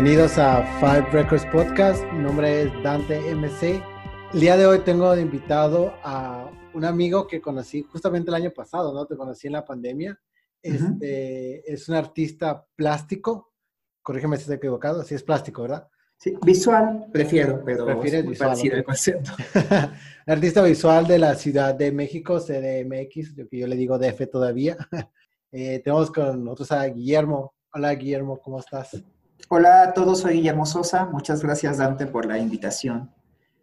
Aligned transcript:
Bienvenidos 0.00 0.38
a 0.38 0.62
Five 0.78 1.10
Records 1.10 1.44
Podcast. 1.46 2.04
Mi 2.12 2.22
nombre 2.22 2.62
es 2.62 2.82
Dante 2.84 3.18
MC. 3.34 3.82
El 4.32 4.38
día 4.38 4.56
de 4.56 4.64
hoy 4.64 4.78
tengo 4.84 5.12
de 5.12 5.22
invitado 5.22 5.92
a 6.04 6.48
un 6.72 6.84
amigo 6.84 7.26
que 7.26 7.40
conocí 7.40 7.82
justamente 7.82 8.30
el 8.30 8.36
año 8.36 8.52
pasado, 8.52 8.94
¿no? 8.94 9.06
Te 9.06 9.16
conocí 9.16 9.48
en 9.48 9.54
la 9.54 9.64
pandemia. 9.64 10.16
Este, 10.62 11.68
Es 11.68 11.88
un 11.88 11.96
artista 11.96 12.64
plástico. 12.76 13.54
Corrígeme 14.00 14.36
si 14.36 14.42
estoy 14.42 14.58
equivocado. 14.58 15.02
Sí, 15.02 15.16
es 15.16 15.24
plástico, 15.24 15.62
¿verdad? 15.62 15.88
Sí, 16.16 16.32
visual 16.46 17.08
prefiero, 17.12 17.60
pero 17.64 17.84
Prefieres 17.84 18.24
visual. 18.24 18.56
el 18.62 18.84
concepto. 18.84 19.32
artista 20.28 20.62
visual 20.62 21.08
de 21.08 21.18
la 21.18 21.34
Ciudad 21.34 21.74
de 21.74 21.90
México, 21.90 22.38
CDMX, 22.38 23.36
lo 23.36 23.48
que 23.48 23.58
yo 23.58 23.66
le 23.66 23.74
digo 23.74 23.98
DF 23.98 24.30
todavía. 24.30 24.76
Eh, 25.50 25.80
tenemos 25.82 26.10
con 26.10 26.44
nosotros 26.44 26.70
a 26.72 26.84
Guillermo. 26.84 27.54
Hola 27.72 27.94
Guillermo, 27.94 28.38
¿cómo 28.38 28.60
estás? 28.60 29.02
Hola 29.50 29.82
a 29.82 29.94
todos, 29.94 30.20
soy 30.20 30.34
Guillermo 30.34 30.66
Sosa. 30.66 31.06
Muchas 31.06 31.42
gracias 31.42 31.78
Dante 31.78 32.06
por 32.06 32.26
la 32.26 32.38
invitación. 32.38 33.10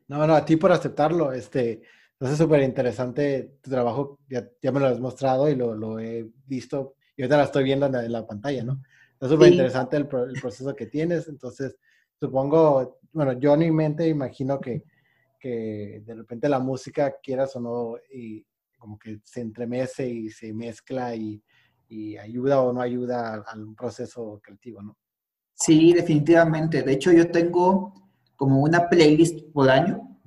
No, 0.08 0.26
no, 0.26 0.34
a 0.34 0.44
ti 0.44 0.56
por 0.56 0.72
aceptarlo. 0.72 1.32
Este, 1.32 1.84
entonces 2.14 2.40
súper 2.40 2.64
interesante 2.64 3.60
tu 3.62 3.70
trabajo, 3.70 4.18
ya, 4.28 4.50
ya, 4.64 4.72
me 4.72 4.80
lo 4.80 4.88
has 4.88 5.00
mostrado 5.00 5.48
y 5.48 5.54
lo, 5.54 5.76
lo, 5.76 6.00
he 6.00 6.28
visto 6.48 6.96
y 7.16 7.22
ahorita 7.22 7.38
la 7.38 7.44
estoy 7.44 7.66
viendo 7.66 7.86
en 7.86 7.92
la, 7.92 8.04
en 8.04 8.12
la 8.12 8.26
pantalla, 8.26 8.64
¿no? 8.64 8.82
Es 9.22 9.30
súper 9.30 9.52
interesante 9.52 9.98
el, 9.98 10.10
el, 10.12 10.42
proceso 10.42 10.76
que 10.76 10.88
tienes, 10.88 11.28
entonces 11.28 11.78
supongo, 12.20 12.98
bueno, 13.14 13.34
yo 13.34 13.54
en 13.54 13.60
mi 13.60 13.72
mente 13.72 14.08
imagino 14.08 14.60
que, 14.60 14.84
que 15.40 16.02
de 16.04 16.16
repente 16.16 16.50
la 16.50 16.58
música, 16.58 17.14
quieras 17.22 17.56
o 17.58 17.60
no, 17.60 17.96
y 18.12 18.44
como 18.76 18.98
que 18.98 19.20
se 19.24 19.42
entremece 19.42 20.10
y 20.10 20.32
se 20.32 20.52
mezcla 20.52 21.16
y, 21.16 21.44
y 21.90 22.18
ayuda 22.18 22.62
o 22.62 22.74
no 22.74 22.82
ayuda 22.82 23.36
al, 23.36 23.44
al 23.46 23.76
proceso 23.76 24.42
creativo, 24.44 24.82
¿no? 24.82 24.98
Sí, 25.56 25.94
definitivamente. 25.94 26.84
De 26.84 26.94
hecho, 26.94 27.12
yo 27.12 27.32
tengo 27.32 27.94
como 28.36 28.62
una 28.62 28.90
playlist 28.90 29.40
por 29.54 29.70
año 29.70 30.20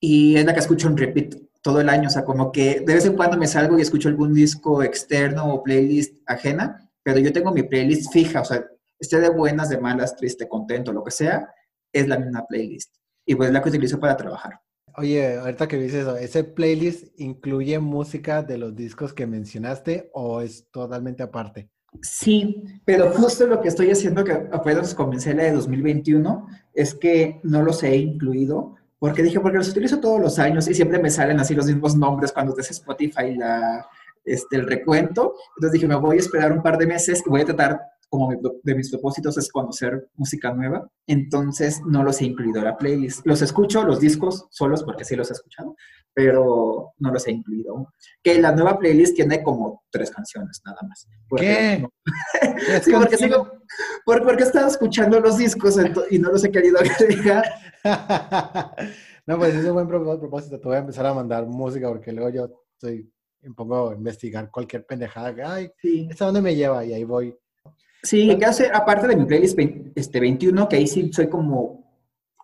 y 0.00 0.36
es 0.36 0.44
la 0.44 0.52
que 0.52 0.60
escucho 0.60 0.88
en 0.88 0.96
repeat 0.96 1.36
todo 1.62 1.80
el 1.80 1.88
año. 1.88 2.08
O 2.08 2.10
sea, 2.10 2.24
como 2.24 2.52
que 2.52 2.80
de 2.80 2.94
vez 2.94 3.06
en 3.06 3.16
cuando 3.16 3.36
me 3.36 3.46
salgo 3.46 3.78
y 3.78 3.82
escucho 3.82 4.08
algún 4.08 4.34
disco 4.34 4.82
externo 4.82 5.54
o 5.54 5.62
playlist 5.62 6.18
ajena, 6.26 6.90
pero 7.02 7.20
yo 7.20 7.32
tengo 7.32 7.52
mi 7.52 7.62
playlist 7.62 8.12
fija. 8.12 8.40
O 8.40 8.44
sea, 8.44 8.64
esté 8.98 9.20
de 9.20 9.30
buenas, 9.30 9.68
de 9.68 9.78
malas, 9.78 10.16
triste, 10.16 10.48
contento, 10.48 10.92
lo 10.92 11.04
que 11.04 11.10
sea, 11.10 11.48
es 11.92 12.08
la 12.08 12.18
misma 12.18 12.44
playlist. 12.46 12.94
Y 13.24 13.34
pues 13.34 13.48
es 13.48 13.54
la 13.54 13.62
que 13.62 13.68
utilizo 13.68 13.98
para 14.00 14.16
trabajar. 14.16 14.60
Oye, 14.96 15.38
ahorita 15.38 15.66
que 15.66 15.76
dices 15.76 16.02
eso, 16.02 16.16
¿ese 16.16 16.44
playlist 16.44 17.18
incluye 17.18 17.78
música 17.78 18.42
de 18.42 18.58
los 18.58 18.76
discos 18.76 19.12
que 19.12 19.26
mencionaste 19.26 20.10
o 20.12 20.40
es 20.40 20.68
totalmente 20.70 21.22
aparte? 21.22 21.68
Sí, 22.02 22.62
pero 22.84 23.10
justo 23.12 23.46
lo 23.46 23.60
que 23.60 23.68
estoy 23.68 23.90
haciendo, 23.90 24.24
que 24.24 24.32
apenas 24.32 24.94
comencé 24.94 25.34
de 25.34 25.52
2021, 25.52 26.46
es 26.74 26.94
que 26.94 27.40
no 27.42 27.62
los 27.62 27.82
he 27.82 27.96
incluido, 27.96 28.74
porque 28.98 29.22
dije, 29.22 29.40
porque 29.40 29.58
los 29.58 29.68
utilizo 29.68 30.00
todos 30.00 30.20
los 30.20 30.38
años 30.38 30.68
y 30.68 30.74
siempre 30.74 30.98
me 30.98 31.10
salen 31.10 31.40
así 31.40 31.54
los 31.54 31.66
mismos 31.66 31.96
nombres 31.96 32.32
cuando 32.32 32.54
des 32.54 32.70
Spotify 32.70 33.34
la, 33.36 33.86
este, 34.24 34.56
el 34.56 34.66
recuento. 34.66 35.34
Entonces 35.56 35.72
dije, 35.72 35.86
me 35.86 35.96
voy 35.96 36.16
a 36.16 36.20
esperar 36.20 36.52
un 36.52 36.62
par 36.62 36.78
de 36.78 36.86
meses 36.86 37.22
y 37.24 37.28
voy 37.28 37.42
a 37.42 37.44
tratar 37.44 37.80
como 38.14 38.30
de 38.62 38.74
mis 38.76 38.90
propósitos 38.90 39.36
es 39.38 39.50
conocer 39.50 40.08
música 40.14 40.54
nueva, 40.54 40.88
entonces 41.04 41.80
no 41.84 42.04
los 42.04 42.20
he 42.20 42.26
incluido 42.26 42.60
a 42.60 42.64
la 42.64 42.76
playlist. 42.76 43.26
Los 43.26 43.42
escucho, 43.42 43.82
los 43.82 43.98
discos 43.98 44.46
solos, 44.50 44.84
porque 44.84 45.04
sí 45.04 45.16
los 45.16 45.30
he 45.30 45.32
escuchado, 45.32 45.74
pero 46.12 46.92
no 46.96 47.10
los 47.10 47.26
he 47.26 47.32
incluido. 47.32 47.92
Que 48.22 48.40
la 48.40 48.52
nueva 48.52 48.78
playlist 48.78 49.16
tiene 49.16 49.42
como 49.42 49.82
tres 49.90 50.12
canciones 50.12 50.62
nada 50.64 50.78
más. 50.88 51.08
Porque, 51.28 51.44
¿Qué? 51.44 51.88
sí, 52.84 52.92
porque, 52.92 53.16
sigo, 53.16 53.50
porque, 54.04 54.44
estado 54.44 54.68
escuchando 54.68 55.18
los 55.18 55.36
discos 55.36 55.76
y 56.08 56.20
no 56.20 56.30
los 56.30 56.44
he 56.44 56.52
querido 56.52 56.78
agregar. 56.78 57.44
no, 59.26 59.38
pues 59.38 59.56
es 59.56 59.64
un 59.64 59.74
buen 59.74 59.88
propósito. 59.88 60.60
Te 60.60 60.68
voy 60.68 60.76
a 60.76 60.80
empezar 60.80 61.04
a 61.06 61.14
mandar 61.14 61.46
música 61.46 61.88
porque 61.88 62.12
luego 62.12 62.30
yo 62.30 62.48
estoy, 62.74 63.12
me 63.42 63.52
pongo 63.54 63.90
a 63.90 63.94
investigar 63.94 64.52
cualquier 64.52 64.86
pendejada. 64.86 65.34
Ay, 65.52 65.68
sí. 65.82 66.06
¿esta 66.08 66.26
dónde 66.26 66.42
me 66.42 66.54
lleva? 66.54 66.84
Y 66.84 66.92
ahí 66.92 67.02
voy 67.02 67.36
Sí, 68.04 68.36
que 68.38 68.44
hace, 68.44 68.70
aparte 68.70 69.08
de 69.08 69.16
mi 69.16 69.24
playlist 69.24 69.58
este, 69.94 70.20
21, 70.20 70.68
que 70.68 70.76
ahí 70.76 70.86
sí 70.86 71.10
soy 71.10 71.28
como 71.28 71.82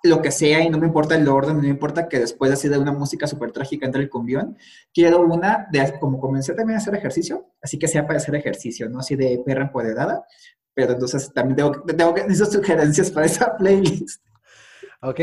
lo 0.02 0.22
que 0.22 0.30
sea 0.30 0.64
y 0.64 0.70
no 0.70 0.78
me 0.78 0.86
importa 0.86 1.14
el 1.14 1.28
orden, 1.28 1.56
no 1.56 1.62
me 1.62 1.68
importa 1.68 2.08
que 2.08 2.18
después 2.18 2.50
así 2.50 2.66
de 2.70 2.78
una 2.78 2.92
música 2.92 3.26
súper 3.26 3.52
trágica 3.52 3.84
entre 3.84 4.00
el 4.00 4.08
cumbión, 4.08 4.56
quiero 4.94 5.20
una 5.20 5.68
de, 5.70 5.98
como 6.00 6.18
comencé 6.18 6.54
también 6.54 6.76
a 6.76 6.80
hacer 6.80 6.94
ejercicio, 6.94 7.46
así 7.60 7.78
que 7.78 7.88
sea 7.88 8.06
para 8.06 8.18
hacer 8.18 8.34
ejercicio, 8.34 8.88
no 8.88 9.00
así 9.00 9.16
de 9.16 9.42
perra 9.44 9.64
empoderada, 9.64 10.24
pero 10.72 10.94
entonces 10.94 11.30
también 11.34 11.56
tengo, 11.56 11.82
tengo 11.82 12.14
que 12.14 12.22
necesito 12.26 12.58
sugerencias 12.58 13.10
para 13.10 13.26
esa 13.26 13.54
playlist. 13.58 14.24
Ok, 15.02 15.20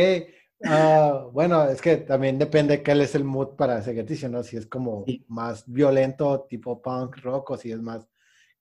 uh, 0.65 1.31
bueno, 1.31 1.67
es 1.67 1.81
que 1.81 1.97
también 1.97 2.37
depende 2.37 2.83
cuál 2.83 3.01
es 3.01 3.15
el 3.15 3.23
mood 3.23 3.55
para 3.55 3.79
ese 3.79 3.91
ejercicio, 3.91 4.29
¿no? 4.29 4.43
Si 4.43 4.55
es 4.55 4.67
como 4.67 5.03
sí. 5.07 5.25
más 5.27 5.63
violento, 5.65 6.45
tipo 6.47 6.79
punk 6.79 7.17
rock, 7.23 7.49
o 7.49 7.57
si 7.57 7.71
es 7.71 7.81
más 7.81 8.07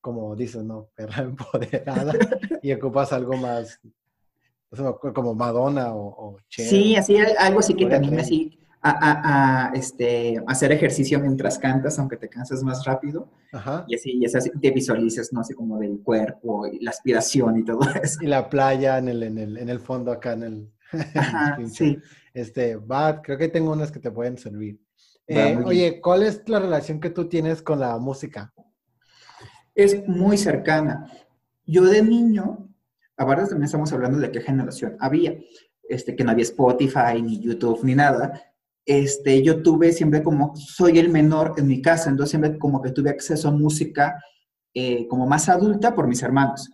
como 0.06 0.36
dices, 0.36 0.62
¿no? 0.62 0.88
Perra 0.94 1.22
empoderada 1.24 2.12
y 2.62 2.72
ocupas 2.72 3.12
algo 3.12 3.36
más, 3.36 3.80
como 5.12 5.34
Madonna 5.34 5.92
o, 5.92 6.06
o 6.06 6.38
Cher, 6.48 6.64
Sí, 6.64 6.94
así, 6.94 7.16
algo 7.18 7.58
así 7.58 7.74
que 7.74 7.86
te 7.86 7.96
anime 7.96 8.20
así 8.20 8.56
a, 8.80 8.90
a, 8.90 9.66
a, 9.66 9.72
este, 9.72 10.40
hacer 10.46 10.70
ejercicio 10.70 11.18
mientras 11.18 11.58
cantas, 11.58 11.98
aunque 11.98 12.16
te 12.16 12.28
cansas 12.28 12.62
más 12.62 12.84
rápido. 12.84 13.28
Ajá. 13.52 13.84
Y 13.88 13.96
así, 13.96 14.12
y 14.12 14.24
así 14.26 14.48
te 14.62 14.70
visualices, 14.70 15.32
¿no? 15.32 15.40
Así 15.40 15.54
como 15.54 15.80
del 15.80 15.98
cuerpo 16.04 16.68
y 16.68 16.78
la 16.78 16.90
aspiración 16.90 17.58
y 17.58 17.64
todo 17.64 17.80
eso. 18.00 18.22
Y 18.22 18.28
la 18.28 18.48
playa 18.48 18.98
en 18.98 19.08
el, 19.08 19.24
en 19.24 19.38
el, 19.38 19.56
en 19.56 19.68
el 19.68 19.80
fondo 19.80 20.12
acá 20.12 20.34
en 20.34 20.42
el... 20.44 20.70
Ajá, 21.16 21.58
sí. 21.68 21.98
Este, 22.32 22.76
va, 22.76 23.20
creo 23.22 23.38
que 23.38 23.48
tengo 23.48 23.72
unas 23.72 23.90
que 23.90 23.98
te 23.98 24.12
pueden 24.12 24.38
servir. 24.38 24.78
Eh, 25.26 25.58
oye, 25.64 26.00
¿cuál 26.00 26.22
es 26.22 26.48
la 26.48 26.60
relación 26.60 27.00
que 27.00 27.10
tú 27.10 27.28
tienes 27.28 27.60
con 27.60 27.80
la 27.80 27.98
música? 27.98 28.54
Es 29.76 30.08
muy 30.08 30.38
cercana. 30.38 31.06
Yo 31.66 31.84
de 31.84 32.02
niño, 32.02 32.68
ahora 33.16 33.42
también 33.42 33.64
estamos 33.64 33.92
hablando 33.92 34.18
de 34.18 34.32
qué 34.32 34.40
generación 34.40 34.96
había, 34.98 35.38
este, 35.88 36.16
que 36.16 36.24
no 36.24 36.32
había 36.32 36.42
Spotify, 36.42 37.22
ni 37.22 37.40
YouTube, 37.40 37.84
ni 37.84 37.94
nada. 37.94 38.42
Este, 38.84 39.42
yo 39.42 39.62
tuve 39.62 39.92
siempre 39.92 40.22
como, 40.22 40.56
soy 40.56 40.98
el 40.98 41.10
menor 41.10 41.54
en 41.58 41.66
mi 41.66 41.82
casa, 41.82 42.08
entonces 42.08 42.30
siempre 42.30 42.58
como 42.58 42.80
que 42.80 42.90
tuve 42.90 43.10
acceso 43.10 43.48
a 43.48 43.52
música 43.52 44.18
eh, 44.74 45.06
como 45.08 45.26
más 45.26 45.48
adulta 45.48 45.94
por 45.94 46.08
mis 46.08 46.22
hermanos. 46.22 46.70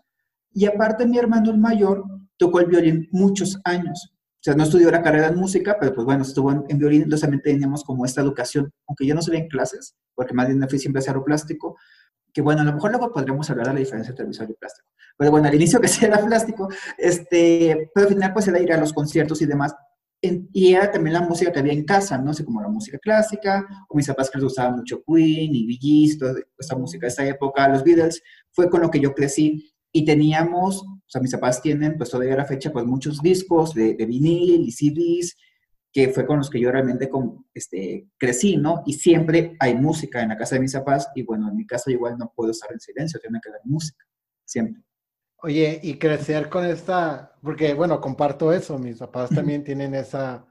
Y 0.53 0.67
aparte 0.67 1.07
mi 1.07 1.19
hermano 1.19 1.51
el 1.51 1.59
mayor 1.59 2.05
tocó 2.37 2.61
el 2.61 2.67
violín 2.67 3.09
muchos 3.11 3.59
años. 3.65 4.13
O 4.15 4.45
sea, 4.45 4.55
no 4.55 4.65
estudió 4.65 4.91
la 4.91 5.03
carrera 5.03 5.29
en 5.29 5.37
música, 5.37 5.77
pero 5.81 5.95
pues 5.95 6.05
bueno, 6.05 6.23
estuvo 6.23 6.53
en, 6.53 6.65
en 6.69 6.79
violín, 6.79 7.03
entonces 7.03 7.23
también 7.23 7.43
teníamos 7.43 7.83
como 7.85 8.05
esta 8.05 8.21
educación, 8.21 8.73
aunque 8.87 9.07
yo 9.07 9.15
no 9.15 9.23
sabía 9.23 9.41
en 9.41 9.49
clases, 9.49 9.95
porque 10.15 10.35
más 10.35 10.47
bien 10.47 10.59
me 10.59 10.69
fui 10.69 10.79
siempre 10.79 11.01
a 11.01 11.03
hacer 11.03 11.21
plástico, 11.25 11.77
que 12.33 12.41
bueno, 12.41 12.63
a 12.63 12.65
lo 12.65 12.73
mejor 12.73 12.91
luego 12.91 13.13
podríamos 13.13 13.49
hablar 13.51 13.69
de 13.69 13.73
la 13.75 13.79
diferencia 13.81 14.11
entre 14.11 14.27
visual 14.27 14.51
y 14.51 14.55
plástico. 14.55 14.89
Pero 15.17 15.31
bueno, 15.31 15.49
al 15.49 15.55
inicio 15.55 15.81
que 15.81 15.89
sí 15.89 16.05
era 16.05 16.25
plástico, 16.25 16.69
este, 16.99 17.91
pero 17.95 18.07
al 18.07 18.13
final 18.15 18.33
pues 18.33 18.49
era 18.49 18.61
ir 18.61 18.73
a 18.73 18.79
los 18.79 18.93
conciertos 18.93 19.43
y 19.43 19.47
demás. 19.47 19.75
En, 20.25 20.49
y 20.53 20.73
era 20.73 20.91
también 20.91 21.15
la 21.15 21.23
música 21.23 21.53
que 21.53 21.59
había 21.59 21.73
en 21.73 21.85
casa, 21.85 22.17
¿no? 22.17 22.33
sé, 22.33 22.45
como 22.45 22.63
la 22.63 22.69
música 22.69 22.97
clásica, 22.99 23.67
o 23.89 23.97
mis 23.97 24.07
papás 24.07 24.31
que 24.31 24.39
les 24.39 24.45
gustaba 24.45 24.71
mucho 24.71 25.03
Queen 25.05 25.53
y 25.53 25.67
Bee 25.67 25.79
Gees, 25.81 26.17
toda 26.19 26.35
esta 26.57 26.77
música 26.77 27.07
de 27.07 27.13
esa 27.13 27.27
época, 27.27 27.69
los 27.69 27.83
Beatles, 27.83 28.23
fue 28.53 28.71
con 28.71 28.83
lo 28.83 28.91
que 28.91 29.01
yo 29.01 29.15
crecí. 29.15 29.69
Y 29.91 30.05
teníamos, 30.05 30.83
o 30.83 31.03
sea, 31.07 31.21
mis 31.21 31.33
papás 31.33 31.61
tienen, 31.61 31.97
pues 31.99 32.09
todavía 32.09 32.35
a 32.35 32.39
la 32.39 32.45
fecha, 32.45 32.73
pues 32.73 32.87
muchos 32.87 33.21
discos 33.21 33.75
de, 33.75 33.95
de 33.95 34.07
vinil 34.07 34.63
y 34.63 34.71
CDs, 34.71 35.37
que 35.93 36.09
fue 36.09 36.25
con 36.25 36.39
los 36.39 36.49
que 36.49 36.59
yo 36.59 36.73
realmente 36.73 37.09
con, 37.09 37.45
este, 37.53 38.09
crecí, 38.17 38.57
¿no? 38.57 38.83
Y 38.87 38.95
siempre 38.95 39.57
hay 39.61 39.75
música 39.75 40.23
en 40.23 40.31
la 40.31 40.39
casa 40.39 40.55
de 40.55 40.63
mis 40.63 40.73
papás 40.73 41.11
y 41.15 41.23
bueno, 41.23 41.51
en 41.51 41.57
mi 41.57 41.67
casa 41.67 41.91
igual 41.91 42.17
no 42.17 42.33
puedo 42.35 42.51
estar 42.51 42.73
en 42.73 42.81
silencio, 42.81 43.21
tiene 43.21 43.41
que 43.43 43.51
haber 43.51 43.61
música, 43.65 44.05
siempre. 44.45 44.83
Oye, 45.37 45.81
y 45.83 45.99
crecer 45.99 46.49
con 46.49 46.65
esta, 46.65 47.35
porque 47.43 47.75
bueno, 47.75 48.01
comparto 48.01 48.53
eso, 48.53 48.79
mis 48.79 48.99
papás 48.99 49.31
también 49.31 49.65
tienen 49.65 49.95
esa, 49.95 50.47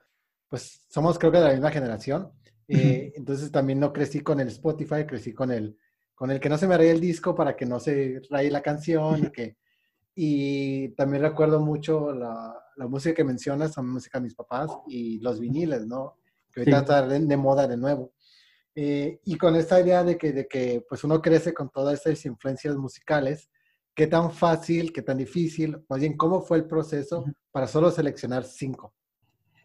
pues 0.48 0.86
somos 0.90 1.18
creo 1.18 1.32
que 1.32 1.40
de 1.40 1.46
la 1.46 1.54
misma 1.54 1.72
generación, 1.72 2.32
eh, 2.68 3.14
entonces 3.16 3.52
también 3.52 3.80
no 3.80 3.92
crecí 3.92 4.20
con 4.20 4.40
el 4.40 4.50
Spotify, 4.50 5.06
crecí 5.08 5.34
con 5.34 5.52
el, 5.52 5.76
con 6.14 6.30
el 6.30 6.40
que 6.40 6.50
no 6.50 6.58
se 6.58 6.68
me 6.68 6.78
raye 6.78 6.92
el 6.92 7.02
disco 7.02 7.34
para 7.34 7.56
que 7.56 7.66
no 7.66 7.80
se 7.80 8.22
raye 8.30 8.52
la 8.52 8.62
canción 8.62 9.26
y 9.26 9.32
que, 9.32 9.58
y 10.14 10.90
también 10.90 11.24
recuerdo 11.24 11.62
mucho 11.62 12.14
la, 12.14 12.61
la 12.78 12.88
música 12.88 13.16
que 13.16 13.24
mencionas, 13.24 13.74
son 13.74 13.90
música 13.90 14.20
de 14.20 14.24
mis 14.24 14.36
papás 14.36 14.72
y 14.88 15.20
los 15.20 15.40
viniles, 15.40 15.86
¿no? 15.86 16.18
Que 16.52 16.62
ahorita 16.62 16.78
sí. 16.78 16.84
está 16.84 17.08
de, 17.08 17.20
de, 17.20 17.38
moda 17.38 17.68
de 17.68 17.78
nuevo. 17.78 18.14
Eh, 18.76 19.20
y 19.26 19.38
con 19.38 19.56
esta 19.56 19.80
idea 19.80 20.04
de 20.04 20.18
que, 20.18 20.32
de 20.32 20.48
que 20.48 20.86
pues 20.88 21.04
uno 21.04 21.22
crece 21.22 21.54
con 21.54 21.70
todas 21.70 21.96
estas 21.96 22.26
influencias 22.26 22.76
musicales, 22.76 23.50
¿qué 23.94 24.08
tan 24.08 24.32
fácil, 24.32 24.94
qué 24.94 25.02
tan 25.02 25.18
difícil, 25.18 25.84
más 25.90 26.00
bien 26.00 26.16
cómo 26.16 26.42
fue 26.42 26.58
el 26.58 26.66
proceso 26.66 27.26
para 27.52 27.68
solo 27.68 27.92
seleccionar 27.92 28.44
cinco? 28.44 28.94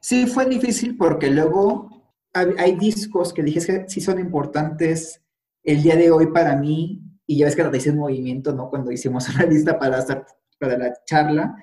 Sí, 0.00 0.26
fue 0.26 0.46
difícil 0.46 0.96
porque 0.96 1.30
luego 1.30 2.14
hay, 2.32 2.48
hay 2.58 2.76
discos 2.76 3.32
que 3.32 3.42
dije 3.42 3.64
que 3.64 3.88
sí 3.88 4.00
son 4.00 4.18
importantes 4.18 5.22
el 5.62 5.82
día 5.82 5.96
de 5.96 6.10
hoy 6.10 6.28
para 6.28 6.56
mí, 6.56 7.02
y 7.26 7.38
ya 7.38 7.46
ves 7.46 7.56
que 7.56 7.64
lo 7.64 7.74
hice 7.74 7.90
en 7.90 7.98
movimiento, 7.98 8.54
¿no? 8.54 8.70
Cuando 8.70 8.92
hicimos 8.92 9.28
una 9.34 9.44
lista 9.44 9.78
para, 9.78 9.98
hacer, 9.98 10.24
para 10.58 10.78
la 10.78 10.92
charla, 11.04 11.56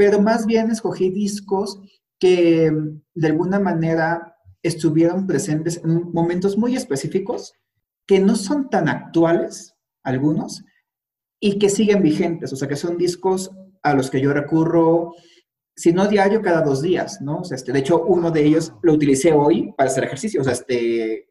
pero 0.00 0.18
más 0.18 0.46
bien 0.46 0.70
escogí 0.70 1.10
discos 1.10 1.78
que 2.18 2.72
de 3.14 3.26
alguna 3.26 3.60
manera 3.60 4.34
estuvieron 4.62 5.26
presentes 5.26 5.78
en 5.84 6.10
momentos 6.10 6.56
muy 6.56 6.74
específicos, 6.74 7.52
que 8.06 8.18
no 8.18 8.34
son 8.34 8.70
tan 8.70 8.88
actuales, 8.88 9.74
algunos, 10.02 10.64
y 11.38 11.58
que 11.58 11.68
siguen 11.68 12.02
vigentes, 12.02 12.50
o 12.50 12.56
sea, 12.56 12.66
que 12.66 12.76
son 12.76 12.96
discos 12.96 13.50
a 13.82 13.92
los 13.92 14.10
que 14.10 14.22
yo 14.22 14.32
recurro, 14.32 15.12
si 15.76 15.92
no 15.92 16.08
diario, 16.08 16.40
cada 16.40 16.62
dos 16.62 16.80
días, 16.80 17.20
¿no? 17.20 17.40
O 17.40 17.44
sea, 17.44 17.56
este, 17.56 17.70
de 17.70 17.80
hecho, 17.80 18.02
uno 18.02 18.30
de 18.30 18.42
ellos 18.42 18.72
lo 18.80 18.94
utilicé 18.94 19.34
hoy 19.34 19.74
para 19.76 19.90
hacer 19.90 20.04
ejercicio, 20.04 20.40
o 20.40 20.44
sea, 20.44 20.54
este, 20.54 21.28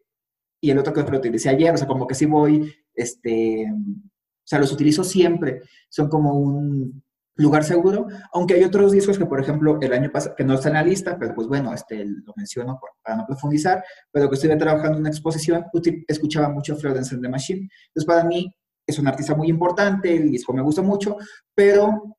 y 0.61 0.69
el 0.69 0.77
otro 0.77 0.93
que 0.93 1.01
lo 1.01 1.17
utilicé 1.17 1.49
ayer, 1.49 1.73
o 1.73 1.77
sea, 1.77 1.87
como 1.87 2.05
que 2.05 2.13
sí 2.13 2.27
voy, 2.27 2.71
este, 2.93 3.65
o 3.71 4.45
sea, 4.45 4.59
los 4.59 4.71
utilizo 4.71 5.03
siempre, 5.03 5.63
son 5.89 6.07
como 6.07 6.35
un 6.35 7.01
lugar 7.39 7.63
seguro, 7.63 8.07
aunque 8.33 8.53
hay 8.53 8.63
otros 8.63 8.91
discos 8.91 9.17
que, 9.17 9.25
por 9.25 9.39
ejemplo, 9.39 9.79
el 9.81 9.93
año 9.93 10.11
pasado, 10.11 10.35
que 10.35 10.43
no 10.43 10.55
están 10.55 10.73
en 10.73 10.83
la 10.83 10.83
lista, 10.83 11.17
pero 11.17 11.33
pues 11.33 11.47
bueno, 11.47 11.73
este, 11.73 12.05
lo 12.05 12.33
menciono 12.35 12.79
para 13.01 13.17
no 13.17 13.25
profundizar, 13.25 13.83
pero 14.11 14.29
que 14.29 14.35
estuve 14.35 14.55
trabajando 14.57 14.97
en 14.97 15.01
una 15.01 15.09
exposición, 15.09 15.65
escuchaba 16.07 16.49
mucho 16.49 16.75
Florence 16.75 17.15
and 17.15 17.23
the 17.23 17.29
Machine. 17.29 17.69
Entonces, 17.87 18.05
para 18.05 18.23
mí, 18.25 18.53
es 18.85 18.99
un 18.99 19.07
artista 19.07 19.35
muy 19.35 19.47
importante, 19.47 20.15
el 20.15 20.29
disco 20.31 20.53
me 20.53 20.61
gusta 20.61 20.81
mucho, 20.81 21.17
pero, 21.55 22.17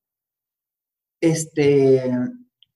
este, 1.21 2.11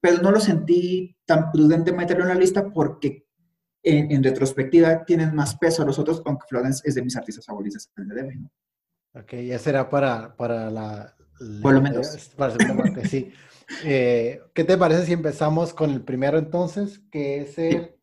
pero 0.00 0.18
no 0.18 0.30
lo 0.30 0.40
sentí 0.40 1.16
tan 1.24 1.50
prudente 1.50 1.92
meterlo 1.92 2.24
en 2.24 2.28
la 2.28 2.34
lista 2.34 2.70
porque 2.70 3.26
en, 3.82 4.22
retrospectiva 4.22 5.04
tienen 5.04 5.34
más 5.34 5.56
peso 5.56 5.82
a 5.82 5.86
los 5.86 5.98
otros, 5.98 6.22
aunque 6.26 6.46
Florence 6.48 6.82
es 6.84 6.94
de 6.94 7.02
mis 7.02 7.16
artistas 7.16 7.46
favoritos 7.46 7.90
de 7.96 8.34
¿no? 8.36 8.50
Ok, 9.14 9.34
ya 9.46 9.58
será 9.58 9.88
para, 9.88 10.34
para 10.34 10.70
la, 10.70 11.14
Por 11.62 11.74
lo 11.74 11.82
menos. 11.82 12.32
Para 12.36 12.54
parte, 12.56 13.08
sí. 13.08 13.32
Eh, 13.84 14.40
¿Qué 14.52 14.64
te 14.64 14.76
parece 14.76 15.06
si 15.06 15.12
empezamos 15.12 15.72
con 15.72 15.90
el 15.90 16.02
primero 16.02 16.38
entonces, 16.38 17.00
que 17.10 17.40
es 17.40 17.58
el 17.58 17.96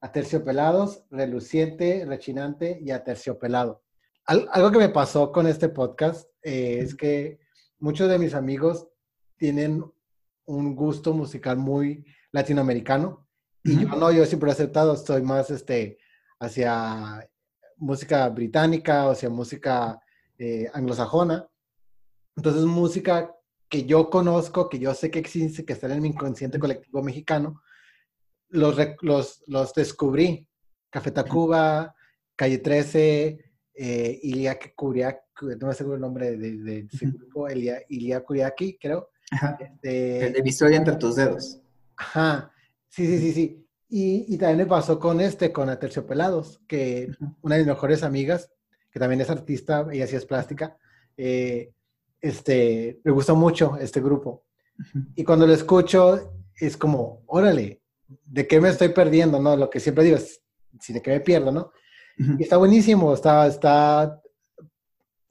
aterciopelados, 0.00 1.04
reluciente, 1.10 2.04
rechinante 2.06 2.78
y 2.80 2.90
aterciopelado? 2.90 3.82
algo 4.26 4.70
que 4.70 4.78
me 4.78 4.88
pasó 4.88 5.32
con 5.32 5.46
este 5.46 5.68
podcast 5.68 6.30
eh, 6.42 6.78
es 6.80 6.94
que 6.94 7.40
muchos 7.78 8.08
de 8.08 8.18
mis 8.18 8.32
amigos 8.32 8.88
tienen 9.36 9.84
un 10.46 10.74
gusto 10.74 11.12
musical 11.12 11.58
muy 11.58 12.06
latinoamericano 12.32 13.28
y 13.62 13.80
yo 13.80 13.88
no, 13.88 14.12
yo 14.12 14.24
siempre 14.26 14.50
he 14.50 14.52
aceptado, 14.52 14.94
estoy 14.94 15.22
más 15.22 15.50
este, 15.50 15.98
hacia 16.38 17.28
música 17.76 18.28
británica 18.28 19.06
o 19.06 19.12
hacia 19.12 19.30
música 19.30 19.98
eh, 20.38 20.68
anglosajona. 20.72 21.48
Entonces, 22.36 22.64
música 22.64 23.34
que 23.68 23.84
yo 23.84 24.10
conozco, 24.10 24.68
que 24.68 24.78
yo 24.78 24.94
sé 24.94 25.10
que 25.10 25.18
existe, 25.18 25.64
que 25.64 25.72
está 25.72 25.92
en 25.92 26.02
mi 26.02 26.08
inconsciente 26.08 26.58
colectivo 26.58 27.02
mexicano, 27.02 27.62
los, 28.48 28.76
los, 29.02 29.42
los 29.46 29.74
descubrí. 29.74 30.46
Café 30.90 31.10
Tacuba, 31.10 31.94
Calle 32.36 32.58
13, 32.58 33.52
eh, 33.74 34.20
Ilia 34.22 34.56
Kuriak, 34.76 35.22
no 35.42 35.66
me 35.66 35.72
acuerdo 35.72 35.94
el 35.94 36.00
nombre 36.00 36.36
de, 36.36 36.58
de, 36.58 36.88
ese 36.92 37.06
grupo, 37.06 37.50
Ilia, 37.50 37.82
Ilia 37.88 38.22
Kuriaki, 38.22 38.78
creo. 38.78 39.10
Este, 39.58 40.26
el 40.26 40.32
de 40.32 40.42
mi 40.42 40.50
historia 40.50 40.76
entre 40.76 40.94
tus 40.94 41.16
dedos. 41.16 41.60
Ajá, 41.96 42.52
sí, 42.88 43.06
sí, 43.06 43.18
sí, 43.18 43.32
sí. 43.32 43.66
Y, 43.88 44.34
y, 44.34 44.38
también 44.38 44.58
me 44.58 44.66
pasó 44.66 44.98
con 44.98 45.20
este, 45.20 45.52
con 45.52 45.68
Aterciopelados, 45.68 46.60
que 46.68 47.10
una 47.42 47.56
de 47.56 47.62
mis 47.62 47.68
mejores 47.68 48.02
amigas, 48.02 48.50
que 48.90 49.00
también 49.00 49.20
es 49.20 49.30
artista, 49.30 49.86
ella 49.90 50.06
sí 50.06 50.16
es 50.16 50.26
plástica, 50.26 50.76
eh, 51.16 51.72
este, 52.24 53.02
me 53.04 53.12
gusta 53.12 53.34
mucho 53.34 53.76
este 53.76 54.00
grupo. 54.00 54.46
Y 55.14 55.24
cuando 55.24 55.46
lo 55.46 55.52
escucho, 55.52 56.32
es 56.58 56.74
como, 56.74 57.22
órale, 57.26 57.82
¿de 58.24 58.46
qué 58.46 58.62
me 58.62 58.70
estoy 58.70 58.88
perdiendo? 58.88 59.38
¿No? 59.38 59.54
Lo 59.56 59.68
que 59.68 59.78
siempre 59.78 60.04
digo 60.04 60.16
es, 60.16 60.42
si 60.80 60.94
de 60.94 61.02
qué 61.02 61.10
me 61.10 61.20
pierdo, 61.20 61.52
¿no? 61.52 61.70
Y 62.16 62.44
está 62.44 62.56
buenísimo, 62.56 63.12
está, 63.12 63.46
está, 63.46 64.22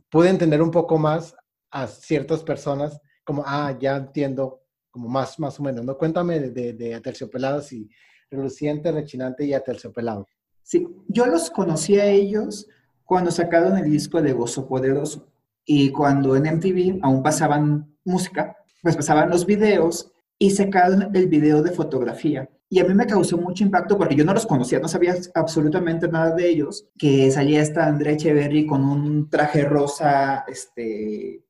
pude 0.10 0.30
entender 0.30 0.62
un 0.62 0.70
poco 0.70 1.00
más 1.00 1.36
a 1.72 1.88
ciertas 1.88 2.44
personas, 2.44 3.02
como, 3.24 3.44
ah, 3.44 3.76
ya 3.80 3.98
entiendo, 3.98 4.62
como 4.92 5.10
más, 5.10 5.40
más 5.40 5.60
o 5.60 5.64
menos, 5.64 5.84
¿no? 5.84 5.98
Cuéntame 5.98 6.40
de, 6.40 6.74
de, 6.74 6.94
Aterciopelados 6.94 7.74
y 7.74 7.90
Reluciente, 8.30 8.92
Rechinante 8.92 9.46
y 9.46 9.54
Aterciopelado. 9.56 10.28
Sí, 10.62 10.88
yo 11.08 11.26
los 11.26 11.50
conocí 11.50 12.00
a 12.00 12.06
ellos 12.06 12.68
cuando 13.04 13.32
sacaron 13.32 13.78
el 13.78 13.90
disco 13.90 14.22
de 14.22 14.34
Gozo 14.34 14.68
Poderoso 14.68 15.33
y 15.66 15.90
cuando 15.92 16.36
en 16.36 16.44
MTV 16.44 17.00
aún 17.02 17.24
pasaban 17.24 17.96
música, 18.04 18.58
pues 18.82 18.96
pasaban 18.96 19.30
los 19.30 19.46
videos 19.46 20.12
y 20.38 20.52
sacaron 20.52 21.10
el 21.16 21.28
video 21.28 21.62
de 21.62 21.72
fotografía. 21.72 22.50
Y 22.70 22.80
a 22.80 22.86
mí 22.86 22.94
me 22.94 23.06
causó 23.06 23.38
mucho 23.38 23.64
impacto 23.64 23.98
porque 23.98 24.16
yo 24.16 24.26
no 24.26 24.34
los 24.34 24.48
conocía, 24.48 24.80
no 24.80 24.88
sabía 24.88 25.16
absolutamente 25.36 26.08
nada 26.08 26.36
de 26.36 26.50
ellos, 26.50 26.88
que 26.98 27.30
salía 27.32 27.62
esta 27.62 27.86
Andrea 27.86 28.14
Echeverry 28.14 28.66
con 28.66 28.84
un 28.84 29.30
traje 29.30 29.64
rosa 29.64 30.44
este, 30.48 31.46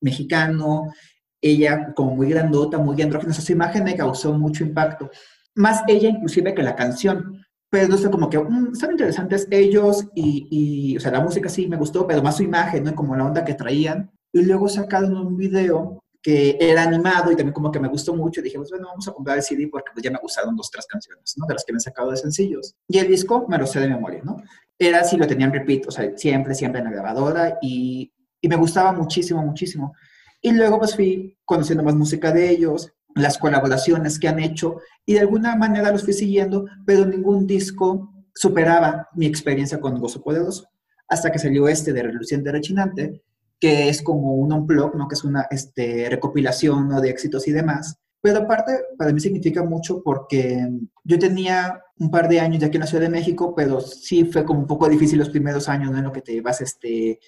mexicano, 0.00 0.92
ella 1.40 1.92
como 1.94 2.16
muy 2.16 2.28
grandota, 2.28 2.78
muy 2.78 3.00
andrógena, 3.00 3.32
esa 3.32 3.52
imagen 3.52 3.84
me 3.84 3.96
causó 3.96 4.32
mucho 4.32 4.64
impacto. 4.64 5.10
Más 5.54 5.82
ella 5.86 6.08
inclusive 6.08 6.54
que 6.54 6.62
la 6.62 6.74
canción, 6.74 7.43
pero 7.74 7.88
no 7.88 7.98
sé, 7.98 8.08
como 8.08 8.30
que 8.30 8.38
mm, 8.38 8.70
están 8.72 8.92
interesantes 8.92 9.48
ellos 9.50 10.06
y, 10.14 10.46
y, 10.48 10.96
o 10.96 11.00
sea, 11.00 11.10
la 11.10 11.18
música 11.18 11.48
sí 11.48 11.66
me 11.66 11.76
gustó, 11.76 12.06
pero 12.06 12.22
más 12.22 12.36
su 12.36 12.44
imagen, 12.44 12.84
¿no? 12.84 12.94
Como 12.94 13.16
la 13.16 13.24
onda 13.24 13.44
que 13.44 13.54
traían. 13.54 14.12
Y 14.32 14.42
luego 14.44 14.68
sacaron 14.68 15.16
un 15.16 15.36
video 15.36 16.04
que 16.22 16.56
era 16.60 16.84
animado 16.84 17.32
y 17.32 17.34
también 17.34 17.52
como 17.52 17.72
que 17.72 17.80
me 17.80 17.88
gustó 17.88 18.14
mucho. 18.14 18.38
Y 18.38 18.44
dije, 18.44 18.58
pues 18.58 18.70
bueno, 18.70 18.86
vamos 18.86 19.08
a 19.08 19.12
comprar 19.12 19.38
el 19.38 19.42
CD 19.42 19.66
porque 19.66 19.90
pues 19.92 20.04
ya 20.04 20.12
me 20.12 20.20
gustaron 20.22 20.54
dos, 20.54 20.70
tres 20.70 20.86
canciones, 20.86 21.34
¿no? 21.36 21.46
De 21.48 21.54
las 21.54 21.64
que 21.64 21.72
me 21.72 21.78
han 21.78 21.80
sacado 21.80 22.12
de 22.12 22.16
sencillos. 22.16 22.76
Y 22.86 22.98
el 22.98 23.08
disco 23.08 23.44
me 23.48 23.58
lo 23.58 23.66
sé 23.66 23.80
de 23.80 23.88
memoria, 23.88 24.20
¿no? 24.22 24.36
Era 24.78 25.00
así, 25.00 25.16
lo 25.16 25.26
tenían 25.26 25.52
repito, 25.52 25.88
o 25.88 25.92
sea, 25.92 26.16
siempre, 26.16 26.54
siempre 26.54 26.78
en 26.78 26.84
la 26.84 26.92
grabadora 26.92 27.58
y, 27.60 28.12
y 28.40 28.48
me 28.48 28.54
gustaba 28.54 28.92
muchísimo, 28.92 29.42
muchísimo. 29.42 29.94
Y 30.40 30.52
luego 30.52 30.78
pues 30.78 30.94
fui 30.94 31.36
conociendo 31.44 31.82
más 31.82 31.96
música 31.96 32.30
de 32.30 32.50
ellos, 32.50 32.93
las 33.14 33.38
colaboraciones 33.38 34.18
que 34.18 34.28
han 34.28 34.40
hecho 34.40 34.80
y 35.06 35.14
de 35.14 35.20
alguna 35.20 35.56
manera 35.56 35.92
los 35.92 36.04
fui 36.04 36.12
siguiendo, 36.12 36.66
pero 36.84 37.04
ningún 37.04 37.46
disco 37.46 38.12
superaba 38.34 39.08
mi 39.14 39.26
experiencia 39.26 39.80
con 39.80 39.98
Gozo 39.98 40.22
Poderoso. 40.22 40.68
Hasta 41.08 41.30
que 41.30 41.38
salió 41.38 41.68
este 41.68 41.92
de 41.92 42.02
Reluciente 42.02 42.50
Rechinante, 42.50 43.22
que 43.60 43.88
es 43.88 44.02
como 44.02 44.34
un 44.34 44.52
unplug, 44.52 44.96
¿no? 44.96 45.06
que 45.06 45.14
es 45.14 45.24
una 45.24 45.46
este, 45.50 46.08
recopilación 46.10 46.88
de 47.00 47.10
éxitos 47.10 47.46
y 47.46 47.52
demás. 47.52 47.98
Pero 48.20 48.38
aparte, 48.38 48.72
para 48.96 49.12
mí 49.12 49.20
significa 49.20 49.62
mucho 49.62 50.02
porque 50.02 50.66
yo 51.04 51.18
tenía 51.18 51.82
un 51.98 52.10
par 52.10 52.28
de 52.28 52.40
años 52.40 52.60
ya 52.60 52.68
aquí 52.68 52.78
en 52.78 52.80
la 52.80 52.86
Ciudad 52.86 53.04
de 53.04 53.10
México, 53.10 53.54
pero 53.54 53.80
sí 53.80 54.24
fue 54.24 54.44
como 54.44 54.60
un 54.60 54.66
poco 54.66 54.88
difícil 54.88 55.18
los 55.18 55.28
primeros 55.28 55.68
años 55.68 55.92
¿no? 55.92 55.98
en 55.98 56.04
lo 56.04 56.12
que 56.12 56.22
te 56.22 56.40
vas 56.40 56.60
este, 56.62 57.20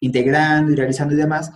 integrando 0.00 0.72
y 0.72 0.74
realizando 0.74 1.14
y 1.14 1.18
demás. 1.18 1.50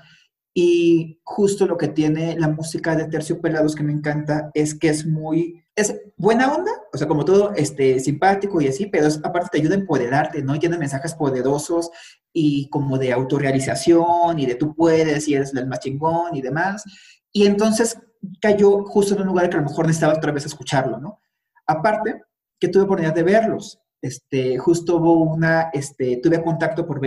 Y 0.56 1.20
justo 1.24 1.66
lo 1.66 1.76
que 1.76 1.88
tiene 1.88 2.38
la 2.38 2.48
música 2.48 2.94
de 2.94 3.06
Terciopelados 3.06 3.74
que 3.74 3.82
me 3.82 3.92
encanta 3.92 4.52
es 4.54 4.76
que 4.76 4.88
es 4.88 5.04
muy, 5.04 5.64
es 5.74 6.00
buena 6.16 6.54
onda, 6.54 6.70
o 6.92 6.96
sea, 6.96 7.08
como 7.08 7.24
todo 7.24 7.52
este, 7.56 7.98
simpático 7.98 8.60
y 8.60 8.68
así, 8.68 8.86
pero 8.86 9.08
aparte 9.24 9.48
te 9.50 9.58
ayuda 9.58 9.74
a 9.74 9.80
empoderarte, 9.80 10.42
¿no? 10.42 10.56
tiene 10.60 10.78
mensajes 10.78 11.14
poderosos 11.14 11.90
y 12.32 12.68
como 12.70 12.98
de 12.98 13.12
autorrealización 13.12 14.38
y 14.38 14.46
de 14.46 14.54
tú 14.54 14.76
puedes 14.76 15.26
y 15.26 15.34
eres 15.34 15.52
el 15.54 15.66
más 15.66 15.80
chingón 15.80 16.36
y 16.36 16.40
demás. 16.40 16.84
Y 17.32 17.46
entonces 17.46 17.98
cayó 18.40 18.84
justo 18.84 19.14
en 19.14 19.22
un 19.22 19.28
lugar 19.28 19.50
que 19.50 19.56
a 19.56 19.60
lo 19.60 19.66
mejor 19.68 19.86
necesitaba 19.86 20.14
otra 20.14 20.30
vez 20.30 20.46
escucharlo, 20.46 21.00
¿no? 21.00 21.20
Aparte, 21.66 22.22
que 22.60 22.68
tuve 22.68 22.84
oportunidad 22.84 23.14
de 23.14 23.22
verlos. 23.24 23.80
Este, 24.00 24.56
justo 24.58 24.96
hubo 24.96 25.14
una, 25.34 25.70
este, 25.72 26.18
tuve 26.22 26.42
contacto 26.42 26.86
por 26.86 27.00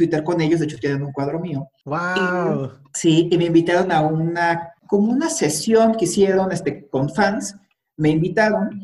Twitter 0.00 0.24
con 0.24 0.40
ellos, 0.40 0.60
de 0.60 0.64
hecho 0.64 0.78
tienen 0.78 1.02
un 1.02 1.12
cuadro 1.12 1.38
mío. 1.38 1.68
¡Wow! 1.84 2.70
sí, 2.94 3.28
y 3.30 3.36
me 3.36 3.44
invitaron 3.44 3.92
a 3.92 4.00
una, 4.00 4.72
como 4.86 5.12
una 5.12 5.28
sesión 5.28 5.94
que 5.94 6.06
hicieron 6.06 6.50
este, 6.52 6.88
con 6.88 7.10
fans, 7.10 7.54
me 7.98 8.08
invitaron 8.08 8.80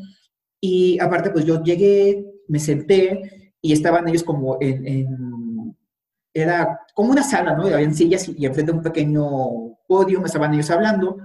y 0.61 0.99
aparte 0.99 1.31
pues 1.31 1.43
yo 1.43 1.63
llegué, 1.63 2.23
me 2.47 2.59
senté 2.59 3.51
y 3.59 3.73
estaban 3.73 4.07
ellos 4.07 4.23
como 4.23 4.59
en, 4.61 5.75
era 6.35 6.81
como 6.93 7.09
una 7.09 7.23
sala, 7.23 7.55
¿no? 7.55 7.65
Habían 7.65 7.95
sillas 7.95 8.27
y, 8.29 8.35
y 8.37 8.45
enfrente 8.45 8.71
de 8.71 8.77
un 8.77 8.83
pequeño 8.83 9.25
podio 9.87 10.21
me 10.21 10.27
estaban 10.27 10.53
ellos 10.53 10.69
hablando, 10.69 11.17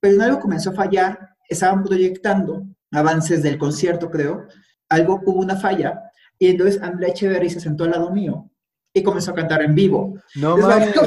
pero 0.00 0.14
en 0.14 0.22
algo 0.22 0.40
comenzó 0.40 0.70
a 0.70 0.74
fallar, 0.74 1.36
estaban 1.50 1.84
proyectando 1.84 2.66
avances 2.92 3.42
del 3.42 3.58
concierto, 3.58 4.10
creo, 4.10 4.46
algo 4.88 5.20
hubo 5.26 5.40
una 5.40 5.56
falla 5.56 6.00
y 6.38 6.48
entonces 6.48 6.80
Andrea 6.80 7.10
Echeverry 7.10 7.50
se 7.50 7.60
sentó 7.60 7.84
al 7.84 7.90
lado 7.90 8.10
mío 8.10 8.50
y 8.96 9.02
comenzó 9.02 9.32
a 9.32 9.34
cantar 9.34 9.60
en 9.62 9.74
vivo. 9.74 10.14
No 10.36 10.56
mames. 10.56 10.94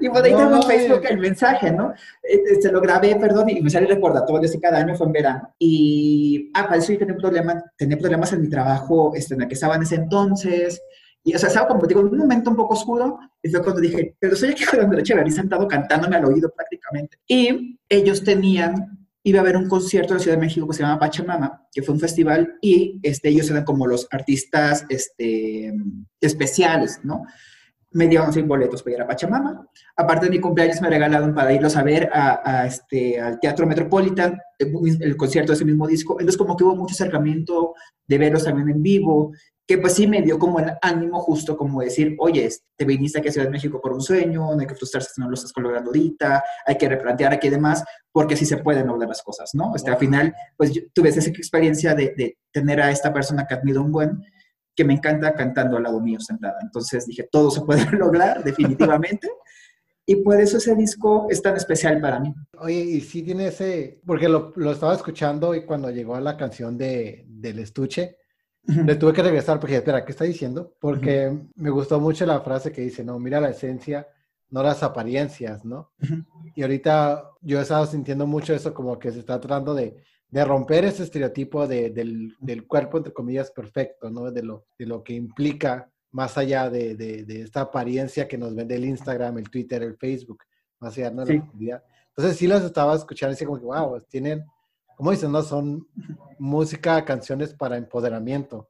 Y 0.00 0.08
por 0.08 0.24
ahí 0.24 0.34
tengo 0.34 0.56
en 0.56 0.62
Facebook 0.62 1.02
el 1.08 1.18
mensaje, 1.18 1.70
¿no? 1.70 1.92
Se 2.22 2.54
este, 2.54 2.72
lo 2.72 2.80
grabé, 2.80 3.14
perdón, 3.16 3.50
y 3.50 3.60
me 3.60 3.70
sale 3.70 3.86
el 3.86 3.94
recordatorio 3.94 4.48
ese 4.48 4.58
cada 4.58 4.78
año, 4.78 4.96
fue 4.96 5.06
en 5.06 5.12
verano. 5.12 5.54
Y, 5.58 6.50
ah, 6.54 6.64
para 6.66 6.78
eso 6.78 6.92
yo 6.92 6.98
tenía, 6.98 7.16
problema, 7.16 7.62
tenía 7.76 7.98
problemas 7.98 8.32
en 8.32 8.40
mi 8.40 8.48
trabajo 8.48 9.12
este, 9.14 9.34
en 9.34 9.42
el 9.42 9.48
que 9.48 9.54
estaba 9.54 9.76
en 9.76 9.82
ese 9.82 9.96
entonces, 9.96 10.82
Y, 11.22 11.34
o 11.34 11.38
sea, 11.38 11.48
estaba 11.48 11.68
como, 11.68 11.86
digo, 11.86 12.00
en 12.00 12.08
un 12.08 12.18
momento 12.18 12.50
un 12.50 12.56
poco 12.56 12.74
oscuro, 12.74 13.18
y 13.42 13.50
fue 13.50 13.62
cuando 13.62 13.80
dije, 13.80 14.16
pero 14.18 14.34
soy 14.34 14.50
aquí 14.50 14.64
con 14.70 14.80
André 14.80 15.00
Echeverry 15.00 15.30
sentado 15.30 15.68
cantándome 15.68 16.16
al 16.16 16.24
oído 16.24 16.50
prácticamente. 16.50 17.18
Y 17.28 17.78
ellos 17.88 18.24
tenían, 18.24 19.03
iba 19.24 19.40
a 19.40 19.42
haber 19.42 19.56
un 19.56 19.68
concierto 19.68 20.12
en 20.12 20.18
la 20.18 20.22
Ciudad 20.22 20.36
de 20.36 20.42
México 20.42 20.68
que 20.68 20.74
se 20.74 20.82
llama 20.82 21.00
Pachamama, 21.00 21.66
que 21.72 21.82
fue 21.82 21.94
un 21.94 22.00
festival, 22.00 22.56
y 22.60 23.00
este, 23.02 23.30
ellos 23.30 23.50
eran 23.50 23.64
como 23.64 23.86
los 23.86 24.06
artistas 24.10 24.84
este, 24.88 25.72
especiales, 26.20 27.00
¿no? 27.02 27.24
me 27.94 28.08
dieron 28.08 28.32
sin 28.32 28.46
boletos 28.48 28.82
para 28.82 28.96
ir 28.96 29.02
a 29.02 29.06
Pachamama. 29.06 29.68
Aparte 29.96 30.26
de 30.26 30.30
mi 30.32 30.40
cumpleaños 30.40 30.80
me 30.82 30.90
regalaron 30.90 31.32
para 31.32 31.52
irlos 31.52 31.76
a 31.76 31.84
ver 31.84 32.10
a, 32.12 32.66
este, 32.66 33.20
al 33.20 33.38
Teatro 33.38 33.66
Metropolitan, 33.68 34.36
el, 34.58 35.16
concierto 35.16 35.52
de 35.52 35.56
ese 35.56 35.64
mismo 35.64 35.86
disco. 35.86 36.14
Entonces 36.14 36.36
como 36.36 36.56
que 36.56 36.64
hubo 36.64 36.74
mucho 36.74 36.92
acercamiento 36.92 37.74
de 38.06 38.18
verlos 38.18 38.44
también 38.44 38.68
en 38.68 38.82
vivo, 38.82 39.32
que 39.66 39.78
pues 39.78 39.94
sí 39.94 40.06
me 40.06 40.20
dio 40.20 40.38
como 40.38 40.60
el 40.60 40.72
ánimo 40.82 41.20
justo 41.20 41.56
como 41.56 41.80
decir, 41.80 42.14
oye, 42.18 42.48
te 42.76 42.84
viniste 42.84 43.18
aquí 43.18 43.28
a 43.28 43.32
Ciudad 43.32 43.46
de 43.46 43.52
México 43.52 43.80
por 43.80 43.92
un 43.92 44.02
sueño, 44.02 44.54
no 44.54 44.60
hay 44.60 44.66
que 44.66 44.74
frustrarse 44.74 45.10
si 45.14 45.20
no 45.20 45.28
lo 45.28 45.34
estás 45.34 45.52
logrando 45.56 45.88
ahorita, 45.88 46.44
hay 46.66 46.76
que 46.76 46.88
replantear 46.88 47.32
aquí 47.32 47.46
y 47.46 47.50
demás, 47.50 47.82
porque 48.12 48.36
sí 48.36 48.44
se 48.44 48.58
pueden 48.58 48.86
lograr 48.86 49.08
las 49.08 49.22
cosas, 49.22 49.50
¿no? 49.54 49.74
Este, 49.74 49.90
Al 49.90 49.96
final, 49.96 50.34
pues 50.56 50.72
yo 50.72 50.82
tuve 50.92 51.08
esa 51.08 51.26
experiencia 51.30 51.94
de, 51.94 52.14
de 52.16 52.36
tener 52.52 52.80
a 52.80 52.90
esta 52.90 53.12
persona 53.12 53.46
que 53.46 53.54
admiro 53.54 53.80
un 53.80 53.92
buen, 53.92 54.22
que 54.76 54.84
me 54.84 54.94
encanta 54.94 55.34
cantando 55.34 55.78
al 55.78 55.84
lado 55.84 56.00
mío 56.00 56.20
sentada. 56.20 56.58
Entonces 56.62 57.06
dije, 57.06 57.26
todo 57.30 57.50
se 57.50 57.62
puede 57.62 57.84
lograr 57.92 58.44
definitivamente. 58.44 59.30
y 60.04 60.16
por 60.16 60.38
eso 60.38 60.58
ese 60.58 60.74
disco 60.74 61.26
es 61.30 61.40
tan 61.40 61.56
especial 61.56 62.02
para 62.02 62.20
mí. 62.20 62.34
Oye, 62.58 62.80
y 62.80 63.00
sí 63.00 63.22
tiene 63.22 63.46
ese, 63.46 64.02
porque 64.04 64.28
lo, 64.28 64.52
lo 64.56 64.72
estaba 64.72 64.94
escuchando 64.94 65.54
y 65.54 65.64
cuando 65.64 65.90
llegó 65.90 66.16
a 66.16 66.20
la 66.20 66.36
canción 66.36 66.76
de, 66.76 67.24
del 67.26 67.60
estuche, 67.60 68.18
le 68.66 68.96
tuve 68.96 69.12
que 69.12 69.22
regresar 69.22 69.60
porque, 69.60 69.76
espera, 69.76 70.04
¿qué 70.04 70.12
está 70.12 70.24
diciendo? 70.24 70.74
Porque 70.80 71.36
me 71.54 71.70
gustó 71.70 72.00
mucho 72.00 72.26
la 72.26 72.40
frase 72.40 72.72
que 72.72 72.82
dice, 72.82 73.04
no, 73.04 73.18
mira 73.18 73.40
la 73.40 73.50
esencia, 73.50 74.06
no 74.50 74.62
las 74.62 74.82
apariencias, 74.82 75.64
¿no? 75.64 75.92
Y 76.54 76.62
ahorita 76.62 77.30
yo 77.40 77.58
he 77.58 77.62
estado 77.62 77.86
sintiendo 77.86 78.26
mucho 78.26 78.54
eso, 78.54 78.72
como 78.72 78.98
que 78.98 79.12
se 79.12 79.20
está 79.20 79.40
tratando 79.40 79.74
de 79.74 79.96
de 80.34 80.44
romper 80.44 80.84
ese 80.84 81.04
estereotipo 81.04 81.68
de, 81.68 81.90
del, 81.90 82.34
del, 82.40 82.66
cuerpo, 82.66 82.98
entre 82.98 83.12
comillas, 83.12 83.52
perfecto, 83.52 84.10
¿no? 84.10 84.32
De 84.32 84.42
lo, 84.42 84.66
de 84.76 84.84
lo 84.84 85.04
que 85.04 85.12
implica 85.12 85.88
más 86.10 86.36
allá 86.36 86.68
de, 86.68 86.96
de, 86.96 87.40
esta 87.40 87.60
apariencia 87.60 88.26
que 88.26 88.36
nos 88.36 88.52
vende 88.52 88.74
el 88.74 88.84
Instagram, 88.84 89.38
el 89.38 89.48
Twitter, 89.48 89.84
el 89.84 89.96
Facebook, 89.96 90.42
más 90.80 90.98
allá 90.98 91.10
de 91.10 91.36
la 91.36 91.46
comunidad. 91.46 91.84
Entonces 92.08 92.36
sí 92.36 92.48
las 92.48 92.64
estaba 92.64 92.96
escuchando 92.96 93.30
y 93.30 93.34
decía 93.34 93.46
como 93.46 93.60
que, 93.60 93.64
wow, 93.64 94.00
tienen, 94.08 94.44
como 94.96 95.10
dicen, 95.10 95.32
no? 95.32 95.42
Son 95.42 95.86
música, 96.38 97.04
canciones 97.04 97.54
para 97.54 97.76
empoderamiento. 97.76 98.68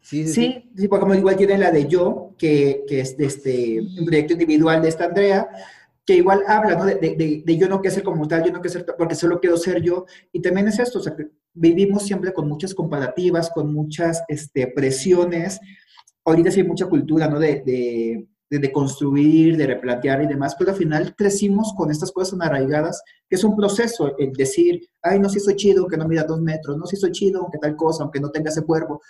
Sí, 0.00 0.26
sí, 0.26 0.70
sí, 0.74 0.88
porque 0.88 1.18
igual 1.18 1.36
tiene 1.36 1.58
la 1.58 1.70
de 1.70 1.86
Yo, 1.86 2.34
que, 2.38 2.84
que 2.88 3.00
es 3.00 3.16
de 3.16 3.26
este, 3.26 3.80
un 3.80 4.06
proyecto 4.06 4.32
individual 4.32 4.80
de 4.80 4.88
esta 4.88 5.04
Andrea, 5.04 5.48
que 6.06 6.16
igual 6.16 6.42
habla, 6.46 6.76
¿no? 6.76 6.84
De, 6.84 6.96
de, 6.96 7.42
de, 7.44 7.56
yo 7.56 7.68
no 7.68 7.80
quiero 7.80 7.94
ser 7.94 8.04
como 8.04 8.26
tal, 8.28 8.44
yo 8.44 8.52
no 8.52 8.60
quiero 8.60 8.72
ser, 8.72 8.86
porque 8.96 9.14
solo 9.14 9.40
quiero 9.40 9.56
ser 9.56 9.82
yo. 9.82 10.06
Y 10.32 10.40
también 10.40 10.68
es 10.68 10.78
esto, 10.78 10.98
o 10.98 11.02
sea, 11.02 11.14
que 11.16 11.28
vivimos 11.52 12.04
siempre 12.04 12.32
con 12.32 12.48
muchas 12.48 12.74
comparativas, 12.74 13.50
con 13.50 13.72
muchas 13.72 14.22
este, 14.28 14.66
presiones. 14.66 15.60
Ahorita 16.24 16.50
sí 16.50 16.60
hay 16.60 16.66
mucha 16.66 16.86
cultura, 16.86 17.28
¿no? 17.28 17.38
De, 17.38 17.62
de, 17.64 18.26
de, 18.50 18.72
construir, 18.72 19.56
de 19.56 19.66
replantear 19.66 20.22
y 20.22 20.26
demás, 20.26 20.54
pero 20.58 20.70
al 20.70 20.76
final 20.76 21.14
crecimos 21.16 21.74
con 21.76 21.90
estas 21.90 22.12
cosas 22.12 22.38
arraigadas, 22.40 23.02
que 23.28 23.36
es 23.36 23.44
un 23.44 23.56
proceso, 23.56 24.16
el 24.18 24.32
decir, 24.32 24.80
ay, 25.02 25.18
no, 25.18 25.28
si 25.28 25.40
soy 25.40 25.56
chido, 25.56 25.82
aunque 25.82 25.96
no 25.96 26.06
mida 26.06 26.24
dos 26.24 26.40
metros, 26.40 26.76
no, 26.76 26.86
si 26.86 26.96
soy 26.96 27.10
chido, 27.10 27.40
aunque 27.40 27.58
tal 27.58 27.74
cosa, 27.76 28.04
aunque 28.04 28.20
no 28.20 28.30
tenga 28.30 28.50
ese 28.50 28.62
cuerpo. 28.62 29.00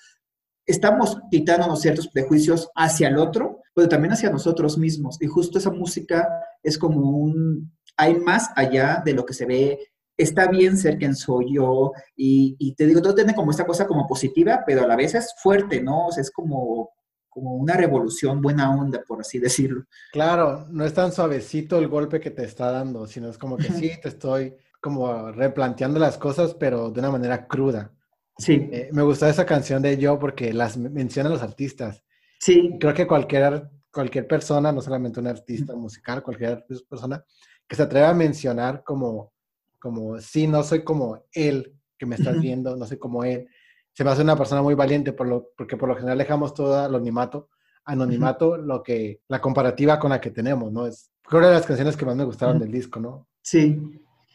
Estamos 0.67 1.19
quitándonos 1.31 1.83
ciertos 1.83 2.09
prejuicios 2.09 2.71
hacia 2.75 3.09
el 3.09 3.19
otro, 3.19 3.61
pero 3.75 3.89
también 3.89 4.13
hacia 4.13 4.31
nosotros 4.31 4.79
mismos. 4.79 5.21
Y 5.21 5.27
justo 5.27 5.59
esa 5.59 5.71
música 5.71 6.27
es 6.63 6.79
como 6.79 7.11
un, 7.11 7.71
hay 7.97 8.17
más 8.17 8.51
allá 8.57 9.03
de 9.05 9.13
lo 9.13 9.25
que 9.27 9.35
se 9.35 9.47
ve. 9.47 9.79
Está 10.17 10.47
bien 10.47 10.79
ser 10.79 10.97
quien 10.97 11.17
soy 11.17 11.55
yo 11.55 11.93
y, 12.17 12.75
te 12.77 12.87
digo, 12.87 13.03
todo 13.03 13.15
tiene 13.17 13.35
como 13.35 13.51
esta 13.51 13.67
cosa 13.67 13.87
como 13.87 14.07
positiva, 14.07 14.63
pero 14.65 14.85
a 14.85 14.87
la 14.87 14.97
vez 14.97 15.15
es 15.15 15.35
fuerte, 15.43 15.83
¿no? 15.83 16.07
O 16.07 16.13
sea, 16.13 16.23
es 16.23 16.31
como, 16.31 16.91
como 17.35 17.57
una 17.57 17.75
revolución 17.75 18.41
buena 18.41 18.71
onda, 18.71 19.03
por 19.07 19.21
así 19.21 19.41
decirlo. 19.41 19.85
Claro, 20.13 20.67
no 20.71 20.85
es 20.85 20.95
tan 20.95 21.11
suavecito 21.11 21.79
el 21.79 21.89
golpe 21.89 22.21
que 22.21 22.31
te 22.31 22.45
está 22.45 22.71
dando, 22.71 23.09
sino 23.09 23.29
es 23.29 23.37
como 23.37 23.57
que 23.57 23.65
sí, 23.65 23.91
te 24.01 24.09
estoy 24.09 24.55
como 24.81 25.33
replanteando 25.33 25.99
las 25.99 26.17
cosas, 26.17 26.55
pero 26.55 26.91
de 26.91 27.01
una 27.01 27.11
manera 27.11 27.49
cruda. 27.49 27.91
Sí. 28.39 28.69
Eh, 28.73 28.89
me 28.93 29.03
gusta 29.03 29.29
esa 29.29 29.45
canción 29.45 29.83
de 29.83 29.99
Yo 29.99 30.19
porque 30.19 30.53
las 30.53 30.77
menciona 30.77 31.29
los 31.29 31.43
artistas. 31.43 32.05
Sí. 32.39 32.77
Creo 32.79 32.95
que 32.95 33.07
cualquier, 33.07 33.69
cualquier 33.93 34.29
persona, 34.29 34.71
no 34.71 34.81
solamente 34.81 35.19
un 35.19 35.27
artista 35.27 35.75
musical, 35.75 36.23
cualquier 36.23 36.65
persona 36.89 37.25
que 37.67 37.75
se 37.75 37.83
atreva 37.83 38.11
a 38.11 38.15
mencionar 38.15 38.85
como, 38.85 39.33
como, 39.81 40.21
sí, 40.21 40.47
no 40.47 40.63
soy 40.63 40.85
como 40.85 41.25
él 41.33 41.75
que 41.99 42.07
me 42.07 42.15
estás 42.15 42.41
viendo, 42.41 42.77
no 42.77 42.87
soy 42.87 42.99
como 42.99 43.25
él, 43.25 43.49
se 43.95 44.05
me 44.05 44.11
hace 44.11 44.23
una 44.23 44.37
persona 44.37 44.61
muy 44.61 44.75
valiente 44.75 45.13
por 45.13 45.27
lo, 45.27 45.53
porque 45.57 45.77
por 45.77 45.89
lo 45.89 45.95
general 45.95 46.19
dejamos 46.19 46.53
todo 46.53 46.79
anonimato, 46.85 47.49
anonimato, 47.85 48.57
lo 48.57 48.83
que, 48.83 49.21
la 49.29 49.41
comparativa 49.41 49.99
con 49.99 50.11
la 50.11 50.21
que 50.21 50.31
tenemos, 50.31 50.73
¿no? 50.73 50.87
Es, 50.87 51.11
creo 51.23 51.41
que 51.41 51.47
de 51.47 51.53
las 51.55 51.67
canciones 51.67 51.97
que 51.97 52.05
más 52.05 52.17
me 52.17 52.25
gustaron 52.25 52.59
del 52.59 52.73
disco, 52.73 52.99
¿no? 52.99 53.29
Sí. 53.41 53.81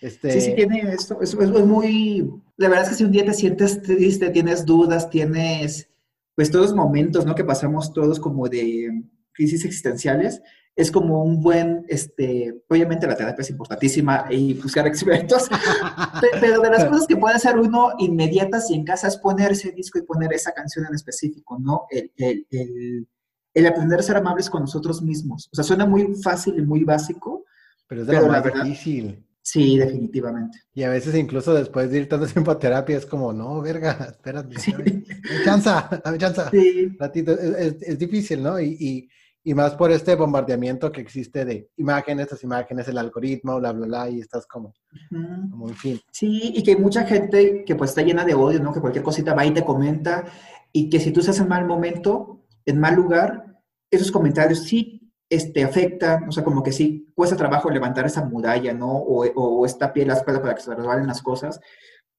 Este... 0.02 0.32
Sí, 0.32 0.42
sí, 0.42 0.56
tiene 0.56 0.94
esto. 0.94 1.22
Es, 1.22 1.34
es, 1.34 1.66
muy. 1.66 2.32
La 2.56 2.70
verdad 2.70 2.86
es 2.86 2.90
que 2.92 2.96
si 2.96 3.04
un 3.04 3.12
día 3.12 3.26
te 3.26 3.34
sientes 3.34 3.82
triste, 3.82 4.30
tienes 4.30 4.66
dudas, 4.66 5.10
tienes 5.10 5.90
pues 6.36 6.50
todos 6.50 6.68
los 6.68 6.76
momentos, 6.76 7.26
¿no? 7.26 7.36
Que 7.36 7.44
pasamos 7.44 7.92
todos 7.92 8.18
como 8.18 8.48
de 8.48 9.04
crisis 9.34 9.66
existenciales, 9.66 10.42
es 10.80 10.92
como 10.92 11.26
un 11.26 11.42
buen, 11.42 11.84
este, 11.90 12.64
obviamente 12.70 13.06
la 13.06 13.18
terapia 13.18 13.42
es 13.42 13.50
importantísima 13.50 14.28
y 14.30 14.54
buscar 14.54 14.88
expertos, 14.88 15.50
pero 16.40 16.62
de 16.62 16.70
las 16.70 16.86
cosas 16.86 17.06
que 17.06 17.18
puede 17.18 17.36
hacer 17.36 17.58
uno 17.58 17.92
inmediatas 17.98 18.72
y 18.72 18.76
en 18.76 18.86
casa 18.86 19.10
es 19.10 19.18
poner 19.18 19.52
ese 19.52 19.74
disco 19.74 20.00
y 20.00 20.04
poner 20.04 20.32
esa 20.32 20.54
canción 20.54 20.86
en 20.86 20.96
específico, 20.96 21.60
¿no? 21.60 21.82
El, 21.90 22.14
el, 22.16 22.48
el, 22.50 23.08
el 23.54 23.68
aprender 23.68 24.00
a 24.00 24.04
ser 24.04 24.16
amables 24.16 24.50
con 24.50 24.62
nosotros 24.62 25.02
mismos. 25.02 25.50
O 25.52 25.56
sea, 25.56 25.66
suena 25.66 25.86
muy 25.86 26.16
fácil 26.24 26.58
y 26.58 26.62
muy 26.62 26.86
básico. 26.86 27.44
Pero 27.86 28.04
es 28.04 28.08
de 28.08 28.14
lo 28.14 28.28
más 28.30 28.42
difícil. 28.46 29.26
Sí, 29.42 29.78
definitivamente. 29.78 30.60
Y 30.74 30.84
a 30.84 30.90
veces 30.90 31.14
incluso 31.16 31.54
después 31.54 31.92
de 31.92 32.00
ir 32.00 32.08
tanto 32.08 32.26
tiempo 32.26 32.52
a 32.52 32.60
terapia 32.60 32.96
es 32.96 33.06
como, 33.06 33.34
no, 33.34 33.62
verga, 33.62 34.08
espérate, 34.12 34.58
sí. 34.60 34.72
dame 34.72 35.04
chanza, 35.44 36.02
dame 36.06 36.18
chanza. 36.18 36.50
Sí. 36.52 36.96
Ratito. 36.98 37.34
Es, 37.34 37.82
es, 37.82 38.00
difícil, 38.00 38.42
¿no? 38.42 38.62
Y, 38.62 38.78
y, 38.80 39.10
y, 39.50 39.54
más 39.54 39.76
por 39.76 39.92
este 39.92 40.16
bombardeamiento 40.16 40.92
que 40.92 41.02
existe 41.02 41.46
de 41.46 41.70
imágenes, 41.78 42.26
estas 42.26 42.44
imágenes, 42.44 42.88
el 42.88 42.98
algoritmo, 42.98 43.60
bla, 43.60 43.72
bla, 43.72 43.88
bla, 43.88 44.10
y 44.10 44.20
estás 44.20 44.46
como, 44.46 44.74
como 45.10 45.70
en 45.70 45.76
fin. 45.76 46.00
Sí, 46.12 46.54
y 46.56 46.64
que 46.64 46.72
hay 46.72 46.78
mucha 46.78 47.04
gente 47.06 47.64
que 47.66 47.76
pues 47.76 47.92
está 47.92 48.02
llena 48.02 48.26
de 48.26 48.36
odio, 48.36 48.60
¿no? 48.60 48.72
Que 48.72 48.82
cualquier 48.82 49.04
cosita 49.04 49.34
va 49.34 49.46
y 49.46 49.54
te 49.54 49.66
comenta, 49.66 50.26
y 50.72 50.90
que 50.90 51.00
si 51.00 51.12
tú 51.12 51.22
estás 51.22 51.40
en 51.40 51.48
mal 51.48 51.66
momento, 51.66 52.46
en 52.66 52.80
mal 52.80 52.96
lugar, 52.96 53.58
esos 53.90 54.12
comentarios 54.12 54.60
sí 54.64 55.12
este, 55.30 55.64
afecta, 55.64 56.26
o 56.28 56.32
sea, 56.32 56.44
como 56.44 56.64
que 56.64 56.72
sí, 56.72 57.08
cuesta 57.16 57.36
trabajo 57.36 57.70
levantar 57.70 58.06
esa 58.06 58.26
muralla, 58.26 58.74
¿no? 58.74 58.92
O, 58.92 59.26
o, 59.26 59.66
esta 59.66 59.94
piel 59.94 60.10
áspera 60.12 60.42
para 60.42 60.56
que 60.56 60.62
se 60.62 60.74
resbalen 60.76 61.08
las 61.08 61.22
cosas. 61.22 61.60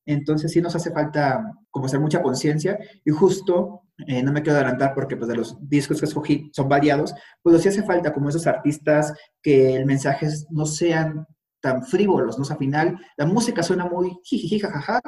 Entonces 0.06 0.52
sí 0.52 0.60
nos 0.60 0.74
hace 0.74 0.90
falta 0.90 1.52
como 1.70 1.86
hacer 1.86 2.00
mucha 2.00 2.22
conciencia 2.22 2.78
y 3.04 3.10
justo, 3.10 3.82
eh, 4.06 4.22
no 4.22 4.32
me 4.32 4.42
quiero 4.42 4.58
adelantar 4.58 4.94
porque 4.94 5.16
pues 5.16 5.28
de 5.28 5.36
los 5.36 5.56
discos 5.68 6.00
que 6.00 6.06
escogí 6.06 6.50
son 6.52 6.68
variados, 6.68 7.14
pero 7.42 7.58
sí 7.58 7.68
hace 7.68 7.82
falta 7.82 8.12
como 8.12 8.28
esos 8.28 8.46
artistas 8.46 9.12
que 9.42 9.76
el 9.76 9.86
mensaje 9.86 10.28
no 10.50 10.66
sean 10.66 11.26
tan 11.60 11.84
frívolos, 11.84 12.38
¿no? 12.38 12.42
O 12.42 12.44
sea, 12.44 12.54
al 12.54 12.58
final 12.58 12.98
la 13.16 13.26
música 13.26 13.62
suena 13.62 13.84
muy 13.84 14.18
jiji, 14.24 14.58
jajaja, 14.58 15.00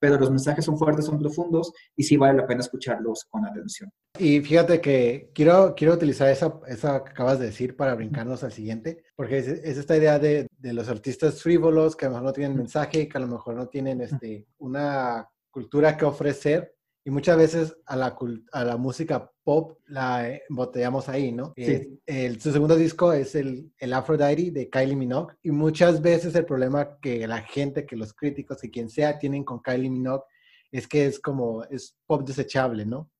pero 0.00 0.18
los 0.18 0.30
mensajes 0.30 0.64
son 0.64 0.78
fuertes, 0.78 1.04
son 1.04 1.18
profundos 1.18 1.72
y 1.94 2.02
sí 2.02 2.16
vale 2.16 2.38
la 2.38 2.46
pena 2.46 2.60
escucharlos 2.60 3.26
con 3.26 3.46
atención. 3.46 3.90
Y 4.18 4.40
fíjate 4.40 4.80
que 4.80 5.30
quiero, 5.34 5.74
quiero 5.76 5.94
utilizar 5.94 6.28
esa, 6.28 6.58
esa 6.66 7.04
que 7.04 7.10
acabas 7.10 7.38
de 7.38 7.46
decir 7.46 7.76
para 7.76 7.94
brincarnos 7.94 8.42
al 8.42 8.52
siguiente, 8.52 9.04
porque 9.14 9.38
es, 9.38 9.46
esta 9.46 9.96
idea 9.96 10.18
de, 10.18 10.48
de, 10.58 10.72
los 10.72 10.88
artistas 10.88 11.42
frívolos 11.42 11.94
que 11.94 12.06
a 12.06 12.08
lo 12.08 12.14
mejor 12.14 12.26
no 12.26 12.32
tienen 12.32 12.56
mensaje, 12.56 13.08
que 13.08 13.18
a 13.18 13.20
lo 13.20 13.28
mejor 13.28 13.54
no 13.54 13.68
tienen 13.68 14.00
este, 14.00 14.46
una 14.58 15.28
cultura 15.50 15.96
que 15.96 16.04
ofrecer, 16.04 16.74
y 17.04 17.10
muchas 17.10 17.36
veces 17.36 17.76
a 17.86 17.96
la, 17.96 18.16
a 18.52 18.64
la 18.64 18.76
música 18.76 19.30
pop 19.42 19.78
la 19.86 20.38
embotellamos 20.48 21.08
ahí, 21.08 21.32
¿no? 21.32 21.54
Sí. 21.56 21.98
El, 22.04 22.40
su 22.40 22.52
segundo 22.52 22.76
disco 22.76 23.12
es 23.12 23.34
el, 23.34 23.72
el 23.78 23.92
Aphrodite 23.94 24.50
de 24.50 24.68
Kylie 24.68 24.96
Minogue 24.96 25.34
y 25.42 25.50
muchas 25.50 26.02
veces 26.02 26.34
el 26.34 26.44
problema 26.44 26.98
que 27.00 27.26
la 27.26 27.40
gente, 27.42 27.86
que 27.86 27.96
los 27.96 28.12
críticos, 28.12 28.60
que 28.60 28.70
quien 28.70 28.90
sea 28.90 29.18
tienen 29.18 29.44
con 29.44 29.62
Kylie 29.62 29.90
Minogue 29.90 30.24
es 30.70 30.86
que 30.86 31.06
es 31.06 31.18
como, 31.18 31.64
es 31.64 31.96
pop 32.06 32.26
desechable, 32.26 32.84
¿no? 32.84 33.10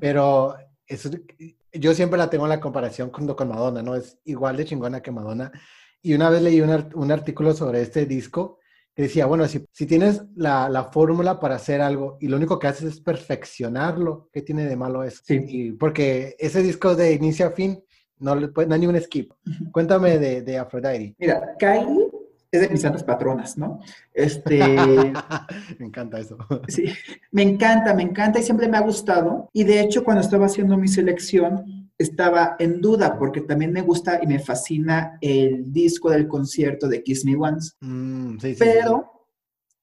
Pero 0.00 0.54
eso, 0.86 1.10
yo 1.72 1.92
siempre 1.92 2.18
la 2.18 2.30
tengo 2.30 2.44
en 2.44 2.50
la 2.50 2.60
comparación 2.60 3.10
con, 3.10 3.26
con 3.34 3.48
Madonna, 3.48 3.82
¿no? 3.82 3.96
Es 3.96 4.18
igual 4.24 4.56
de 4.56 4.64
chingona 4.64 5.02
que 5.02 5.10
Madonna. 5.10 5.50
Y 6.00 6.14
una 6.14 6.30
vez 6.30 6.40
leí 6.40 6.60
un, 6.60 6.88
un 6.94 7.12
artículo 7.12 7.52
sobre 7.52 7.82
este 7.82 8.06
disco 8.06 8.60
que 8.94 9.02
decía, 9.02 9.26
bueno, 9.26 9.46
si, 9.48 9.64
si 9.72 9.86
tienes 9.86 10.22
la, 10.36 10.68
la, 10.68 10.84
fórmula 10.84 11.40
para 11.40 11.56
hacer 11.56 11.80
algo 11.80 12.16
y 12.20 12.28
lo 12.28 12.36
único 12.36 12.58
que 12.58 12.68
haces 12.68 12.94
es 12.94 13.00
perfeccionarlo, 13.00 14.28
¿qué 14.32 14.42
tiene 14.42 14.66
de 14.66 14.76
malo 14.76 15.02
eso? 15.02 15.22
Sí. 15.24 15.72
porque 15.78 16.36
ese 16.38 16.62
disco 16.62 16.94
de 16.94 17.12
inicio 17.12 17.46
a 17.46 17.50
fin 17.50 17.82
no, 18.18 18.36
le, 18.36 18.48
no 18.48 18.74
hay 18.74 18.80
ni 18.80 18.86
un 18.86 19.00
skip. 19.00 19.32
Cuéntame 19.72 20.18
de, 20.18 20.42
de 20.42 20.58
Aphrodite. 20.58 21.16
Mira, 21.18 21.56
Kylie 21.58 22.08
es 22.52 22.60
de 22.60 22.68
mis 22.68 22.82
santas 22.82 23.02
patronas, 23.02 23.58
¿no? 23.58 23.80
Este... 24.12 24.58
me 25.78 25.86
encanta 25.86 26.20
eso. 26.20 26.38
Sí, 26.68 26.84
me 27.32 27.42
encanta, 27.42 27.94
me 27.94 28.04
encanta 28.04 28.38
y 28.38 28.42
siempre 28.44 28.68
me 28.68 28.76
ha 28.76 28.82
gustado. 28.82 29.50
Y 29.52 29.64
de 29.64 29.80
hecho, 29.80 30.04
cuando 30.04 30.22
estaba 30.22 30.46
haciendo 30.46 30.76
mi 30.76 30.86
selección, 30.86 31.83
estaba 31.98 32.56
en 32.58 32.80
duda 32.80 33.18
porque 33.18 33.40
también 33.40 33.72
me 33.72 33.82
gusta 33.82 34.20
y 34.22 34.26
me 34.26 34.38
fascina 34.38 35.18
el 35.20 35.72
disco 35.72 36.10
del 36.10 36.28
concierto 36.28 36.88
de 36.88 37.02
Kiss 37.02 37.24
Me 37.24 37.36
Once. 37.36 37.72
Mm, 37.80 38.38
sí, 38.38 38.54
sí, 38.54 38.56
pero 38.58 39.14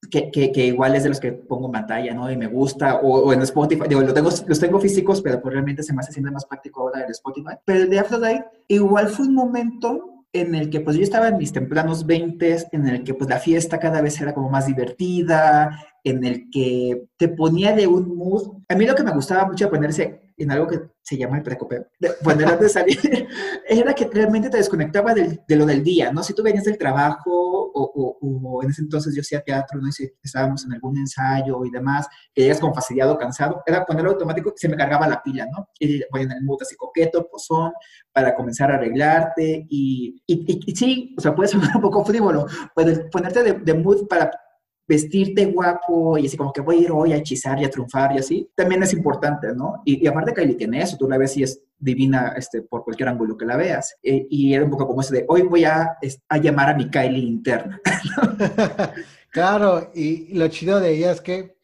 que, 0.09 0.31
que, 0.31 0.51
que, 0.51 0.65
igual 0.65 0.95
es 0.95 1.03
de 1.03 1.09
los 1.09 1.19
que 1.19 1.31
pongo 1.31 1.67
en 1.67 1.73
pantalla, 1.73 2.13
¿no? 2.13 2.29
Y 2.31 2.35
me 2.35 2.47
gusta, 2.47 2.95
o, 2.95 3.19
o 3.19 3.33
en 3.33 3.41
Spotify, 3.41 3.83
digo, 3.87 4.01
lo 4.01 4.13
tengo, 4.13 4.29
los 4.29 4.59
tengo 4.59 4.79
físicos, 4.79 5.21
pero 5.21 5.41
pues 5.41 5.53
realmente 5.53 5.83
se 5.83 5.93
me 5.93 5.99
hace 5.99 6.11
siempre 6.11 6.33
más 6.33 6.45
práctico 6.45 6.81
ahora 6.81 7.05
el 7.05 7.11
Spotify. 7.11 7.55
Pero 7.63 7.83
el 7.83 7.89
de 7.89 7.99
Aphrodite, 7.99 8.45
igual 8.67 9.09
fue 9.09 9.27
un 9.27 9.35
momento 9.35 10.11
en 10.33 10.55
el 10.55 10.69
que 10.69 10.79
pues 10.79 10.95
yo 10.95 11.03
estaba 11.03 11.27
en 11.27 11.37
mis 11.37 11.51
tempranos 11.51 12.05
20, 12.05 12.67
en 12.71 12.87
el 12.87 13.03
que 13.03 13.13
pues 13.13 13.29
la 13.29 13.39
fiesta 13.39 13.79
cada 13.79 14.01
vez 14.01 14.19
era 14.21 14.33
como 14.33 14.49
más 14.49 14.65
divertida, 14.65 15.77
en 16.03 16.23
el 16.23 16.49
que 16.49 17.05
te 17.17 17.27
ponía 17.27 17.73
de 17.75 17.87
un 17.87 18.15
mood. 18.15 18.63
A 18.69 18.75
mí 18.75 18.85
lo 18.85 18.95
que 18.95 19.03
me 19.03 19.13
gustaba 19.13 19.45
mucho 19.45 19.69
ponerse 19.69 20.30
en 20.37 20.51
algo 20.51 20.67
que 20.67 20.79
se 21.01 21.17
llama 21.17 21.37
el 21.37 21.43
precopeo, 21.43 21.85
poner 22.23 22.57
de 22.59 22.69
salir, 22.69 22.97
era 23.67 23.93
que 23.93 24.05
realmente 24.05 24.49
te 24.49 24.57
desconectaba 24.57 25.13
de, 25.13 25.39
de, 25.47 25.55
lo 25.55 25.65
del 25.65 25.83
día, 25.83 26.11
¿no? 26.11 26.23
Si 26.23 26.33
tú 26.33 26.43
venías 26.43 26.63
del 26.63 26.77
trabajo 26.77 27.31
o, 27.73 28.17
o, 28.21 28.63
en 28.63 28.69
ese 28.69 28.81
entonces 28.81 29.15
yo 29.15 29.21
hacía 29.21 29.41
teatro, 29.41 29.79
¿no? 29.79 29.87
Y 29.87 29.91
si 29.91 30.11
estábamos 30.23 30.63
en 30.65 30.73
algún 30.73 30.97
ensayo 30.97 31.65
y 31.65 31.71
demás, 31.71 32.07
que 32.33 32.43
llegas 32.43 32.59
con 32.59 32.73
fastidiado, 32.73 33.17
cansado, 33.17 33.63
era 33.65 33.85
ponerlo 33.85 34.11
automático 34.11 34.53
y 34.55 34.59
se 34.59 34.69
me 34.69 34.77
cargaba 34.77 35.07
la 35.07 35.21
pila, 35.21 35.47
¿no? 35.51 35.67
Y 35.79 36.01
voy 36.11 36.21
en 36.21 36.31
el 36.31 36.43
mood 36.43 36.61
así 36.61 36.75
coqueto, 36.75 37.27
pozón, 37.29 37.73
para 38.13 38.35
comenzar 38.35 38.71
a 38.71 38.75
arreglarte 38.75 39.65
y, 39.69 40.21
y, 40.27 40.71
y, 40.71 40.75
sí, 40.75 41.15
o 41.17 41.21
sea, 41.21 41.33
puede 41.33 41.49
sonar 41.49 41.75
un 41.75 41.81
poco 41.81 42.05
frívolo, 42.05 42.45
puedes 42.75 42.99
ponerte 43.11 43.43
de, 43.43 43.53
de 43.53 43.73
mood 43.73 44.07
para 44.07 44.31
vestirte 44.91 45.45
guapo 45.45 46.17
y 46.17 46.25
así 46.27 46.35
como 46.35 46.51
que 46.51 46.59
voy 46.59 46.75
a 46.75 46.81
ir 46.81 46.91
hoy 46.91 47.13
a 47.13 47.15
hechizar 47.15 47.57
y 47.57 47.63
a 47.63 47.69
triunfar 47.69 48.13
y 48.13 48.19
así, 48.19 48.49
también 48.53 48.83
es 48.83 48.91
importante, 48.91 49.47
¿no? 49.55 49.81
Y, 49.85 50.03
y 50.03 50.07
aparte 50.07 50.33
Kylie 50.33 50.55
tiene 50.55 50.81
eso, 50.81 50.97
tú 50.97 51.07
la 51.07 51.17
ves 51.17 51.37
y 51.37 51.43
es 51.43 51.63
divina 51.79 52.33
este, 52.35 52.61
por 52.61 52.83
cualquier 52.83 53.07
ángulo 53.07 53.37
que 53.37 53.45
la 53.45 53.55
veas. 53.55 53.95
Eh, 54.03 54.27
y 54.29 54.53
era 54.53 54.65
un 54.65 54.69
poco 54.69 54.85
como 54.85 54.99
ese 54.99 55.15
de, 55.15 55.25
hoy 55.29 55.43
voy 55.43 55.63
a, 55.63 55.97
a 56.27 56.37
llamar 56.39 56.71
a 56.71 56.73
mi 56.75 56.89
Kylie 56.89 57.25
interna. 57.25 57.79
claro, 59.31 59.91
y 59.95 60.33
lo 60.33 60.49
chido 60.49 60.81
de 60.81 60.91
ella 60.91 61.11
es 61.13 61.21
que, 61.21 61.55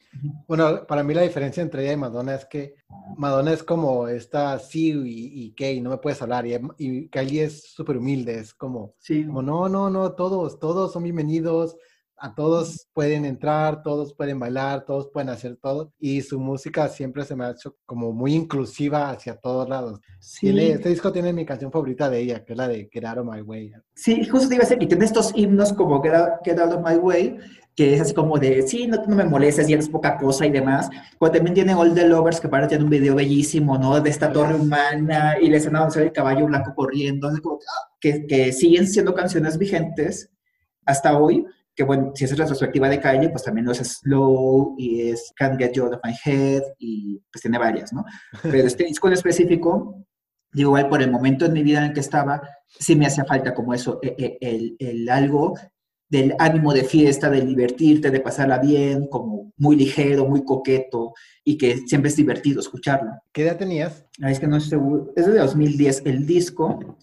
bueno, 0.47 0.87
para 0.87 1.03
mí 1.03 1.13
la 1.13 1.23
diferencia 1.23 1.61
entre 1.61 1.83
ella 1.83 1.93
y 1.93 1.97
Madonna 1.97 2.33
es 2.33 2.45
que 2.45 2.75
Madonna 3.17 3.51
es 3.51 3.61
como 3.61 4.07
esta 4.07 4.57
sí 4.57 4.93
y, 4.93 5.43
y 5.43 5.51
Kay, 5.51 5.81
no 5.81 5.89
me 5.89 5.97
puedes 5.97 6.21
hablar, 6.21 6.45
y, 6.47 6.57
y 6.77 7.09
Kylie 7.09 7.43
es 7.43 7.73
súper 7.73 7.97
humilde, 7.97 8.39
es 8.39 8.53
como, 8.53 8.95
sí. 8.99 9.25
como, 9.25 9.41
no, 9.41 9.67
no, 9.67 9.89
no, 9.89 10.13
todos, 10.13 10.59
todos 10.59 10.93
son 10.93 11.03
bienvenidos, 11.03 11.75
a 12.19 12.33
todos 12.33 12.87
pueden 12.93 13.25
entrar, 13.25 13.83
todos 13.83 14.13
pueden 14.13 14.39
bailar, 14.39 14.85
todos 14.85 15.09
pueden 15.11 15.29
hacer 15.29 15.57
todo 15.61 15.93
y 15.99 16.21
su 16.21 16.39
música 16.39 16.87
siempre 16.89 17.23
se 17.23 17.35
me 17.35 17.45
ha 17.45 17.51
hecho 17.51 17.75
como 17.85 18.11
muy 18.11 18.33
inclusiva 18.33 19.11
hacia 19.11 19.35
todos 19.35 19.69
lados. 19.69 19.99
Sí. 20.19 20.47
Tiene, 20.47 20.71
este 20.71 20.89
disco 20.89 21.11
tiene 21.11 21.31
mi 21.31 21.45
canción 21.45 21.71
favorita 21.71 22.09
de 22.09 22.19
ella, 22.19 22.43
que 22.43 22.53
es 22.53 22.57
la 22.57 22.67
de 22.67 22.89
Get 22.91 23.05
Out 23.05 23.19
of 23.19 23.27
My 23.31 23.41
Way. 23.41 23.73
Sí, 23.93 24.25
justo 24.25 24.49
te 24.49 24.55
iba 24.55 24.63
a 24.63 24.65
decir 24.65 24.79
que 24.79 24.87
tiene 24.87 25.05
estos 25.05 25.31
himnos 25.35 25.73
como 25.73 26.01
Get 26.01 26.59
Out, 26.59 26.73
of 26.73 26.83
My 26.83 26.95
Way, 26.95 27.37
que 27.75 27.93
es 27.93 28.01
así 28.01 28.13
como 28.15 28.39
de, 28.39 28.63
sí, 28.63 28.87
no, 28.87 28.97
no 29.05 29.15
me 29.15 29.23
molestes, 29.23 29.67
ya 29.67 29.77
es 29.77 29.87
poca 29.87 30.17
cosa 30.17 30.47
y 30.47 30.51
demás. 30.51 30.89
Pero 31.19 31.31
también 31.31 31.53
tiene 31.53 31.75
All 31.75 31.93
the 31.93 32.07
Lovers, 32.07 32.39
que 32.39 32.49
parece 32.49 32.69
tiene 32.69 32.83
un 32.83 32.89
video 32.89 33.13
bellísimo, 33.13 33.77
¿no? 33.77 34.01
De 34.01 34.09
esta 34.09 34.31
torre 34.31 34.55
humana 34.55 35.35
y 35.39 35.49
la 35.49 35.57
escena 35.57 35.81
donde 35.81 36.03
el 36.03 36.11
caballo 36.11 36.47
blanco 36.47 36.73
corriendo, 36.73 37.29
como, 37.43 37.59
que, 37.99 38.25
que 38.25 38.51
siguen 38.51 38.87
siendo 38.87 39.13
canciones 39.13 39.59
vigentes 39.59 40.31
hasta 40.87 41.17
hoy, 41.17 41.45
que 41.77 41.83
bueno, 41.83 42.11
si 42.15 42.25
es 42.25 42.35
retrospectiva 42.35 42.89
de 42.89 42.99
Kylie, 42.99 43.29
pues 43.29 43.43
también 43.43 43.65
no 43.65 43.71
es 43.71 43.77
Slow 43.77 44.73
y 44.79 45.09
es 45.09 45.31
Can't 45.35 45.59
Get 45.59 45.73
You 45.73 45.83
Out 45.83 45.93
of 45.93 45.99
My 46.03 46.13
Head 46.25 46.63
y 46.79 47.21
pues 47.31 47.43
tiene 47.43 47.59
varias, 47.59 47.93
¿no? 47.93 48.03
Pero 48.41 48.67
este 48.67 48.83
disco 48.83 49.07
en 49.07 49.13
específico, 49.13 50.03
digo, 50.51 50.71
igual 50.71 50.89
por 50.89 51.03
el 51.03 51.11
momento 51.11 51.45
en 51.45 51.53
mi 51.53 51.61
vida 51.61 51.77
en 51.77 51.85
el 51.85 51.93
que 51.93 51.99
estaba, 51.99 52.41
sí 52.67 52.95
me 52.95 53.05
hacía 53.05 53.25
falta 53.25 53.53
como 53.53 53.75
eso, 53.75 53.99
el, 54.01 54.15
e, 54.17 54.37
el, 54.41 54.75
el 54.79 55.07
algo 55.07 55.53
del 56.09 56.33
ánimo 56.39 56.73
de 56.73 56.83
fiesta, 56.83 57.29
de 57.29 57.41
divertirte, 57.41 58.09
de 58.09 58.21
pasarla 58.21 58.57
bien, 58.57 59.07
como 59.07 59.53
muy 59.57 59.75
ligero, 59.75 60.25
muy 60.25 60.43
coqueto 60.43 61.13
y 61.43 61.59
que 61.59 61.77
siempre 61.85 62.09
es 62.09 62.15
divertido 62.15 62.59
escucharlo. 62.59 63.11
¿Qué 63.31 63.43
edad 63.43 63.57
tenías? 63.57 64.03
Ah, 64.21 64.31
es 64.31 64.39
que 64.39 64.47
no 64.47 64.57
estoy 64.57 64.79
seguro. 64.79 65.13
Es 65.15 65.27
de 65.27 65.37
2010 65.37 66.03
el 66.05 66.25
disco 66.25 66.97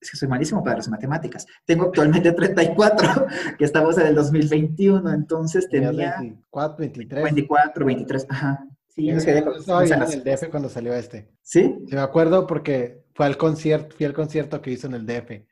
es 0.00 0.10
que 0.10 0.16
soy 0.16 0.28
malísimo 0.28 0.62
para 0.62 0.76
las 0.76 0.88
matemáticas. 0.88 1.46
Tengo 1.64 1.86
actualmente 1.86 2.32
34, 2.32 3.26
que 3.58 3.64
estamos 3.64 3.98
en 3.98 4.06
el 4.06 4.14
2021, 4.14 5.12
entonces 5.12 5.68
tenía... 5.68 6.16
24, 6.20 6.76
23. 6.78 7.22
24, 7.24 7.86
23, 7.86 8.26
ajá. 8.28 8.66
Sí, 8.88 9.06
que 9.06 9.14
estaba 9.16 9.84
en 9.84 10.02
el 10.02 10.24
DF 10.24 10.48
cuando 10.50 10.68
salió 10.68 10.92
este. 10.94 11.28
¿Sí? 11.42 11.76
Sí, 11.86 11.94
me 11.94 12.00
acuerdo 12.00 12.46
porque 12.46 13.04
fue 13.14 13.26
al 13.26 13.36
concierto, 13.36 13.94
fui 13.96 14.04
al 14.04 14.12
concierto 14.12 14.60
que 14.60 14.72
hizo 14.72 14.86
en 14.88 14.94
el 14.94 15.06
DF. 15.06 15.42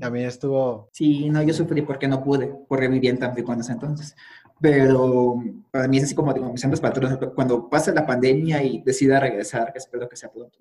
También 0.00 0.26
estuvo... 0.26 0.88
Sí, 0.92 1.28
no, 1.28 1.42
yo 1.42 1.52
sufrí 1.52 1.82
porque 1.82 2.08
no 2.08 2.22
pude, 2.24 2.54
porque 2.68 2.88
vivía 2.88 3.10
en 3.10 3.18
Tampico 3.18 3.52
en 3.52 3.60
ese 3.60 3.72
entonces. 3.72 4.16
Pero 4.60 5.42
para 5.70 5.86
mí 5.88 5.98
es 5.98 6.04
así 6.04 6.14
como, 6.14 6.32
digo, 6.32 6.52
mis 6.52 6.80
patrones, 6.80 7.18
cuando 7.34 7.68
pase 7.68 7.92
la 7.92 8.06
pandemia 8.06 8.62
y 8.62 8.82
decida 8.82 9.20
regresar, 9.20 9.72
que 9.72 9.78
espero 9.78 10.08
que 10.08 10.16
sea 10.16 10.32
pronto, 10.32 10.58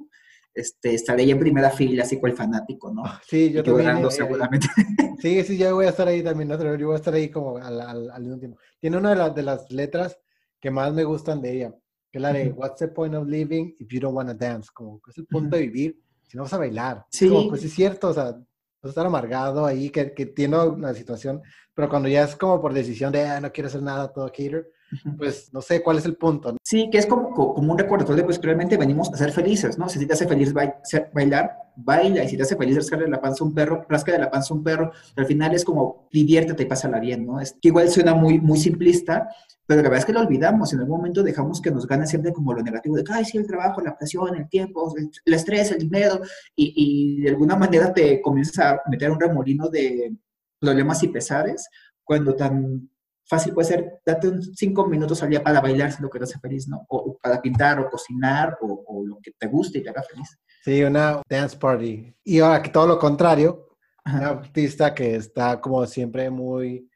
este, 0.53 0.93
estaré 0.93 1.23
ahí 1.23 1.31
en 1.31 1.39
primera 1.39 1.69
fila, 1.69 2.03
así 2.03 2.19
cual 2.19 2.33
fanático, 2.33 2.93
¿no? 2.93 3.03
Sí, 3.27 3.51
yo 3.51 3.63
también. 3.63 3.97
Eh, 3.97 4.11
seguramente. 4.11 4.67
Sí, 5.19 5.43
sí, 5.43 5.57
yo 5.57 5.73
voy 5.73 5.87
a 5.87 5.89
estar 5.89 6.07
ahí 6.07 6.21
también, 6.21 6.47
¿no? 6.47 6.75
yo 6.75 6.85
voy 6.85 6.93
a 6.93 6.97
estar 6.97 7.11
ahí 7.11 7.29
como 7.29 7.57
al, 7.57 7.81
al, 7.81 8.11
al 8.11 8.21
mismo 8.21 8.37
tiempo. 8.37 8.59
Tiene 8.79 8.97
una 8.97 9.09
de, 9.09 9.15
las 9.15 9.33
de 9.33 9.41
las 9.41 9.71
letras 9.71 10.19
que 10.59 10.69
más 10.69 10.93
me 10.93 11.03
gustan 11.03 11.41
de 11.41 11.53
ella, 11.53 11.75
que 12.11 12.19
es 12.19 12.21
la 12.21 12.31
de 12.31 12.49
What's 12.51 12.77
the 12.77 12.87
point 12.89 13.15
of 13.15 13.27
living 13.27 13.75
if 13.79 13.87
you 13.91 13.99
don't 13.99 14.15
want 14.15 14.29
to 14.29 14.35
dance? 14.35 14.69
Como, 14.71 15.01
¿qué 15.01 15.09
es 15.09 15.17
el 15.17 15.25
punto 15.25 15.55
de 15.55 15.63
vivir 15.63 15.99
si 16.27 16.37
no 16.37 16.43
vas 16.43 16.53
a 16.53 16.59
bailar? 16.59 17.03
Sí. 17.09 17.27
Como, 17.29 17.49
pues 17.49 17.63
es 17.63 17.73
cierto, 17.73 18.09
o 18.09 18.13
sea, 18.13 18.25
vas 18.25 18.43
a 18.83 18.89
estar 18.89 19.07
amargado 19.07 19.65
ahí, 19.65 19.89
que, 19.89 20.13
que 20.13 20.27
tiene 20.27 20.59
una 20.59 20.93
situación, 20.93 21.41
pero 21.73 21.89
cuando 21.89 22.09
ya 22.09 22.23
es 22.23 22.35
como 22.35 22.61
por 22.61 22.73
decisión 22.73 23.11
de, 23.11 23.25
ah, 23.25 23.41
no 23.41 23.51
quiero 23.51 23.69
hacer 23.69 23.81
nada, 23.81 24.11
todo 24.13 24.27
cater, 24.27 24.71
pues 25.17 25.53
no 25.53 25.61
sé 25.61 25.81
cuál 25.81 25.97
es 25.97 26.05
el 26.05 26.15
punto. 26.15 26.57
Sí, 26.63 26.89
que 26.91 26.97
es 26.97 27.05
como, 27.05 27.33
como 27.33 27.71
un 27.71 27.77
recordatorio, 27.77 28.25
pues 28.25 28.41
realmente 28.41 28.77
venimos 28.77 29.11
a 29.13 29.17
ser 29.17 29.31
felices, 29.31 29.77
¿no? 29.77 29.89
Si 29.89 30.05
te 30.05 30.13
hace 30.13 30.27
feliz 30.27 30.53
bailar, 30.53 31.57
baila, 31.75 32.23
y 32.23 32.29
si 32.29 32.37
te 32.37 32.43
hace 32.43 32.55
feliz 32.55 32.75
rascarle 32.75 33.07
la 33.07 33.21
panza 33.21 33.43
a 33.43 33.47
un 33.47 33.53
perro, 33.53 33.85
rasca 33.87 34.17
la 34.17 34.31
panza 34.31 34.53
a 34.53 34.57
un 34.57 34.63
perro, 34.63 34.91
al 35.15 35.25
final 35.25 35.53
es 35.53 35.63
como 35.63 36.07
diviértete 36.11 36.63
y 36.63 36.65
pásala 36.65 36.99
bien, 36.99 37.25
¿no? 37.25 37.39
Es 37.39 37.53
que 37.53 37.69
igual 37.69 37.89
suena 37.89 38.13
muy, 38.13 38.39
muy 38.39 38.57
simplista, 38.57 39.29
pero 39.65 39.81
la 39.81 39.89
verdad 39.89 39.99
es 39.99 40.05
que 40.05 40.13
lo 40.13 40.21
olvidamos, 40.21 40.73
en 40.73 40.79
algún 40.79 40.97
momento 40.97 41.21
dejamos 41.21 41.61
que 41.61 41.71
nos 41.71 41.85
gane 41.85 42.07
siempre 42.07 42.31
como 42.31 42.53
lo 42.53 42.63
negativo 42.63 42.95
de, 42.95 43.03
ay, 43.11 43.25
sí, 43.25 43.37
el 43.37 43.45
trabajo, 43.45 43.81
la 43.81 43.97
presión, 43.97 44.35
el 44.35 44.47
tiempo, 44.47 44.93
el, 44.97 45.33
estrés, 45.33 45.71
el 45.71 45.79
dinero, 45.79 46.21
y, 46.55 46.73
y 46.75 47.21
de 47.21 47.29
alguna 47.29 47.55
manera 47.55 47.93
te 47.93 48.21
comienzas 48.21 48.59
a 48.59 48.81
meter 48.89 49.11
un 49.11 49.19
remolino 49.19 49.67
de 49.69 50.15
problemas 50.59 51.03
y 51.03 51.09
pesares, 51.09 51.69
cuando 52.03 52.33
tan 52.33 52.89
fácil 53.27 53.53
puede 53.53 53.67
ser, 53.67 53.99
date 54.05 54.29
un 54.29 54.41
cinco 54.41 54.87
minutos 54.87 55.21
al 55.21 55.29
día 55.29 55.43
para 55.43 55.59
bailar 55.61 55.91
si 55.91 56.01
lo 56.01 56.09
que 56.09 56.19
te 56.19 56.23
hace 56.23 56.39
feliz, 56.39 56.67
¿no? 56.67 56.85
O, 56.89 57.17
para 57.17 57.41
pintar 57.41 57.79
o 57.79 57.89
cocinar 57.89 58.57
o, 58.61 58.83
o, 58.87 59.05
lo 59.05 59.19
que 59.21 59.31
te 59.37 59.47
guste 59.47 59.79
y 59.79 59.83
te 59.83 59.89
haga 59.89 60.03
feliz. 60.03 60.37
Sí, 60.63 60.83
una 60.83 61.21
dance 61.29 61.57
party. 61.57 62.15
Y 62.23 62.39
ahora 62.39 62.61
que 62.61 62.69
todo 62.69 62.87
lo 62.87 62.99
contrario, 62.99 63.69
Ajá. 64.03 64.17
una 64.17 64.27
artista 64.29 64.93
que 64.93 65.15
está 65.15 65.59
como 65.59 65.85
siempre 65.85 66.29
muy, 66.29 66.89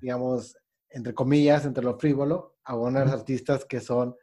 digamos, 0.00 0.56
entre 0.90 1.14
comillas, 1.14 1.64
entre 1.64 1.84
lo 1.84 1.98
frívolo, 1.98 2.56
a 2.64 2.76
unos 2.76 3.10
artistas 3.10 3.64
que 3.64 3.80
son, 3.80 4.14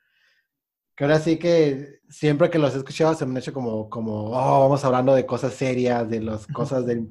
que 0.95 1.03
ahora 1.03 1.19
sí 1.19 1.37
que 1.37 1.99
siempre 2.09 2.49
que 2.49 2.59
los 2.59 2.75
he 2.75 2.77
escuchado 2.77 3.15
se 3.15 3.25
me 3.25 3.31
han 3.31 3.37
hecho 3.37 3.53
como, 3.53 3.89
como 3.89 4.27
oh, 4.27 4.61
vamos 4.61 4.85
hablando 4.85 5.15
de 5.15 5.25
cosas 5.25 5.53
serias, 5.53 6.07
de 6.09 6.21
las 6.21 6.45
cosas 6.47 6.85
de, 6.85 7.05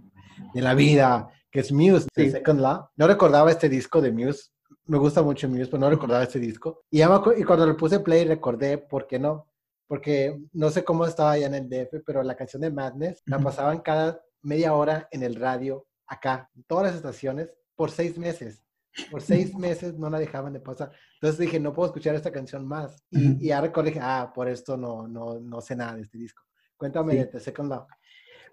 de 0.55 0.63
la 0.63 0.75
vida, 0.75 1.29
que 1.55 1.61
es 1.61 1.71
Muse, 1.71 2.09
de 2.17 2.31
Second 2.33 2.61
Law. 2.61 2.91
No 2.97 3.07
recordaba 3.07 3.49
este 3.49 3.69
disco 3.69 4.03
de 4.03 4.11
Muse. 4.11 4.51
Me 4.87 4.99
gusta 4.99 5.23
mucho 5.23 5.49
Muse, 5.49 5.67
pero 5.67 5.79
no 5.79 5.89
recordaba 5.89 6.25
este 6.25 6.41
disco. 6.41 6.83
Y, 6.91 6.99
ya 6.99 7.23
y 7.37 7.45
cuando 7.45 7.65
le 7.65 7.75
puse 7.75 8.01
play 8.01 8.25
recordé 8.25 8.77
por 8.77 9.07
qué 9.07 9.21
no. 9.21 9.47
Porque 9.87 10.37
no 10.53 10.71
sé 10.71 10.83
cómo 10.83 11.07
estaba 11.07 11.31
allá 11.31 11.47
en 11.47 11.55
el 11.55 11.69
DF, 11.69 12.03
pero 12.05 12.25
la 12.25 12.35
canción 12.35 12.61
de 12.61 12.73
Madness 12.73 13.23
la 13.27 13.39
pasaban 13.39 13.83
cada 13.83 14.21
media 14.43 14.75
hora 14.75 15.07
en 15.13 15.23
el 15.23 15.37
radio, 15.37 15.87
acá, 16.09 16.51
en 16.57 16.65
todas 16.65 16.87
las 16.87 16.97
estaciones, 16.97 17.53
por 17.77 17.93
seis 17.93 18.19
meses. 18.19 18.65
Por 19.09 19.23
seis 19.23 19.55
meses 19.57 19.97
no 19.97 20.11
la 20.11 20.19
dejaban 20.19 20.55
de 20.55 20.61
pasar. 20.61 20.91
Entonces 21.21 21.39
dije, 21.39 21.61
no 21.61 21.73
puedo 21.73 21.87
escuchar 21.87 22.17
esta 22.17 22.33
canción 22.33 22.67
más. 22.67 23.01
Y, 23.11 23.45
y 23.45 23.49
ya 23.51 23.61
recordé, 23.61 23.97
ah, 24.03 24.33
por 24.35 24.49
esto 24.49 24.77
no, 24.77 25.07
no, 25.07 25.39
no 25.39 25.61
sé 25.61 25.77
nada 25.77 25.95
de 25.95 26.03
este 26.03 26.19
disco. 26.19 26.43
Cuéntame 26.77 27.13
sí. 27.13 27.31
de 27.33 27.39
Second 27.39 27.71
Law. 27.71 27.87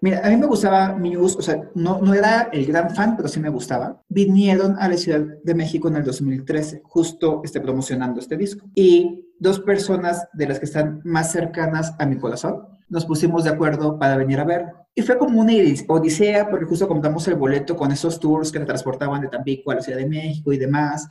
Mira, 0.02 0.20
a 0.24 0.30
mí 0.30 0.36
me 0.36 0.46
gustaba 0.46 0.96
Muse, 0.96 1.38
o 1.38 1.42
sea, 1.42 1.70
no, 1.76 2.00
no 2.00 2.12
era 2.12 2.48
el 2.52 2.66
gran 2.66 2.92
fan, 2.92 3.16
pero 3.16 3.28
sí 3.28 3.38
me 3.38 3.48
gustaba. 3.48 4.02
Vinieron 4.08 4.76
a 4.80 4.88
la 4.88 4.96
Ciudad 4.96 5.24
de 5.44 5.54
México 5.54 5.86
en 5.86 5.94
el 5.94 6.04
2013, 6.04 6.82
justo 6.84 7.40
este, 7.44 7.60
promocionando 7.60 8.18
este 8.18 8.36
disco. 8.36 8.68
Y 8.74 9.32
dos 9.38 9.60
personas 9.60 10.26
de 10.32 10.48
las 10.48 10.58
que 10.58 10.64
están 10.64 11.02
más 11.04 11.30
cercanas 11.30 11.94
a 12.00 12.06
mi 12.06 12.18
corazón 12.18 12.66
nos 12.88 13.06
pusimos 13.06 13.44
de 13.44 13.50
acuerdo 13.50 13.96
para 13.96 14.16
venir 14.16 14.40
a 14.40 14.44
ver. 14.44 14.66
Y 14.92 15.02
fue 15.02 15.16
como 15.16 15.40
una 15.40 15.52
odisea, 15.86 16.50
porque 16.50 16.66
justo 16.66 16.88
compramos 16.88 17.26
el 17.28 17.36
boleto 17.36 17.76
con 17.76 17.92
esos 17.92 18.18
tours 18.18 18.50
que 18.50 18.58
te 18.58 18.66
transportaban 18.66 19.22
de 19.22 19.28
Tampico 19.28 19.70
a 19.70 19.76
la 19.76 19.82
Ciudad 19.82 19.98
de 19.98 20.08
México 20.08 20.52
y 20.52 20.58
demás. 20.58 21.08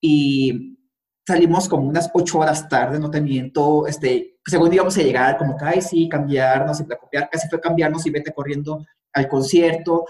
Y 0.00 0.76
salimos 1.24 1.68
como 1.68 1.88
unas 1.88 2.10
ocho 2.12 2.40
horas 2.40 2.68
tarde, 2.68 2.98
no 2.98 3.12
te 3.12 3.20
miento, 3.20 3.86
este, 3.86 4.33
según 4.46 4.72
íbamos 4.72 4.96
a 4.96 5.02
llegar, 5.02 5.38
como 5.38 5.56
que, 5.56 5.64
ay, 5.64 5.82
sí, 5.82 6.08
cambiarnos 6.08 6.82
copiar, 7.00 7.28
casi 7.30 7.48
fue 7.48 7.60
cambiarnos 7.60 8.04
y 8.06 8.10
vete 8.10 8.32
corriendo 8.32 8.84
al 9.12 9.28
concierto, 9.28 10.04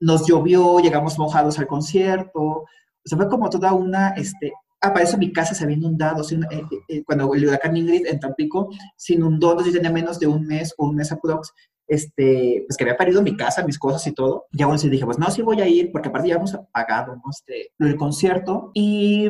nos 0.00 0.26
llovió, 0.26 0.78
llegamos 0.80 1.18
mojados 1.18 1.58
al 1.58 1.66
concierto, 1.66 2.40
o 2.40 2.66
sea, 3.04 3.18
fue 3.18 3.28
como 3.28 3.50
toda 3.50 3.72
una, 3.72 4.10
este, 4.10 4.52
ah, 4.80 4.92
para 4.92 5.04
eso 5.04 5.18
mi 5.18 5.32
casa 5.32 5.54
se 5.54 5.64
había 5.64 5.76
inundado, 5.76 6.22
eh, 6.22 6.40
eh, 6.50 6.62
eh, 6.88 7.04
cuando 7.04 7.34
el 7.34 7.46
huracán 7.46 7.76
Ingrid 7.76 8.06
en 8.06 8.20
Tampico 8.20 8.68
se 8.96 9.14
inundó, 9.14 9.50
entonces 9.50 9.72
yo 9.72 9.80
tenía 9.80 9.92
menos 9.92 10.18
de 10.18 10.26
un 10.26 10.46
mes 10.46 10.74
o 10.76 10.86
un 10.86 10.96
mes 10.96 11.10
aprox, 11.10 11.52
este, 11.88 12.64
pues 12.66 12.76
que 12.76 12.84
había 12.84 12.96
parido 12.96 13.22
mi 13.22 13.36
casa, 13.36 13.64
mis 13.64 13.78
cosas 13.78 14.06
y 14.06 14.12
todo, 14.12 14.46
y 14.52 14.62
aún 14.62 14.74
así 14.74 14.88
dije, 14.88 15.04
pues 15.04 15.18
no, 15.18 15.30
sí 15.30 15.42
voy 15.42 15.60
a 15.60 15.68
ir, 15.68 15.90
porque 15.90 16.08
aparte 16.08 16.28
ya 16.28 16.34
habíamos 16.34 16.56
pagado, 16.72 17.16
¿no? 17.16 17.22
Este, 17.30 17.72
el 17.78 17.96
concierto, 17.96 18.70
y 18.74 19.28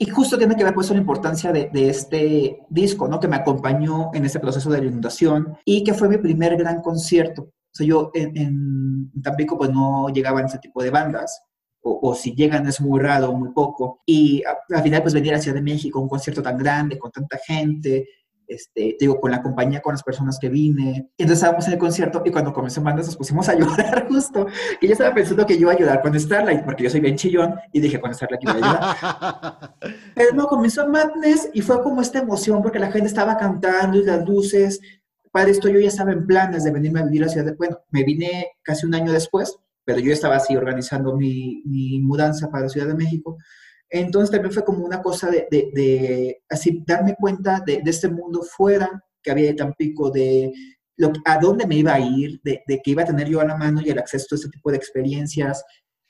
y 0.00 0.06
justo 0.06 0.38
tiene 0.38 0.54
que 0.54 0.62
ver 0.62 0.74
pues 0.74 0.90
la 0.90 0.96
importancia 0.96 1.50
de, 1.50 1.70
de, 1.72 1.88
este 1.88 2.60
disco, 2.70 3.08
¿no? 3.08 3.18
Que 3.18 3.26
me 3.26 3.34
acompañó 3.34 4.10
en 4.14 4.24
ese 4.24 4.38
proceso 4.38 4.70
de 4.70 4.78
la 4.78 4.86
inundación 4.86 5.58
y 5.64 5.82
que 5.82 5.92
fue 5.92 6.08
mi 6.08 6.18
primer 6.18 6.56
gran 6.56 6.80
concierto. 6.80 7.42
O 7.42 7.72
sea, 7.72 7.84
yo 7.84 8.10
en, 8.14 8.36
en 8.36 9.22
Tampico 9.22 9.58
pues 9.58 9.70
no 9.70 10.08
llegaban 10.10 10.46
ese 10.46 10.58
tipo 10.58 10.82
de 10.84 10.90
bandas, 10.90 11.42
o, 11.82 11.98
o, 12.00 12.14
si 12.14 12.32
llegan 12.34 12.66
es 12.68 12.80
muy 12.80 13.00
raro, 13.00 13.32
muy 13.32 13.50
poco. 13.50 14.02
Y 14.06 14.42
al 14.44 14.82
final 14.82 15.02
pues 15.02 15.14
venir 15.14 15.34
a 15.34 15.40
Ciudad 15.40 15.56
de 15.56 15.62
México, 15.62 16.00
un 16.00 16.08
concierto 16.08 16.42
tan 16.42 16.56
grande, 16.56 16.96
con 16.96 17.10
tanta 17.10 17.38
gente, 17.44 18.06
este, 18.48 18.96
digo, 18.98 19.20
con 19.20 19.30
la 19.30 19.42
compañía, 19.42 19.80
con 19.80 19.92
las 19.92 20.02
personas 20.02 20.38
que 20.40 20.48
vine. 20.48 21.10
Entonces 21.18 21.38
estábamos 21.38 21.66
en 21.66 21.74
el 21.74 21.78
concierto 21.78 22.22
y 22.24 22.30
cuando 22.30 22.52
comenzó 22.52 22.80
Bandas 22.82 23.06
nos 23.06 23.16
pusimos 23.16 23.48
a 23.48 23.54
llorar 23.58 24.08
justo. 24.08 24.46
Y 24.80 24.86
yo 24.86 24.92
estaba 24.92 25.14
pensando 25.14 25.46
que 25.46 25.54
yo 25.54 25.60
iba 25.60 25.72
a 25.72 25.74
ayudar 25.74 26.00
con 26.00 26.18
Starlight, 26.18 26.64
porque 26.64 26.84
yo 26.84 26.90
soy 26.90 27.00
bien 27.00 27.16
chillón 27.16 27.54
y 27.72 27.80
dije 27.80 28.00
con 28.00 28.14
Starlight 28.14 28.42
iba 28.42 28.52
a 28.52 28.56
ayudar. 28.56 29.74
Pero 30.14 30.34
no, 30.34 30.46
comenzó 30.46 30.88
Madness 30.88 31.50
y 31.52 31.60
fue 31.60 31.82
como 31.82 32.00
esta 32.00 32.20
emoción 32.20 32.62
porque 32.62 32.78
la 32.78 32.90
gente 32.90 33.08
estaba 33.08 33.36
cantando 33.36 33.98
y 33.98 34.04
las 34.04 34.26
luces. 34.26 34.80
Para 35.30 35.50
esto 35.50 35.68
yo 35.68 35.78
ya 35.78 35.88
estaba 35.88 36.12
en 36.12 36.26
planes 36.26 36.64
de 36.64 36.70
venirme 36.70 37.00
a 37.00 37.04
vivir 37.04 37.22
a 37.22 37.26
la 37.26 37.32
ciudad 37.32 37.46
de... 37.46 37.52
Bueno, 37.52 37.78
me 37.90 38.02
vine 38.02 38.52
casi 38.62 38.86
un 38.86 38.94
año 38.94 39.12
después, 39.12 39.58
pero 39.84 40.00
yo 40.00 40.10
estaba 40.10 40.36
así 40.36 40.56
organizando 40.56 41.14
mi, 41.14 41.62
mi 41.66 42.00
mudanza 42.00 42.48
para 42.50 42.64
la 42.64 42.68
Ciudad 42.70 42.86
de 42.86 42.94
México. 42.94 43.36
Entonces 43.90 44.30
también 44.30 44.52
fue 44.52 44.64
como 44.64 44.84
una 44.84 45.02
cosa 45.02 45.30
de, 45.30 45.46
de, 45.50 46.42
así 46.48 46.82
darme 46.86 47.16
cuenta 47.18 47.62
de, 47.64 47.80
de, 47.82 47.90
este 47.90 48.08
mundo 48.08 48.42
fuera 48.42 49.02
que 49.22 49.30
había 49.30 49.46
de 49.46 49.54
Tampico, 49.54 50.10
de 50.10 50.52
lo, 50.96 51.12
a 51.24 51.38
dónde 51.38 51.66
me 51.66 51.76
iba 51.76 51.94
a 51.94 52.00
ir, 52.00 52.40
de, 52.42 52.62
que 52.66 52.90
iba 52.90 53.02
a 53.02 53.06
tener 53.06 53.28
yo 53.28 53.40
a 53.40 53.46
la 53.46 53.56
mano 53.56 53.80
y 53.80 53.88
el 53.88 53.98
acceso 53.98 54.34
a 54.34 54.36
este 54.36 54.50
tipo 54.50 54.70
de 54.70 54.76
experiencias 54.76 55.64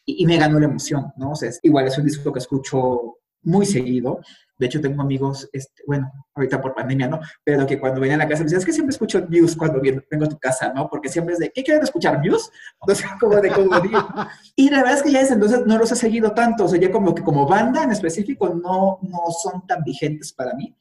y, 0.05 0.23
y 0.23 0.27
me 0.27 0.39
ganó 0.39 0.59
la 0.59 0.67
emoción, 0.67 1.13
¿no? 1.17 1.33
O 1.33 1.35
sea, 1.37 1.51
es, 1.51 1.61
igual 1.63 1.87
es 1.87 1.97
un 1.99 2.05
disco 2.05 2.33
que 2.33 2.41
escucho 2.41 3.19
muy 3.43 3.67
seguido. 3.67 4.21
De 4.59 4.67
hecho, 4.67 4.81
tengo 4.81 5.01
amigos, 5.01 5.49
este, 5.53 5.83
bueno, 5.87 6.11
ahorita 6.35 6.61
por 6.61 6.75
pandemia, 6.75 7.09
¿no? 7.09 7.21
Pero 7.45 7.67
que 7.67 7.79
cuando 7.79 8.01
venía 8.01 8.17
a 8.17 8.19
la 8.19 8.29
casa 8.29 8.41
me 8.41 8.45
decían, 8.45 8.59
es 8.61 8.67
que 8.67 8.73
siempre 8.73 8.93
escucho 8.93 9.21
news 9.21 9.57
cuando 9.57 9.81
vengo 9.81 10.25
a 10.25 10.29
tu 10.29 10.39
casa, 10.39 10.73
¿no? 10.75 10.89
Porque 10.89 11.09
siempre 11.09 11.35
es 11.35 11.41
de, 11.41 11.51
¿qué 11.51 11.63
quieren 11.63 11.83
escuchar? 11.83 12.21
¿News? 12.21 12.51
Entonces, 12.81 13.07
como 13.21 13.37
de 13.41 13.51
como 13.51 13.71
Y 14.57 14.71
la 14.71 14.79
verdad 14.79 14.97
es 14.97 15.03
que 15.03 15.13
ya 15.13 15.21
desde 15.21 15.35
entonces 15.35 15.65
no 15.65 15.79
los 15.79 15.93
he 15.93 15.97
seguido 15.97 16.33
tanto. 16.33 16.65
O 16.65 16.69
sea, 16.69 16.81
ya 16.81 16.91
como 16.91 17.15
que 17.15 17.23
como 17.23 17.47
banda 17.47 17.85
en 17.85 17.93
específico 17.93 18.49
no, 18.49 18.99
no 19.03 19.19
son 19.43 19.67
tan 19.67 19.85
vigentes 19.85 20.33
para 20.33 20.55
mí. 20.55 20.75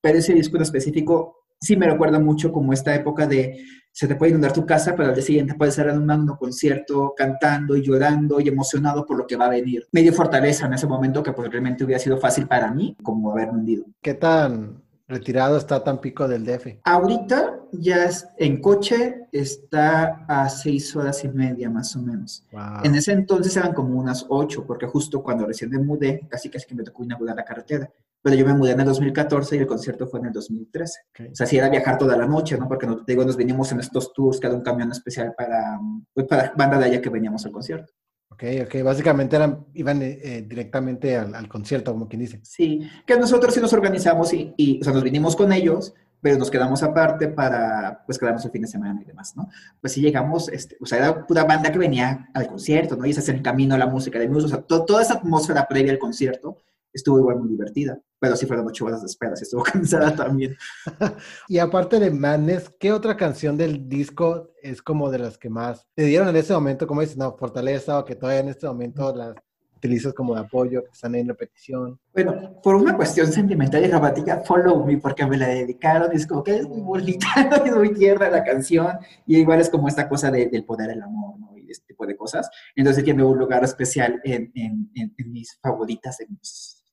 Pero 0.00 0.18
ese 0.18 0.34
disco 0.34 0.56
en 0.56 0.62
específico 0.62 1.43
sí 1.64 1.76
me 1.76 1.86
recuerda 1.86 2.18
mucho 2.18 2.52
como 2.52 2.72
esta 2.72 2.94
época 2.94 3.26
de 3.26 3.64
se 3.90 4.08
te 4.08 4.16
puede 4.16 4.30
inundar 4.30 4.52
tu 4.52 4.66
casa, 4.66 4.94
pero 4.96 5.08
al 5.08 5.14
día 5.14 5.24
siguiente 5.24 5.54
puedes 5.54 5.78
estar 5.78 5.92
en 5.92 5.98
un 6.10 6.26
concierto 6.36 7.14
cantando 7.16 7.76
y 7.76 7.82
llorando 7.82 8.40
y 8.40 8.48
emocionado 8.48 9.06
por 9.06 9.16
lo 9.16 9.26
que 9.26 9.36
va 9.36 9.46
a 9.46 9.50
venir. 9.50 9.86
Me 9.92 10.02
dio 10.02 10.12
fortaleza 10.12 10.66
en 10.66 10.74
ese 10.74 10.86
momento 10.86 11.22
que 11.22 11.32
pues 11.32 11.48
realmente 11.50 11.84
hubiera 11.84 12.00
sido 12.00 12.18
fácil 12.18 12.46
para 12.46 12.72
mí 12.72 12.96
como 13.02 13.30
haberme 13.30 13.58
hundido. 13.58 13.84
¿Qué 14.02 14.14
tan 14.14 14.83
retirado 15.08 15.56
está 15.56 15.82
Tampico 15.82 16.26
del 16.28 16.44
DF? 16.44 16.78
Ahorita 16.84 17.60
ya 17.72 18.04
es, 18.04 18.26
en 18.38 18.60
coche 18.60 19.26
está 19.32 20.24
a 20.28 20.48
seis 20.48 20.94
horas 20.96 21.24
y 21.24 21.28
media 21.28 21.70
más 21.70 21.94
o 21.96 22.02
menos. 22.02 22.46
En 22.82 22.94
ese 22.94 23.12
entonces 23.12 23.56
eran 23.56 23.74
como 23.74 23.98
unas 23.98 24.26
ocho, 24.28 24.66
porque 24.66 24.86
justo 24.86 25.22
cuando 25.22 25.46
recién 25.46 25.70
me 25.70 25.78
mudé, 25.78 26.26
casi 26.28 26.48
casi 26.48 26.66
que 26.66 26.74
me 26.74 26.82
tocó 26.82 27.04
inaugurar 27.04 27.36
la 27.36 27.44
carretera. 27.44 27.90
Pero 28.22 28.36
yo 28.36 28.46
me 28.46 28.54
mudé 28.54 28.72
en 28.72 28.80
el 28.80 28.86
2014 28.86 29.54
y 29.54 29.58
el 29.58 29.66
concierto 29.66 30.06
fue 30.06 30.18
en 30.20 30.26
el 30.26 30.32
2013. 30.32 31.00
O 31.30 31.34
sea, 31.34 31.46
sí 31.46 31.58
era 31.58 31.68
viajar 31.68 31.98
toda 31.98 32.16
la 32.16 32.26
noche, 32.26 32.56
¿no? 32.56 32.66
Porque, 32.66 32.86
no, 32.86 33.00
digo, 33.06 33.22
nos 33.22 33.36
veníamos 33.36 33.70
en 33.72 33.80
estos 33.80 34.14
tours, 34.14 34.40
cada 34.40 34.54
un 34.54 34.62
camión 34.62 34.90
especial 34.90 35.34
para, 35.36 35.78
pues, 36.14 36.26
para 36.26 36.54
banda 36.56 36.78
de 36.78 36.86
allá 36.86 37.02
que 37.02 37.10
veníamos 37.10 37.44
al 37.44 37.52
concierto. 37.52 37.92
Ok, 38.34 38.42
ok. 38.64 38.82
Básicamente 38.82 39.36
eran, 39.36 39.64
iban 39.74 40.02
eh, 40.02 40.18
eh, 40.22 40.44
directamente 40.46 41.16
al, 41.16 41.48
concierto, 41.48 41.92
como 41.92 42.08
quien 42.08 42.20
dice. 42.20 42.40
Sí, 42.42 42.80
que 43.06 43.16
nosotros 43.16 43.54
sí 43.54 43.60
nos 43.60 43.72
organizamos 43.72 44.32
y, 44.32 44.52
y, 44.56 44.80
o 44.80 44.84
sea, 44.84 44.92
nos 44.92 45.04
vinimos 45.04 45.36
con 45.36 45.52
ellos, 45.52 45.94
pero 46.20 46.36
nos 46.36 46.50
quedamos 46.50 46.82
aparte 46.82 47.28
para, 47.28 48.02
pues, 48.06 48.18
quedarnos 48.18 48.44
el 48.44 48.50
fin 48.50 48.62
de 48.62 48.68
semana 48.68 49.00
y 49.00 49.04
demás, 49.04 49.36
¿no? 49.36 49.48
Pues 49.80 49.92
sí 49.92 50.00
llegamos, 50.00 50.48
este, 50.48 50.76
o 50.80 50.86
sea, 50.86 50.98
era 50.98 51.26
pura 51.26 51.44
banda 51.44 51.70
que 51.70 51.78
venía 51.78 52.28
al 52.34 52.48
concierto, 52.48 52.96
¿no? 52.96 53.06
Y 53.06 53.12
se 53.12 53.20
hace 53.20 53.32
el 53.32 53.42
camino 53.42 53.76
a 53.76 53.78
la 53.78 53.86
música 53.86 54.18
de 54.18 54.28
música, 54.28 54.46
o 54.46 54.56
sea, 54.56 54.66
to, 54.66 54.84
toda 54.84 55.02
esa 55.02 55.14
atmósfera 55.14 55.68
previa 55.68 55.92
al 55.92 55.98
concierto 55.98 56.58
estuvo 56.94 57.18
igual 57.18 57.40
muy 57.40 57.48
divertida, 57.48 58.00
pero 58.18 58.36
sí 58.36 58.46
fueron 58.46 58.66
ocho 58.66 58.86
horas 58.86 59.02
de 59.02 59.06
espera, 59.06 59.36
sí 59.36 59.42
estuvo 59.42 59.62
cansada 59.72 60.14
también. 60.14 60.56
y 61.48 61.58
aparte 61.58 61.98
de 61.98 62.10
Madness, 62.10 62.72
¿qué 62.78 62.92
otra 62.92 63.16
canción 63.16 63.56
del 63.56 63.88
disco 63.88 64.52
es 64.62 64.80
como 64.80 65.10
de 65.10 65.18
las 65.18 65.36
que 65.36 65.50
más 65.50 65.86
te 65.94 66.04
dieron 66.04 66.28
en 66.28 66.36
ese 66.36 66.54
momento, 66.54 66.86
como 66.86 67.00
dices, 67.00 67.16
no, 67.16 67.36
fortaleza 67.36 67.98
o 67.98 68.04
que 68.04 68.14
todavía 68.14 68.40
en 68.40 68.48
este 68.48 68.66
momento 68.66 69.14
las 69.14 69.34
utilizas 69.76 70.14
como 70.14 70.34
de 70.34 70.40
apoyo, 70.40 70.82
que 70.82 70.90
están 70.90 71.14
en 71.14 71.28
repetición? 71.28 72.00
Bueno, 72.14 72.58
por 72.62 72.76
una 72.76 72.96
cuestión 72.96 73.30
sentimental 73.30 73.84
y 73.84 73.88
dramática, 73.88 74.42
Follow 74.46 74.86
Me, 74.86 74.96
porque 74.96 75.26
me 75.26 75.36
la 75.36 75.48
dedicaron 75.48 76.10
y 76.12 76.16
es 76.16 76.26
como 76.26 76.42
que 76.42 76.56
es 76.56 76.66
muy 76.66 76.80
bonita, 76.80 77.26
es 77.66 77.76
muy 77.76 77.92
tierna 77.92 78.30
la 78.30 78.42
canción, 78.42 78.96
y 79.26 79.38
igual 79.38 79.60
es 79.60 79.68
como 79.68 79.88
esta 79.88 80.08
cosa 80.08 80.30
de, 80.30 80.46
del 80.46 80.64
poder 80.64 80.88
del 80.88 81.02
amor, 81.02 81.38
¿no? 81.38 81.58
Y 81.58 81.70
este 81.70 81.88
tipo 81.88 82.06
de 82.06 82.16
cosas. 82.16 82.48
Entonces 82.74 83.04
tiene 83.04 83.24
un 83.24 83.38
lugar 83.38 83.64
especial 83.64 84.20
en, 84.24 84.50
en, 84.54 84.90
en, 84.94 85.14
en 85.16 85.32
mis 85.32 85.58
favoritas, 85.60 86.20
en 86.20 86.28
mis 86.30 86.83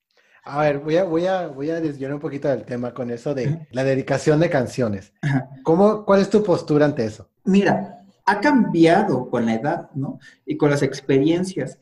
a 0.44 0.62
ver, 0.62 0.80
voy 0.80 0.98
a, 0.98 1.04
voy, 1.04 1.26
a, 1.28 1.48
voy 1.48 1.70
a 1.70 1.80
desviar 1.80 2.14
un 2.14 2.20
poquito 2.20 2.48
del 2.48 2.64
tema 2.64 2.94
con 2.94 3.12
eso 3.12 3.34
de 3.34 3.68
la 3.72 3.84
dedicación 3.84 4.40
de 4.40 4.50
canciones. 4.50 5.14
¿Cómo, 5.64 6.04
¿Cuál 6.04 6.22
es 6.22 6.30
tu 6.30 6.44
postura 6.44 6.86
ante 6.86 7.06
eso? 7.06 7.30
Mira, 7.44 8.04
ha 8.26 8.40
cambiado 8.40 9.30
con 9.30 9.46
la 9.46 9.56
edad, 9.56 9.90
¿no? 9.94 10.20
Y 10.46 10.58
con 10.58 10.70
las 10.72 10.82
experiencias. 10.82 11.78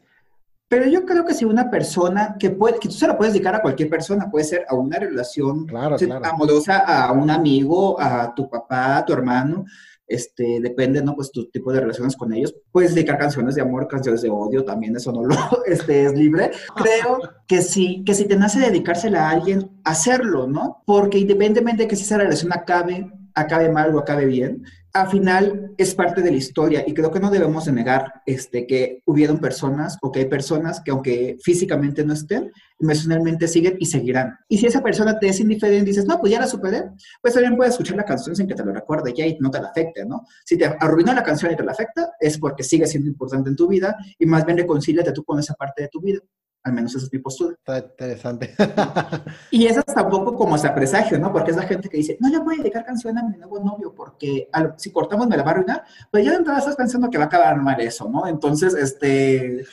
Pero 0.68 0.86
yo 0.88 1.06
creo 1.06 1.26
que 1.26 1.34
si 1.34 1.46
una 1.46 1.72
persona 1.72 2.36
que 2.38 2.52
puede, 2.52 2.80
que 2.80 2.90
tú 2.90 2.94
se 2.94 3.08
la 3.08 3.18
puedes 3.18 3.34
dedicar 3.34 3.56
a 3.56 3.62
cualquier 3.62 3.90
persona, 3.90 4.30
puede 4.30 4.46
ser 4.46 4.66
a 4.70 4.76
una 4.76 5.00
relación 5.00 5.66
claro, 5.66 5.96
claro. 5.98 6.26
amorosa, 6.26 6.80
a 6.80 7.12
un 7.12 7.32
amigo, 7.32 8.00
a 8.00 8.36
tu 8.36 8.48
papá, 8.50 8.98
a 8.98 9.06
tu 9.06 9.14
hermano, 9.14 9.66
este, 10.10 10.60
depende, 10.60 11.02
¿no? 11.02 11.16
Pues 11.16 11.32
tu 11.32 11.50
tipo 11.50 11.72
de 11.72 11.82
relaciones 11.82 12.18
con 12.18 12.34
ellos. 12.34 12.56
Puedes 12.72 12.96
dedicar 12.96 13.18
canciones 13.18 13.56
de 13.56 13.62
amor, 13.62 13.88
canciones 13.88 14.22
de 14.22 14.30
odio, 14.30 14.66
también 14.66 14.96
eso 14.96 15.12
no 15.12 15.24
lo, 15.24 15.36
este, 15.66 16.06
es 16.06 16.14
libre. 16.14 16.52
Creo 16.76 17.20
que 17.48 17.62
sí, 17.62 18.04
que 18.06 18.16
si 18.16 18.26
te 18.26 18.36
nace 18.36 18.60
dedicársela 18.60 19.28
a 19.28 19.32
alguien, 19.32 19.70
hacerlo, 19.84 20.48
¿no? 20.48 20.84
Porque 20.86 21.20
independientemente 21.20 21.84
de 21.84 21.88
que 21.88 21.96
si 21.96 22.04
esa 22.04 22.18
relación 22.18 22.52
acabe, 22.52 23.12
acabe 23.36 23.70
mal 23.70 23.96
o 23.96 24.00
acabe 24.00 24.26
bien, 24.26 24.64
al 24.94 25.10
final 25.10 25.74
es 25.78 25.94
parte 25.94 26.22
de 26.22 26.32
la 26.32 26.38
historia 26.38 26.84
y 26.86 26.94
creo 26.94 27.12
que 27.12 27.20
no 27.20 27.30
debemos 27.30 27.66
de 27.66 27.72
negar 27.72 28.22
este, 28.26 28.66
que 28.66 29.02
hubieron 29.06 29.40
personas 29.40 29.98
o 30.02 30.12
que 30.12 30.20
hay 30.20 30.26
personas 30.26 30.82
que 30.82 30.92
aunque 30.92 31.38
físicamente 31.42 32.04
no 32.04 32.14
estén, 32.14 32.52
emocionalmente 32.80 33.48
siguen 33.48 33.76
y 33.80 33.86
seguirán. 33.86 34.38
Y 34.48 34.58
si 34.58 34.66
esa 34.66 34.82
persona 34.82 35.20
te 35.20 35.28
es 35.28 35.40
indiferente 35.40 35.84
y 35.84 35.86
dices, 35.86 36.06
no, 36.06 36.20
pues 36.20 36.32
ya 36.32 36.40
la 36.40 36.48
superé, 36.48 36.86
pues 37.22 37.34
también 37.34 37.56
puedes 37.56 37.74
escuchar 37.74 37.98
la 37.98 38.06
canción 38.06 38.36
sin 38.36 38.48
que 38.48 38.56
te 38.56 38.64
lo 38.64 38.74
recuerde 38.74 39.14
ya 39.16 39.28
y 39.28 39.38
no 39.40 39.52
te 39.52 39.62
la 39.62 39.70
afecte, 39.70 40.06
¿no? 40.06 40.26
Si 40.46 40.58
te 40.58 40.66
arruinó 40.66 41.14
la 41.14 41.24
canción 41.24 41.52
y 41.52 41.56
te 41.56 41.64
la 41.64 41.74
afecta, 41.74 42.14
es 42.20 42.38
porque 42.38 42.64
sigue 42.64 42.88
siendo 42.88 43.10
importante 43.10 43.50
en 43.50 43.56
tu 43.56 43.68
vida 43.68 43.96
y 44.18 44.26
más 44.26 44.46
bien 44.46 44.58
reconcíliate 44.58 45.12
tú 45.12 45.24
con 45.24 45.40
esa 45.40 45.54
parte 45.54 45.84
de 45.84 45.90
tu 45.90 46.02
vida. 46.02 46.20
Al 46.64 46.74
menos 46.74 46.94
esa 46.94 47.06
es 47.06 47.14
mi 47.14 47.20
postura. 47.20 47.54
Está 47.54 47.80
interesante. 47.80 48.54
y 49.52 49.66
eso 49.66 49.80
es 49.80 49.94
tampoco 49.94 50.36
como 50.36 50.56
ese 50.56 50.70
presagio, 50.72 51.18
¿no? 51.18 51.32
Porque 51.32 51.52
es 51.52 51.58
la 51.58 51.64
gente 51.64 51.88
que 51.88 51.98
dice, 51.98 52.18
no 52.20 52.30
le 52.30 52.40
voy 52.40 52.56
a 52.56 52.58
dedicar 52.58 52.86
canción 52.86 53.18
a 53.18 53.24
mi 53.24 53.38
nuevo 53.38 53.60
novio 53.60 53.94
porque 53.96 54.50
al, 54.52 54.74
si 54.78 54.92
cortamos 54.92 55.28
me 55.28 55.38
la 55.38 55.44
va 55.44 55.52
a 55.52 55.54
arruinar. 55.54 55.84
Pues 56.12 56.26
ya 56.26 56.32
de 56.32 56.38
entrada 56.38 56.60
estás 56.60 56.76
pensando 56.76 57.10
que 57.10 57.18
va 57.18 57.26
a 57.26 57.28
acabar 57.28 57.62
mal 57.62 57.80
eso, 57.80 58.10
¿no? 58.10 58.28
Entonces, 58.28 58.74
este, 58.74 59.66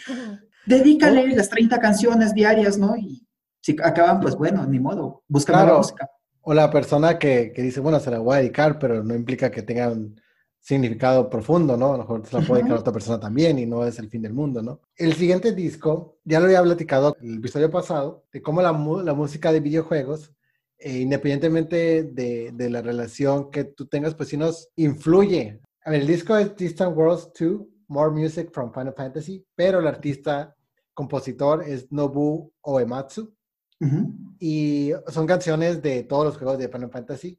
dedícale 0.65 1.27
las 1.35 1.49
30 1.49 1.79
canciones 1.81 2.35
diarias, 2.35 2.79
¿no? 2.79 2.97
Y 2.97 3.27
si 3.61 3.77
acaban, 3.83 4.21
pues 4.21 4.37
bueno, 4.37 4.65
ni 4.67 4.79
modo, 4.79 5.25
busca 5.27 5.53
claro. 5.53 5.79
música. 5.79 6.09
O 6.43 6.55
la 6.55 6.71
persona 6.71 7.19
que, 7.19 7.53
que, 7.53 7.63
dice, 7.63 7.81
bueno, 7.81 7.99
se 7.99 8.13
la 8.13 8.21
voy 8.21 8.37
a 8.37 8.39
dedicar, 8.39 8.79
pero 8.79 9.03
no 9.03 9.17
implica 9.17 9.51
que 9.51 9.63
tengan 9.63 10.15
significado 10.67 11.31
profundo, 11.31 11.77
¿no? 11.77 11.91
A 11.91 11.93
lo 11.93 11.99
mejor 11.99 12.27
se 12.27 12.37
la 12.37 12.45
puede 12.45 12.63
dedicar 12.63 12.79
a 12.79 12.81
otra 12.81 12.93
persona 12.93 13.21
también 13.21 13.57
y 13.57 13.67
no 13.67 13.87
es 13.87 14.01
el 14.01 14.11
fin 14.11 14.21
del 14.21 14.33
mundo, 14.33 14.63
¿no? 14.63 14.81
El 14.97 15.13
siguiente 15.13 15.53
disco, 15.53 16.19
ya 16.25 16.41
lo 16.41 16.47
había 16.47 16.61
platicado 16.61 17.17
el 17.23 17.37
episodio 17.37 17.71
pasado, 17.71 18.25
de 18.33 18.43
cómo 18.43 18.61
la, 18.61 18.73
la 18.73 19.15
música 19.15 19.53
de 19.53 19.61
videojuegos, 19.61 20.33
eh, 20.79 20.99
independientemente 20.99 22.03
de, 22.03 22.51
de, 22.53 22.71
la 22.71 22.83
relación 22.83 23.49
que 23.53 23.63
tú 23.63 23.87
tengas, 23.87 24.17
pues 24.17 24.31
sí 24.31 24.37
nos 24.37 24.69
influye. 24.75 25.61
A 25.85 25.91
ver, 25.91 26.01
el 26.01 26.07
disco 26.09 26.37
es 26.37 26.57
Distant 26.57 26.97
Worlds 26.97 27.31
2, 27.39 27.61
More 27.87 28.11
Music 28.11 28.51
from 28.53 28.73
Final 28.73 28.95
Fantasy, 28.95 29.47
pero 29.55 29.79
el 29.79 29.87
artista 29.87 30.53
compositor 30.95 31.63
es 31.63 31.93
Nobu 31.93 32.53
Oematsu. 32.63 33.33
Y 34.41 34.91
son 35.09 35.29
canciones 35.29 35.81
de 35.81 36.03
todos 36.03 36.25
los 36.25 36.37
juegos 36.39 36.59
de 36.59 36.69
Final 36.69 36.91
Fantasy 36.91 37.39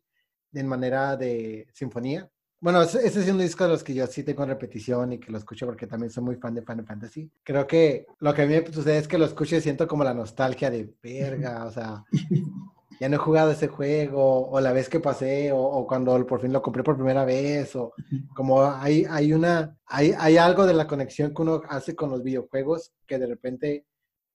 en 0.54 0.68
manera 0.68 1.18
de 1.18 1.68
sinfonía. 1.74 2.32
Bueno, 2.60 2.82
ese, 2.82 3.06
es 3.06 3.30
un 3.30 3.38
disco 3.38 3.66
de 3.66 3.70
los 3.70 3.84
que 3.84 3.94
yo 3.94 4.08
sí 4.08 4.24
tengo 4.24 4.44
en 4.44 4.50
repetición 4.50 5.14
y 5.14 5.20
que 5.20 5.32
lo 5.32 5.38
escucho 5.38 5.68
porque 5.68 5.86
también 5.86 6.10
soy 6.10 6.24
muy 6.24 6.36
fan 6.38 6.56
de 6.56 6.64
Final 6.64 6.86
Fantasy. 6.86 7.30
Creo 7.44 7.68
que 7.68 8.08
lo 8.20 8.34
que 8.34 8.42
a 8.42 8.46
mí 8.48 8.54
me 8.54 8.74
sucede 8.74 8.98
es 8.98 9.08
que 9.08 9.20
lo 9.20 9.26
escucho 9.26 9.56
y 9.56 9.62
siento 9.62 9.88
como 9.88 10.04
la 10.04 10.16
nostalgia 10.16 10.72
de 10.72 10.92
verga, 11.02 11.66
o 11.66 11.72
sea, 11.72 12.04
ya 13.00 13.10
no 13.10 13.16
he 13.16 13.20
jugado 13.20 13.52
ese 13.52 13.68
juego, 13.68 14.50
o 14.50 14.60
la 14.60 14.74
vez 14.74 14.90
que 14.90 15.00
pasé, 15.00 15.52
o, 15.54 15.86
cuando 15.86 16.26
por 16.26 16.42
fin 16.42 16.52
lo 16.52 16.64
compré 16.64 16.82
por 16.82 16.96
primera 16.96 17.26
vez, 17.26 17.76
o 17.76 17.94
como 18.36 18.64
hay, 18.64 19.06
hay 19.08 19.34
una, 19.34 19.78
hay, 19.86 20.14
hay 20.18 20.38
algo 20.38 20.66
de 20.66 20.74
la 20.74 20.88
conexión 20.88 21.36
que 21.36 21.42
uno 21.44 21.62
hace 21.70 21.96
con 21.96 22.10
los 22.10 22.24
videojuegos 22.24 22.92
que 23.06 23.20
de 23.20 23.28
repente 23.28 23.86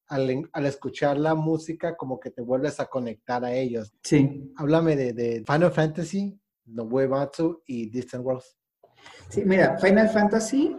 al, 0.07 0.49
al, 0.53 0.67
escuchar 0.67 1.19
la 1.19 1.35
música 1.35 1.97
como 1.97 2.21
que 2.21 2.31
te 2.31 2.43
vuelves 2.43 2.79
a 2.79 2.87
conectar 2.87 3.45
a 3.45 3.53
ellos. 3.53 3.93
Sí. 4.05 4.53
Háblame 4.57 4.95
de, 4.95 5.13
de 5.13 5.45
Final 5.45 5.73
Fantasy, 5.73 6.39
no 6.67 6.85
Uematsu 6.85 7.63
y 7.67 7.91
Distant 7.91 8.25
Worlds. 8.25 8.57
Sí, 9.29 9.43
mira, 9.45 9.79
Final 9.79 10.09
Fantasy 10.09 10.77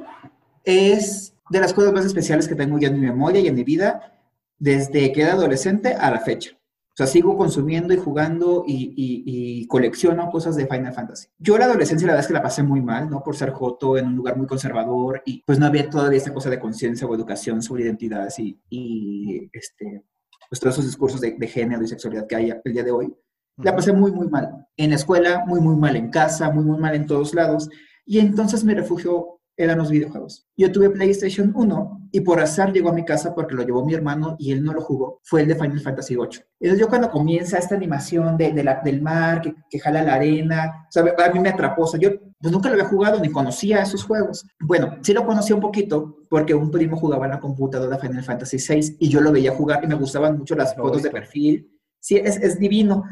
es 0.64 1.36
de 1.50 1.60
las 1.60 1.74
cosas 1.74 1.94
más 1.94 2.06
especiales 2.06 2.48
que 2.48 2.56
tengo 2.56 2.78
ya 2.80 2.88
en 2.88 3.00
mi 3.00 3.06
memoria 3.08 3.42
y 3.42 3.48
en 3.48 3.56
mi 3.56 3.64
vida 3.64 4.14
desde 4.58 5.12
que 5.12 5.22
era 5.22 5.34
adolescente 5.34 5.94
a 5.94 6.10
la 6.10 6.20
fecha. 6.20 6.52
O 6.94 6.96
sea, 6.96 7.08
sigo 7.08 7.36
consumiendo 7.36 7.92
y 7.92 7.98
jugando 7.98 8.64
y, 8.68 8.94
y, 8.96 9.66
colecciono 9.66 10.30
cosas 10.30 10.56
de 10.56 10.68
Final 10.68 10.94
Fantasy. 10.94 11.28
Yo 11.40 11.58
la 11.58 11.66
adolescencia 11.66 12.06
la 12.06 12.14
verdad 12.14 12.24
es 12.24 12.28
que 12.28 12.36
la 12.36 12.44
pasé 12.44 12.62
muy 12.62 12.82
mal, 12.82 13.10
¿no? 13.10 13.24
Por 13.24 13.36
ser 13.36 13.50
joto 13.50 13.98
en 13.98 14.06
un 14.06 14.16
lugar 14.16 14.38
muy 14.38 14.46
conservador 14.46 15.24
y 15.26 15.42
pues 15.44 15.58
no 15.58 15.66
había 15.66 15.90
todavía 15.90 16.20
esta 16.20 16.34
cosa 16.34 16.52
de 16.52 16.60
conciencia 16.60 17.08
o 17.08 17.16
educación 17.16 17.64
sobre 17.64 17.86
identidades 17.86 18.38
y, 18.38 18.60
y 18.70 19.50
este, 19.52 20.04
pues 20.48 20.60
todos 20.60 20.76
esos 20.76 20.86
discursos 20.86 21.20
de, 21.20 21.36
de, 21.36 21.48
género 21.48 21.84
y 21.84 21.88
sexualidad 21.88 22.28
que 22.28 22.36
hay 22.36 22.54
el 22.64 22.74
día 22.74 22.84
de 22.84 22.92
hoy. 22.92 23.12
La 23.58 23.76
pasé 23.76 23.94
muy, 23.94 24.12
muy 24.12 24.28
mal. 24.28 24.68
En 24.78 24.90
la 24.90 24.96
escuela, 24.96 25.44
muy, 25.46 25.60
muy 25.62 25.76
mal 25.76 25.96
en 25.96 26.10
casa, 26.10 26.50
muy, 26.50 26.64
muy 26.64 26.78
mal 26.78 26.96
en 26.96 27.06
todos 27.06 27.34
lados. 27.34 27.70
Y 28.06 28.20
entonces 28.20 28.64
me 28.64 28.74
refugio 28.74 29.40
eran 29.56 29.78
los 29.78 29.92
videojuegos. 29.92 30.48
Yo 30.58 30.72
tuve 30.72 30.90
PlayStation 30.90 31.52
1 31.56 32.10
y 32.12 32.22
por 32.22 32.40
azar 32.40 32.74
llegó 32.74 32.90
a 32.90 32.94
mi 32.94 33.06
casa 33.06 33.36
porque 33.36 33.56
lo 33.56 33.64
llevó 33.64 33.86
mi 33.86 33.94
hermano 33.94 34.36
y 34.40 34.52
él 34.52 34.64
no 34.64 34.74
lo 34.74 34.82
jugó. 34.82 35.20
Fue 35.24 35.42
el 35.42 35.48
de 35.48 35.56
Final 35.56 35.80
Fantasy 35.80 36.16
VIII. 36.16 36.44
Entonces 36.60 36.80
yo 36.80 36.88
cuando 36.88 37.12
comienza 37.12 37.58
esta 37.58 37.76
animación 37.76 38.36
de, 38.38 38.52
de 38.52 38.64
la, 38.64 38.82
del 38.84 39.02
mar 39.02 39.42
que, 39.42 39.54
que, 39.70 39.80
jala 39.80 40.04
la 40.04 40.16
arena, 40.16 40.88
o 40.88 40.92
sea, 40.92 41.04
a 41.04 41.30
mí 41.32 41.40
me 41.40 41.50
atrapó. 41.50 41.84
O 41.84 41.88
sea, 41.88 42.00
yo 42.00 42.10
pues 42.40 42.52
nunca 42.52 42.70
lo 42.70 42.76
había 42.76 42.88
jugado 42.88 43.20
ni 43.20 43.30
conocía 43.30 43.84
esos 43.84 44.04
juegos. 44.04 44.46
Bueno, 44.60 44.98
sí 45.02 45.14
lo 45.14 45.26
conocía 45.26 45.56
un 45.56 45.62
poquito 45.62 46.18
porque 46.30 46.54
un 46.56 46.72
primo 46.72 46.98
jugaba 46.98 47.26
en 47.26 47.32
la 47.32 47.40
computadora 47.40 48.00
Final 48.00 48.24
Fantasy 48.24 48.58
VI 48.58 48.98
y 49.00 49.10
yo 49.10 49.22
lo 49.22 49.32
veía 49.32 49.56
jugar 49.56 49.84
y 49.84 49.88
me 49.88 49.96
gustaban 49.96 50.38
mucho 50.38 50.56
las 50.56 50.76
fotos 50.76 51.04
de 51.04 51.12
perfil. 51.12 51.70
Sí, 52.00 52.18
es, 52.18 52.38
es 52.38 52.60
divino 52.60 53.04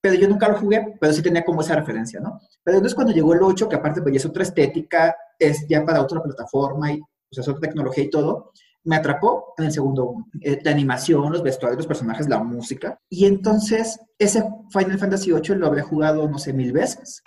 pero 0.00 0.14
yo 0.14 0.28
nunca 0.28 0.48
lo 0.48 0.58
jugué, 0.58 0.96
pero 1.00 1.12
sí 1.12 1.22
tenía 1.22 1.44
como 1.44 1.60
esa 1.60 1.76
referencia, 1.76 2.20
¿no? 2.20 2.40
Pero 2.62 2.78
entonces 2.78 2.94
cuando 2.94 3.12
llegó 3.12 3.34
el 3.34 3.42
8, 3.42 3.68
que 3.68 3.76
aparte 3.76 4.02
pues 4.02 4.16
es 4.16 4.26
otra 4.26 4.42
estética, 4.42 5.16
es 5.38 5.66
ya 5.68 5.84
para 5.84 6.00
otra 6.00 6.22
plataforma 6.22 6.92
y 6.92 7.00
o 7.00 7.34
sea, 7.34 7.42
es 7.42 7.48
otra 7.48 7.68
tecnología 7.68 8.04
y 8.04 8.10
todo, 8.10 8.52
me 8.84 8.96
atrapó 8.96 9.54
en 9.58 9.64
el 9.66 9.72
segundo. 9.72 10.26
Eh, 10.40 10.60
la 10.62 10.70
animación, 10.70 11.32
los 11.32 11.42
vestuarios, 11.42 11.78
los 11.78 11.86
personajes, 11.86 12.28
la 12.28 12.42
música. 12.42 13.00
Y 13.10 13.26
entonces 13.26 13.98
ese 14.18 14.44
Final 14.70 14.98
Fantasy 14.98 15.32
8 15.32 15.56
lo 15.56 15.66
habría 15.66 15.82
jugado, 15.82 16.28
no 16.28 16.38
sé, 16.38 16.52
mil 16.52 16.72
veces. 16.72 17.22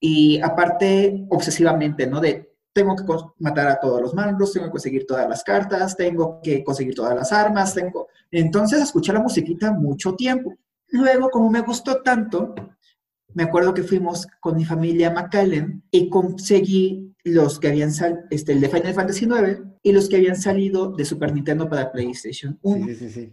Y 0.00 0.40
aparte, 0.40 1.24
obsesivamente, 1.30 2.06
¿no? 2.06 2.20
De 2.20 2.52
tengo 2.72 2.94
que 2.94 3.04
matar 3.38 3.68
a 3.68 3.80
todos 3.80 4.02
los 4.02 4.14
malos, 4.14 4.52
tengo 4.52 4.66
que 4.66 4.72
conseguir 4.72 5.06
todas 5.06 5.26
las 5.26 5.42
cartas, 5.42 5.96
tengo 5.96 6.40
que 6.42 6.62
conseguir 6.62 6.94
todas 6.94 7.14
las 7.14 7.32
armas, 7.32 7.72
tengo... 7.72 8.08
Entonces, 8.30 8.82
escuché 8.82 9.14
la 9.14 9.20
musiquita 9.20 9.72
mucho 9.72 10.14
tiempo. 10.14 10.52
Luego, 10.96 11.30
como 11.30 11.50
me 11.50 11.60
gustó 11.60 12.02
tanto, 12.02 12.54
me 13.34 13.42
acuerdo 13.42 13.74
que 13.74 13.82
fuimos 13.82 14.26
con 14.40 14.56
mi 14.56 14.64
familia 14.64 15.08
a 15.08 15.12
McAllen 15.12 15.82
y 15.90 16.08
conseguí 16.08 17.14
los 17.22 17.60
que 17.60 17.68
habían 17.68 17.92
salido, 17.92 18.22
este, 18.30 18.52
el 18.52 18.60
de 18.60 18.68
Final 18.68 18.94
Fantasy 18.94 19.26
IX 19.26 19.60
y 19.82 19.92
los 19.92 20.08
que 20.08 20.16
habían 20.16 20.36
salido 20.36 20.92
de 20.92 21.04
Super 21.04 21.34
Nintendo 21.34 21.68
para 21.68 21.92
PlayStation 21.92 22.58
1. 22.62 22.86
Sí, 22.86 22.94
sí, 22.94 23.10
sí. 23.10 23.32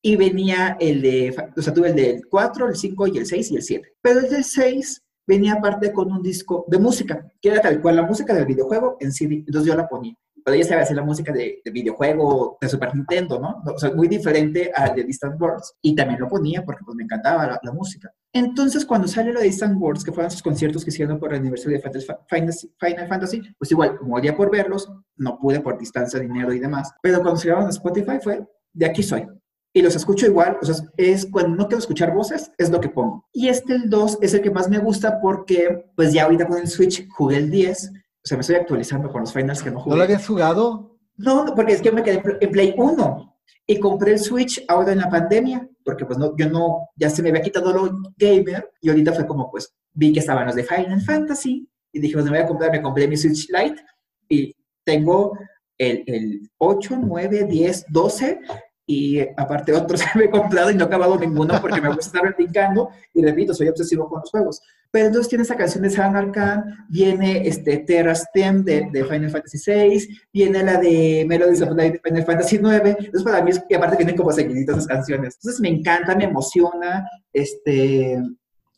Y 0.00 0.16
venía 0.16 0.76
el 0.80 1.02
de, 1.02 1.36
o 1.54 1.62
sea, 1.62 1.74
tuve 1.74 1.90
el 1.90 1.96
del 1.96 2.26
4, 2.26 2.68
el 2.68 2.76
5 2.76 3.06
y 3.08 3.18
el 3.18 3.26
6 3.26 3.50
y 3.50 3.56
el 3.56 3.62
7. 3.62 3.88
Pero 4.00 4.20
el 4.20 4.30
del 4.30 4.44
6 4.44 5.02
venía 5.26 5.52
aparte 5.54 5.92
con 5.92 6.10
un 6.10 6.22
disco 6.22 6.64
de 6.68 6.78
música, 6.78 7.30
que 7.40 7.50
era 7.50 7.60
tal 7.60 7.80
cual 7.82 7.96
la 7.96 8.02
música 8.02 8.34
del 8.34 8.46
videojuego 8.46 8.96
en 9.00 9.12
CD. 9.12 9.44
Entonces 9.46 9.70
yo 9.70 9.76
la 9.76 9.88
ponía 9.88 10.16
pero 10.44 10.56
ella 10.56 10.64
sabe 10.64 10.82
hacer 10.82 10.96
la 10.96 11.04
música 11.04 11.32
de, 11.32 11.60
de, 11.64 11.70
videojuego 11.70 12.58
de 12.60 12.68
Super 12.68 12.94
Nintendo, 12.94 13.38
¿no? 13.38 13.62
O 13.72 13.78
sea, 13.78 13.92
muy 13.92 14.08
diferente 14.08 14.70
a 14.74 14.90
de 14.90 15.04
Distant 15.04 15.40
Worlds. 15.40 15.74
Y 15.82 15.94
también 15.94 16.20
lo 16.20 16.28
ponía 16.28 16.64
porque 16.64 16.82
pues 16.84 16.96
me 16.96 17.04
encantaba 17.04 17.46
la, 17.46 17.60
la 17.62 17.72
música. 17.72 18.12
Entonces, 18.34 18.86
cuando 18.86 19.08
sale 19.08 19.32
lo 19.32 19.40
de 19.40 19.46
Distant 19.46 19.78
Worlds, 19.80 20.04
que 20.04 20.12
fueron 20.12 20.30
sus 20.30 20.42
conciertos 20.42 20.84
que 20.84 20.90
hicieron 20.90 21.18
por 21.18 21.32
el 21.32 21.40
aniversario 21.40 21.78
de 21.78 21.82
Final, 21.82 23.08
Fantasy, 23.08 23.42
pues 23.58 23.70
igual, 23.70 23.98
moría 24.02 24.34
por 24.34 24.50
verlos, 24.50 24.90
no 25.16 25.38
pude 25.38 25.60
por 25.60 25.78
distancia, 25.78 26.18
dinero 26.18 26.52
y 26.52 26.58
demás. 26.58 26.92
Pero 27.02 27.20
cuando 27.20 27.36
se 27.36 27.48
grabaron 27.48 27.68
a 27.68 27.72
Spotify 27.72 28.18
fue, 28.22 28.46
de 28.72 28.86
aquí 28.86 29.02
soy. 29.02 29.26
Y 29.74 29.80
los 29.80 29.96
escucho 29.96 30.26
igual, 30.26 30.58
o 30.60 30.64
sea, 30.66 30.74
es 30.98 31.26
cuando 31.26 31.56
no 31.56 31.66
quiero 31.66 31.78
escuchar 31.78 32.14
voces, 32.14 32.50
es 32.58 32.70
lo 32.70 32.80
que 32.80 32.90
pongo. 32.90 33.26
Y 33.32 33.48
este, 33.48 33.74
el 33.74 33.88
2, 33.88 34.18
es 34.20 34.34
el 34.34 34.42
que 34.42 34.50
más 34.50 34.68
me 34.68 34.78
gusta 34.78 35.18
porque, 35.20 35.86
pues 35.96 36.12
ya 36.12 36.24
ahorita 36.24 36.46
con 36.46 36.58
el 36.58 36.68
Switch 36.68 37.08
jugué 37.08 37.38
el 37.38 37.50
10 37.50 37.90
o 38.24 38.28
sea, 38.28 38.36
me 38.36 38.42
estoy 38.42 38.56
actualizando 38.56 39.10
con 39.10 39.22
los 39.22 39.32
finals 39.32 39.62
que 39.62 39.70
no 39.70 39.80
jugué. 39.80 39.90
¿No 39.90 39.96
lo 39.96 40.04
habías 40.04 40.26
jugado? 40.26 40.96
No, 41.16 41.44
porque 41.56 41.72
es 41.72 41.82
que 41.82 41.90
me 41.90 42.02
quedé 42.02 42.22
en 42.40 42.50
Play 42.50 42.74
1 42.76 43.38
y 43.66 43.80
compré 43.80 44.12
el 44.12 44.18
Switch 44.18 44.64
ahora 44.68 44.92
en 44.92 44.98
la 44.98 45.10
pandemia, 45.10 45.68
porque 45.84 46.06
pues 46.06 46.18
no, 46.18 46.36
yo 46.36 46.48
no, 46.48 46.90
ya 46.96 47.10
se 47.10 47.22
me 47.22 47.30
había 47.30 47.42
quitado 47.42 47.72
lo 47.72 48.12
gamer 48.16 48.70
y 48.80 48.90
ahorita 48.90 49.12
fue 49.12 49.26
como 49.26 49.50
pues 49.50 49.74
vi 49.92 50.12
que 50.12 50.20
estaban 50.20 50.46
los 50.46 50.54
de 50.54 50.64
Final 50.64 51.00
Fantasy 51.02 51.68
y 51.92 52.00
dije, 52.00 52.14
pues 52.14 52.24
me 52.24 52.30
voy 52.30 52.40
a 52.40 52.46
comprar, 52.46 52.70
me 52.70 52.80
compré 52.80 53.08
mi 53.08 53.16
Switch 53.16 53.48
Lite 53.50 53.82
y 54.28 54.54
tengo 54.84 55.36
el, 55.76 56.04
el 56.06 56.50
8, 56.58 56.98
9, 57.02 57.44
10, 57.44 57.86
12 57.88 58.40
y 58.86 59.20
aparte 59.36 59.72
otros 59.72 60.02
que 60.12 60.18
me 60.18 60.24
he 60.26 60.30
comprado 60.30 60.70
y 60.70 60.74
no 60.74 60.84
he 60.84 60.86
acabado 60.86 61.18
ninguno 61.18 61.60
porque 61.60 61.80
me 61.80 61.88
gusta 61.88 62.18
estar 62.18 62.34
brincando 62.36 62.90
y 63.12 63.22
repito, 63.22 63.52
soy 63.54 63.68
obsesivo 63.68 64.08
con 64.08 64.20
los 64.20 64.30
juegos. 64.30 64.62
Pero 64.92 65.06
entonces 65.06 65.30
tiene 65.30 65.42
esa 65.42 65.56
canción 65.56 65.82
de 65.82 65.90
San 65.90 66.14
Arcan, 66.14 66.86
viene 66.90 67.48
este 67.48 67.78
Terra 67.78 68.14
Stem 68.14 68.62
de, 68.62 68.88
de, 68.92 69.04
Final 69.04 69.30
Fantasy 69.30 69.58
VI, 69.66 70.06
viene 70.32 70.62
la 70.62 70.78
de 70.78 71.24
Melodies 71.26 71.62
of 71.62 71.74
Light 71.74 71.94
de 71.94 72.00
Final 72.04 72.24
Fantasy 72.24 72.56
IX, 72.56 72.66
entonces 72.98 73.22
para 73.24 73.42
mí 73.42 73.50
es 73.50 73.64
que 73.66 73.74
aparte 73.74 73.96
vienen 73.96 74.16
como 74.16 74.30
seguiditas 74.32 74.76
esas 74.76 74.86
canciones. 74.86 75.36
Entonces 75.36 75.60
me 75.60 75.70
encanta, 75.70 76.14
me 76.14 76.24
emociona, 76.24 77.08
este... 77.32 78.22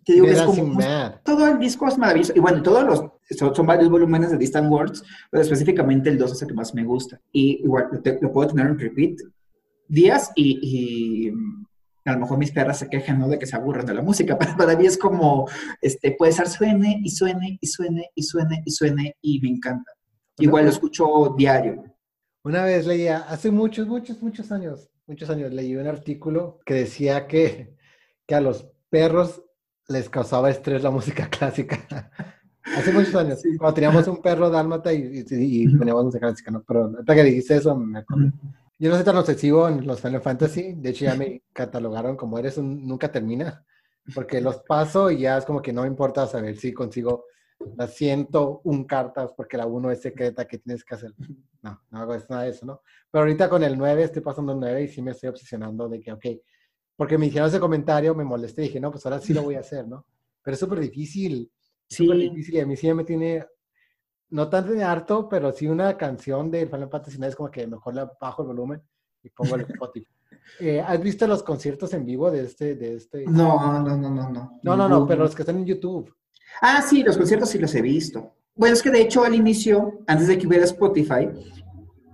Te 0.07 0.13
digo, 0.13 0.27
es 0.27 0.43
como, 0.43 0.79
todo 1.25 1.49
el 1.49 1.59
disco 1.59 1.89
es 1.89 1.97
maravilloso. 1.97 2.35
Y 2.37 2.39
bueno, 2.39 2.63
todos 2.63 2.85
los, 2.85 3.05
son, 3.39 3.55
son, 3.55 3.67
varios 3.67 3.89
volúmenes 3.89 4.31
de 4.31 4.37
Distant 4.37 4.71
Worlds, 4.71 5.03
pero 5.31 5.43
específicamente 5.43 6.11
el 6.11 6.19
2 6.19 6.31
es 6.31 6.43
el 6.43 6.49
que 6.49 6.55
más 6.55 6.75
me 6.75 6.85
gusta. 6.85 7.19
Y 7.33 7.63
igual 7.65 7.89
te, 8.03 8.19
lo 8.21 8.31
puedo 8.31 8.49
tener 8.49 8.67
en 8.67 8.79
repeat 8.79 9.17
días 9.89 10.31
y, 10.35 10.59
y, 10.63 11.33
a 12.05 12.13
lo 12.13 12.21
mejor 12.21 12.39
mis 12.39 12.53
perras 12.53 12.79
se 12.79 12.89
quejan, 12.89 13.19
¿no? 13.19 13.29
De 13.29 13.39
que 13.39 13.47
se 13.47 13.57
aburren 13.57 13.87
de 13.87 13.95
la 13.95 14.03
música, 14.03 14.37
pero 14.39 14.57
para 14.57 14.77
mí 14.77 14.87
es 14.87 14.99
como, 14.99 15.49
este, 15.81 16.13
puede 16.13 16.33
ser 16.33 16.49
suene 16.49 17.01
y 17.03 17.11
suene 17.11 17.59
y 17.61 17.67
suene 17.67 18.11
y 18.15 18.23
suene 18.23 18.63
y 18.65 18.71
suene 18.71 19.17
y 19.21 19.41
me 19.41 19.49
encanta. 19.49 19.93
Igual 20.39 20.65
lo 20.65 20.71
escucho 20.71 21.35
diario. 21.37 21.85
Una 22.43 22.65
vez 22.65 22.87
leía, 22.87 23.19
hace 23.29 23.51
muchos, 23.51 23.87
muchos, 23.87 24.21
muchos 24.23 24.53
años, 24.53 24.91
muchos 25.07 25.31
años, 25.31 25.53
leí 25.53 25.77
un 25.77 25.87
artículo 25.87 26.61
que 26.67 26.75
decía 26.75 27.27
que, 27.27 27.77
que 28.27 28.35
a 28.35 28.41
los 28.41 28.71
perros 28.91 29.43
les 29.89 30.09
causaba 30.09 30.51
estrés 30.51 30.83
la 30.83 30.91
música 30.91 31.29
clásica. 31.31 32.11
Hace 32.77 32.93
muchos 32.93 33.15
años, 33.15 33.41
sí. 33.41 33.57
cuando 33.57 33.75
teníamos 33.75 34.07
un 34.09 34.21
perro 34.21 34.51
dálmata 34.51 34.93
y, 34.93 35.25
y, 35.29 35.63
y 35.63 35.77
poníamos 35.77 36.07
música 36.07 36.27
clásica, 36.27 36.51
¿no? 36.51 36.63
Pero 36.67 36.85
ahorita 36.87 37.15
que 37.15 37.25
dijiste 37.25 37.57
eso, 37.57 37.77
me 37.77 37.99
acuerdo. 37.99 38.33
Yo 38.79 38.91
no 38.91 38.97
soy 38.97 39.05
tan 39.05 39.17
obsesivo 39.17 39.69
en 39.69 39.87
los 39.87 40.01
Final 40.01 40.21
Fantasy. 40.21 40.73
De 40.75 40.91
hecho, 40.91 41.05
ya 41.05 41.15
me 41.15 41.43
catalogaron 41.53 42.17
como 42.17 42.39
eres 42.39 42.59
un 42.59 42.87
nunca 42.87 43.11
termina. 43.11 43.65
Porque 44.15 44.41
los 44.41 44.59
paso 44.63 45.11
y 45.11 45.21
ya 45.21 45.39
es 45.39 45.45
como 45.45 45.63
que 45.63 45.73
no 45.73 45.83
me 45.83 45.89
importa 45.89 46.27
saber 46.27 46.57
si 46.57 46.75
consigo 46.75 47.25
las 47.77 47.95
101 47.95 48.87
cartas 48.87 49.33
porque 49.35 49.57
la 49.57 49.67
1 49.67 49.91
es 49.93 50.03
secreta 50.03 50.45
que 50.47 50.59
tienes 50.59 50.85
que 50.85 50.95
hacer. 50.95 51.15
No, 51.63 51.81
no 51.91 51.99
hago 51.99 52.15
nada 52.29 52.43
de 52.43 52.51
eso, 52.51 52.67
¿no? 52.67 52.83
Pero 53.11 53.23
ahorita 53.23 53.49
con 53.49 53.63
el 53.63 53.79
9 53.79 54.03
estoy 54.03 54.21
pasando 54.21 54.53
el 54.53 54.61
9 54.61 54.83
y 54.83 54.89
sí 54.89 55.01
me 55.01 55.13
estoy 55.13 55.31
obsesionando 55.31 55.89
de 55.89 56.01
que, 56.01 56.13
ok, 56.13 56.27
porque 56.97 57.17
me 57.17 57.27
hicieron 57.27 57.49
ese 57.49 57.61
comentario, 57.61 58.15
me 58.15 58.25
molesté 58.25 58.63
y 58.63 58.67
dije, 58.67 58.81
no, 58.81 58.91
pues 58.91 59.07
ahora 59.07 59.21
sí 59.21 59.33
lo 59.33 59.43
voy 59.43 59.55
a 59.55 59.61
hacer, 59.61 59.89
¿no? 59.89 60.07
Pero 60.43 60.55
es 60.55 60.61
súper 60.61 60.81
difícil. 60.81 61.51
Sí. 61.89 62.05
Súper 62.05 62.19
difícil 62.19 62.57
y 62.57 62.61
a 62.61 62.67
mí 62.67 62.77
sí 62.77 62.93
me 62.93 63.05
tiene 63.05 63.47
no 64.35 64.49
tan 64.49 64.69
de 64.69 64.83
harto, 64.83 65.29
pero 65.29 65.53
sí 65.53 65.69
una 65.69 65.97
canción 65.97 66.51
de 66.51 66.67
Final 66.67 66.89
Fantasy 66.91 67.19
es 67.25 67.37
como 67.37 67.53
que 67.53 67.69
mejor 67.69 67.95
le 67.95 68.05
bajo 68.21 68.43
el 68.43 68.49
volumen 68.49 68.83
y 69.23 69.31
pongo 69.31 69.55
el 69.55 69.61
Spotify. 69.71 70.09
Eh, 70.59 70.81
¿Has 70.81 71.01
visto 71.01 71.25
los 71.29 71.45
conciertos 71.45 71.95
en 71.95 72.05
vivo 72.05 72.29
de 72.33 72.43
este, 72.43 72.75
de 72.75 72.97
este? 72.97 73.25
No, 73.27 73.81
no, 73.81 73.97
no, 73.97 74.11
no, 74.11 74.31
no. 74.31 74.59
No, 74.61 74.77
no, 74.77 74.89
no, 74.89 75.07
pero 75.07 75.23
los 75.23 75.37
que 75.37 75.43
están 75.43 75.59
en 75.59 75.67
YouTube. 75.67 76.13
Ah, 76.61 76.83
sí, 76.83 77.05
los 77.05 77.17
conciertos 77.17 77.49
sí 77.49 77.61
los 77.61 77.73
he 77.77 77.81
visto. 77.81 78.33
Bueno, 78.57 78.75
es 78.75 78.83
que 78.83 78.91
de 78.91 79.03
hecho 79.03 79.25
al 79.25 79.37
inicio, 79.37 80.01
antes 80.09 80.27
de 80.27 80.37
que 80.37 80.49
hubiera 80.49 80.65
Spotify, 80.65 81.29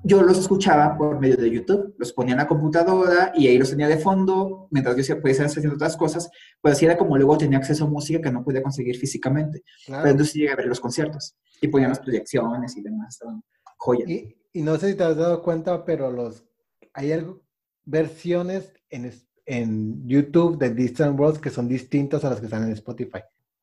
yo 0.04 0.22
los 0.22 0.38
escuchaba 0.38 0.98
por 0.98 1.18
medio 1.18 1.38
de 1.38 1.50
YouTube, 1.50 1.94
los 1.96 2.12
ponía 2.12 2.32
en 2.32 2.38
la 2.38 2.46
computadora 2.46 3.32
y 3.34 3.46
ahí 3.46 3.56
los 3.56 3.70
tenía 3.70 3.88
de 3.88 3.96
fondo, 3.96 4.68
mientras 4.70 4.94
yo 5.06 5.18
podía 5.22 5.32
estar 5.32 5.46
haciendo 5.46 5.74
otras 5.74 5.96
cosas, 5.96 6.30
pues 6.60 6.74
así 6.74 6.84
era 6.84 6.98
como 6.98 7.16
luego 7.16 7.38
tenía 7.38 7.56
acceso 7.56 7.86
a 7.86 7.88
música 7.88 8.20
que 8.20 8.30
no 8.30 8.44
podía 8.44 8.62
conseguir 8.62 8.98
físicamente. 8.98 9.64
Pero 9.86 10.06
entonces 10.06 10.34
llegué 10.34 10.52
a 10.52 10.56
ver 10.56 10.66
los 10.66 10.80
conciertos 10.80 11.34
y 11.60 11.68
ponían 11.68 11.90
las 11.90 12.00
proyecciones 12.00 12.76
y 12.76 12.82
demás, 12.82 13.14
estaban 13.14 13.42
joyas. 13.76 14.08
Y, 14.08 14.36
y, 14.52 14.62
no 14.62 14.76
sé 14.78 14.90
si 14.90 14.96
te 14.96 15.04
has 15.04 15.16
dado 15.16 15.42
cuenta, 15.42 15.84
pero 15.84 16.10
los 16.10 16.44
hay 16.92 17.12
algo, 17.12 17.42
versiones 17.84 18.72
en, 18.88 19.12
en 19.46 20.06
YouTube 20.06 20.58
de 20.58 20.74
Distant 20.74 21.18
Worlds 21.18 21.40
que 21.40 21.50
son 21.50 21.68
distintas 21.68 22.24
a 22.24 22.30
las 22.30 22.40
que 22.40 22.46
están 22.46 22.64
en 22.64 22.72
Spotify. 22.72 23.20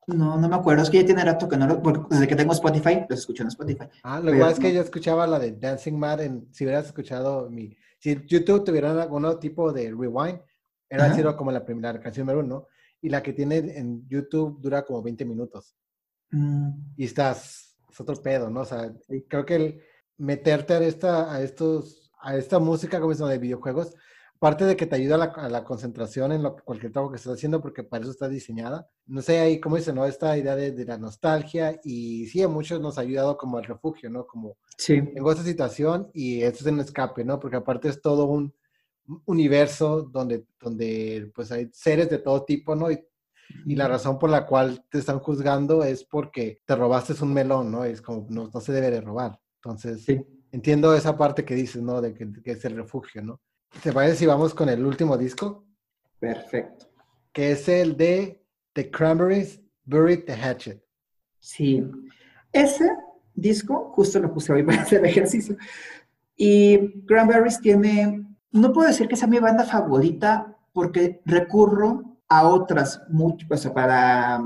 No, 0.08 0.38
no 0.38 0.48
me 0.48 0.56
acuerdo. 0.56 0.82
Es 0.82 0.90
que 0.90 1.00
ya 1.00 1.06
tiene 1.06 1.22
rato 1.22 1.48
que 1.48 1.56
no 1.56 1.66
lo. 1.66 2.06
Desde 2.08 2.26
que 2.26 2.34
tengo 2.34 2.52
Spotify, 2.52 3.04
los 3.08 3.20
escucho 3.20 3.42
en 3.42 3.48
Spotify. 3.48 3.88
Ah, 4.02 4.20
lo 4.20 4.34
igual 4.34 4.52
es 4.52 4.58
que 4.58 4.72
yo 4.72 4.80
escuchaba 4.80 5.26
la 5.26 5.38
de 5.38 5.52
Dancing 5.52 5.98
Mad 5.98 6.22
en. 6.22 6.48
Si 6.50 6.64
hubieras 6.64 6.86
escuchado 6.86 7.50
mi. 7.50 7.76
Si 7.98 8.18
YouTube 8.26 8.64
tuviera 8.64 9.02
algún 9.02 9.38
tipo 9.38 9.70
de 9.70 9.90
rewind, 9.90 10.40
era 10.88 11.08
decir 11.08 11.26
como 11.36 11.52
la 11.52 11.64
primera 11.64 12.00
canción 12.00 12.26
número 12.26 12.44
uno. 12.44 12.66
Y 13.02 13.10
la 13.10 13.22
que 13.22 13.34
tiene 13.34 13.58
en 13.58 14.08
YouTube 14.08 14.58
dura 14.60 14.82
como 14.82 15.02
20 15.02 15.26
minutos. 15.26 15.76
Mm. 16.30 16.70
Y 16.96 17.04
estás. 17.04 17.67
Es 17.98 18.00
otro 18.00 18.22
pedo, 18.22 18.48
¿no? 18.48 18.60
O 18.60 18.64
sea, 18.64 18.94
creo 19.26 19.44
que 19.44 19.56
el 19.56 19.82
meterte 20.18 20.74
a 20.74 20.78
esta, 20.78 21.34
a 21.34 21.42
estos, 21.42 22.12
a 22.20 22.36
esta 22.36 22.60
música 22.60 23.00
como 23.00 23.10
es 23.10 23.18
de 23.18 23.38
videojuegos, 23.38 23.96
Parte 24.38 24.64
de 24.64 24.76
que 24.76 24.86
te 24.86 24.94
ayuda 24.94 25.16
a 25.16 25.48
la, 25.48 25.64
concentración 25.64 26.30
en 26.30 26.44
lo, 26.44 26.54
cualquier 26.54 26.92
trabajo 26.92 27.10
que 27.10 27.16
estás 27.16 27.34
haciendo, 27.34 27.60
porque 27.60 27.82
para 27.82 28.02
eso 28.02 28.12
está 28.12 28.28
diseñada. 28.28 28.88
No 29.06 29.20
sé, 29.20 29.40
ahí, 29.40 29.58
como 29.58 29.74
dice, 29.74 29.92
¿no? 29.92 30.06
Esta 30.06 30.38
idea 30.38 30.54
de, 30.54 30.84
la 30.84 30.96
nostalgia 30.96 31.80
y 31.82 32.26
sí, 32.26 32.40
a 32.40 32.46
muchos 32.46 32.80
nos 32.80 32.98
ha 32.98 33.00
ayudado 33.00 33.36
como 33.36 33.58
el 33.58 33.64
refugio, 33.64 34.10
¿no? 34.10 34.28
Como 34.28 34.56
sí. 34.76 35.02
tengo 35.02 35.32
esta 35.32 35.42
situación 35.42 36.08
y 36.14 36.42
esto 36.42 36.60
es 36.60 36.72
un 36.72 36.78
escape, 36.78 37.24
¿no? 37.24 37.40
Porque 37.40 37.56
aparte 37.56 37.88
es 37.88 38.00
todo 38.00 38.26
un 38.26 38.54
universo 39.24 40.02
donde, 40.02 40.46
donde 40.60 41.32
pues 41.34 41.50
hay 41.50 41.68
seres 41.72 42.08
de 42.08 42.18
todo 42.18 42.44
tipo, 42.44 42.76
¿no? 42.76 42.92
Y, 42.92 43.04
y 43.64 43.76
la 43.76 43.88
razón 43.88 44.18
por 44.18 44.30
la 44.30 44.46
cual 44.46 44.84
te 44.90 44.98
están 44.98 45.18
juzgando 45.18 45.84
es 45.84 46.04
porque 46.04 46.60
te 46.66 46.76
robaste 46.76 47.14
un 47.22 47.32
melón, 47.32 47.70
¿no? 47.70 47.84
Es 47.84 48.02
como, 48.02 48.26
no, 48.28 48.50
no 48.52 48.60
se 48.60 48.72
debe 48.72 48.90
de 48.90 49.00
robar. 49.00 49.40
Entonces, 49.56 50.04
sí. 50.04 50.20
entiendo 50.52 50.94
esa 50.94 51.16
parte 51.16 51.44
que 51.44 51.54
dices, 51.54 51.82
¿no? 51.82 52.00
De 52.00 52.14
que, 52.14 52.30
que 52.42 52.52
es 52.52 52.64
el 52.64 52.76
refugio, 52.76 53.22
¿no? 53.22 53.40
¿Te 53.82 53.92
parece 53.92 54.16
si 54.16 54.26
vamos 54.26 54.54
con 54.54 54.68
el 54.68 54.84
último 54.84 55.16
disco? 55.16 55.64
Perfecto. 56.18 56.86
Que 57.32 57.52
es 57.52 57.68
el 57.68 57.96
de 57.96 58.42
The 58.72 58.90
Cranberries, 58.90 59.60
Buried 59.84 60.24
the 60.24 60.34
Hatchet. 60.34 60.82
Sí. 61.38 61.84
Ese 62.52 62.88
disco 63.34 63.92
justo 63.94 64.18
lo 64.18 64.32
puse 64.32 64.52
hoy 64.52 64.62
para 64.64 64.82
hacer 64.82 65.04
ejercicio. 65.04 65.56
Y 66.36 67.04
Cranberries 67.06 67.60
tiene, 67.60 68.24
no 68.52 68.72
puedo 68.72 68.88
decir 68.88 69.08
que 69.08 69.16
sea 69.16 69.28
mi 69.28 69.38
banda 69.38 69.64
favorita 69.64 70.56
porque 70.72 71.20
recurro 71.24 72.07
a 72.28 72.46
otras 72.48 73.02
muchas, 73.08 73.66
para, 73.68 74.40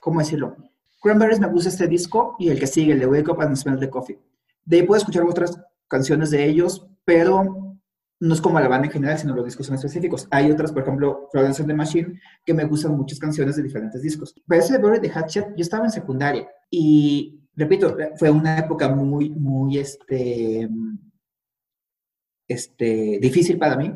¿cómo 0.00 0.20
decirlo? 0.20 0.56
Cranberries 1.02 1.40
me 1.40 1.48
gusta 1.48 1.68
este 1.68 1.88
disco 1.88 2.36
y 2.38 2.48
el 2.48 2.58
que 2.58 2.66
sigue, 2.66 2.92
el 2.92 3.00
de 3.00 3.06
Wake 3.06 3.30
Up 3.30 3.40
and 3.40 3.56
Smell 3.56 3.78
the 3.78 3.90
Coffee. 3.90 4.18
De 4.64 4.76
ahí 4.76 4.82
puedo 4.84 4.98
escuchar 4.98 5.24
otras 5.24 5.60
canciones 5.88 6.30
de 6.30 6.44
ellos, 6.44 6.86
pero 7.04 7.72
no 8.20 8.34
es 8.34 8.40
como 8.40 8.60
la 8.60 8.68
banda 8.68 8.86
en 8.86 8.92
general, 8.92 9.18
sino 9.18 9.34
los 9.34 9.44
discos 9.44 9.66
son 9.66 9.74
específicos. 9.74 10.28
Hay 10.30 10.48
otras, 10.48 10.70
por 10.70 10.82
ejemplo, 10.82 11.28
Florence 11.32 11.60
and 11.60 11.68
the 11.68 11.74
Machine, 11.74 12.20
que 12.46 12.54
me 12.54 12.64
gustan 12.64 12.96
muchas 12.96 13.18
canciones 13.18 13.56
de 13.56 13.64
diferentes 13.64 14.00
discos. 14.00 14.32
Pero 14.46 14.62
ese 14.62 14.74
de 14.74 14.78
Bury 14.78 15.00
the 15.00 15.10
Hatchet, 15.10 15.48
yo 15.56 15.62
estaba 15.62 15.86
en 15.86 15.90
secundaria 15.90 16.48
y, 16.70 17.40
repito, 17.56 17.96
fue 18.16 18.30
una 18.30 18.58
época 18.58 18.88
muy, 18.88 19.30
muy, 19.30 19.78
este, 19.78 20.68
este, 22.46 23.18
difícil 23.20 23.58
para 23.58 23.76
mí. 23.76 23.92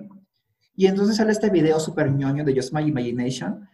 Y 0.77 0.87
entonces 0.87 1.17
sale 1.17 1.33
este 1.33 1.51
video 1.51 1.81
súper 1.81 2.11
ñoño 2.13 2.45
de 2.45 2.55
Just 2.55 2.73
My 2.73 2.83
Imagination, 2.83 3.67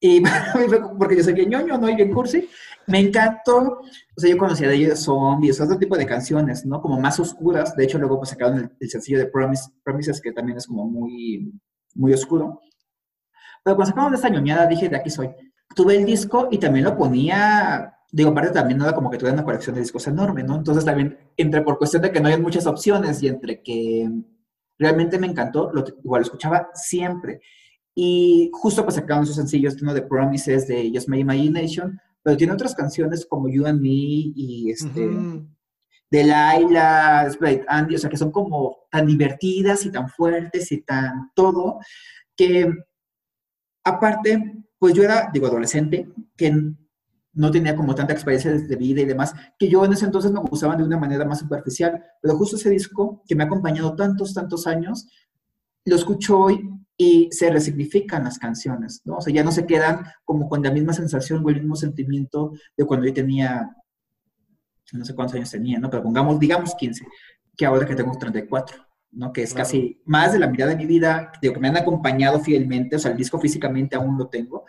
y 0.00 0.22
porque 0.98 1.16
yo 1.16 1.24
soy 1.24 1.32
bien 1.32 1.50
ñoño, 1.50 1.78
¿no? 1.78 1.88
Y 1.88 1.96
bien 1.96 2.12
cursi. 2.12 2.48
Me 2.86 3.00
encantó. 3.00 3.80
O 4.16 4.20
sea, 4.20 4.30
yo 4.30 4.38
conocía 4.38 4.68
de 4.68 4.76
ellos 4.76 5.00
zombies, 5.00 5.60
otro 5.60 5.78
tipo 5.78 5.96
de 5.96 6.06
canciones, 6.06 6.64
¿no? 6.64 6.80
Como 6.80 7.00
más 7.00 7.18
oscuras. 7.20 7.74
De 7.76 7.84
hecho, 7.84 7.98
luego 7.98 8.18
pues 8.18 8.30
sacaron 8.30 8.70
el, 8.78 8.90
sencillo 8.90 9.18
de 9.18 9.26
Promise, 9.26 9.70
Promises, 9.82 10.20
que 10.20 10.32
también 10.32 10.58
es 10.58 10.66
como 10.66 10.84
muy, 10.86 11.52
muy 11.94 12.12
oscuro. 12.12 12.60
Pero 13.64 13.76
cuando 13.76 13.90
sacaron 13.90 14.14
esta 14.14 14.28
ñoñada, 14.28 14.66
dije, 14.66 14.88
de 14.88 14.96
aquí 14.96 15.10
soy. 15.10 15.30
Tuve 15.74 15.96
el 15.96 16.06
disco 16.06 16.48
y 16.50 16.58
también 16.58 16.84
lo 16.84 16.96
ponía. 16.96 17.94
Digo, 18.10 18.30
aparte 18.30 18.52
también 18.52 18.78
no 18.78 18.84
era 18.84 18.94
como 18.94 19.10
que 19.10 19.18
tuviera 19.18 19.34
una 19.34 19.44
colección 19.44 19.74
de 19.74 19.82
discos 19.82 20.06
enorme, 20.06 20.42
¿no? 20.42 20.56
Entonces 20.56 20.84
también, 20.84 21.18
entre 21.36 21.60
por 21.62 21.76
cuestión 21.76 22.02
de 22.02 22.10
que 22.10 22.20
no 22.20 22.28
hay 22.28 22.40
muchas 22.40 22.66
opciones 22.66 23.22
y 23.22 23.28
entre 23.28 23.62
que 23.62 24.10
realmente 24.78 25.18
me 25.18 25.26
encantó, 25.26 25.70
lo, 25.72 25.84
igual 26.04 26.20
lo 26.20 26.24
escuchaba 26.24 26.68
siempre. 26.74 27.40
Y 27.94 28.50
justo 28.52 28.84
pues 28.84 28.94
sacaron 28.94 29.26
sus 29.26 29.36
sencillos, 29.36 29.80
uno 29.82 29.92
de 29.92 30.02
Promises, 30.02 30.68
de 30.68 30.90
Just 30.94 31.08
My 31.08 31.18
Imagination, 31.18 31.98
pero 32.22 32.36
tiene 32.36 32.52
otras 32.52 32.74
canciones 32.74 33.26
como 33.26 33.48
You 33.48 33.66
and 33.66 33.80
Me 33.80 33.88
y 33.88 34.70
este, 34.70 35.10
de 36.10 36.24
Laila, 36.24 37.28
Sprite 37.30 37.64
Andy, 37.68 37.96
o 37.96 37.98
sea, 37.98 38.08
que 38.10 38.16
son 38.16 38.30
como 38.30 38.86
tan 38.90 39.06
divertidas 39.06 39.84
y 39.84 39.90
tan 39.90 40.08
fuertes 40.08 40.70
y 40.72 40.82
tan 40.82 41.30
todo, 41.34 41.80
que 42.36 42.72
aparte, 43.84 44.64
pues 44.78 44.94
yo 44.94 45.02
era, 45.02 45.28
digo, 45.32 45.46
adolescente, 45.46 46.08
que 46.36 46.54
no 47.38 47.52
tenía 47.52 47.76
como 47.76 47.94
tanta 47.94 48.12
experiencia 48.12 48.50
de 48.52 48.76
vida 48.76 49.00
y 49.00 49.04
demás, 49.04 49.32
que 49.56 49.68
yo 49.68 49.84
en 49.84 49.92
ese 49.92 50.04
entonces 50.04 50.32
me 50.32 50.40
gustaban 50.40 50.76
de 50.76 50.84
una 50.84 50.98
manera 50.98 51.24
más 51.24 51.38
superficial, 51.38 52.02
pero 52.20 52.36
justo 52.36 52.56
ese 52.56 52.68
disco 52.68 53.22
que 53.28 53.36
me 53.36 53.44
ha 53.44 53.46
acompañado 53.46 53.94
tantos, 53.94 54.34
tantos 54.34 54.66
años, 54.66 55.08
lo 55.84 55.94
escucho 55.94 56.36
hoy 56.36 56.68
y 56.96 57.28
se 57.30 57.48
resignifican 57.48 58.24
las 58.24 58.40
canciones, 58.40 59.02
¿no? 59.04 59.18
O 59.18 59.20
sea, 59.20 59.32
ya 59.32 59.44
no 59.44 59.52
se 59.52 59.66
quedan 59.66 60.04
como 60.24 60.48
con 60.48 60.64
la 60.64 60.72
misma 60.72 60.92
sensación 60.92 61.44
o 61.44 61.48
el 61.48 61.60
mismo 61.60 61.76
sentimiento 61.76 62.54
de 62.76 62.84
cuando 62.84 63.06
yo 63.06 63.14
tenía, 63.14 63.70
no 64.92 65.04
sé 65.04 65.14
cuántos 65.14 65.36
años 65.36 65.50
tenía, 65.52 65.78
¿no? 65.78 65.88
Pero 65.90 66.02
pongamos, 66.02 66.40
digamos 66.40 66.74
15, 66.74 67.06
que 67.56 67.66
ahora 67.66 67.86
que 67.86 67.94
tengo 67.94 68.18
34, 68.18 68.84
¿no? 69.12 69.32
Que 69.32 69.44
es 69.44 69.54
casi 69.54 70.02
más 70.06 70.32
de 70.32 70.40
la 70.40 70.48
mitad 70.48 70.66
de 70.66 70.74
mi 70.74 70.86
vida, 70.86 71.30
digo, 71.40 71.54
que 71.54 71.60
me 71.60 71.68
han 71.68 71.76
acompañado 71.76 72.40
fielmente, 72.40 72.96
o 72.96 72.98
sea, 72.98 73.12
el 73.12 73.16
disco 73.16 73.38
físicamente 73.38 73.94
aún 73.94 74.18
lo 74.18 74.26
tengo, 74.26 74.64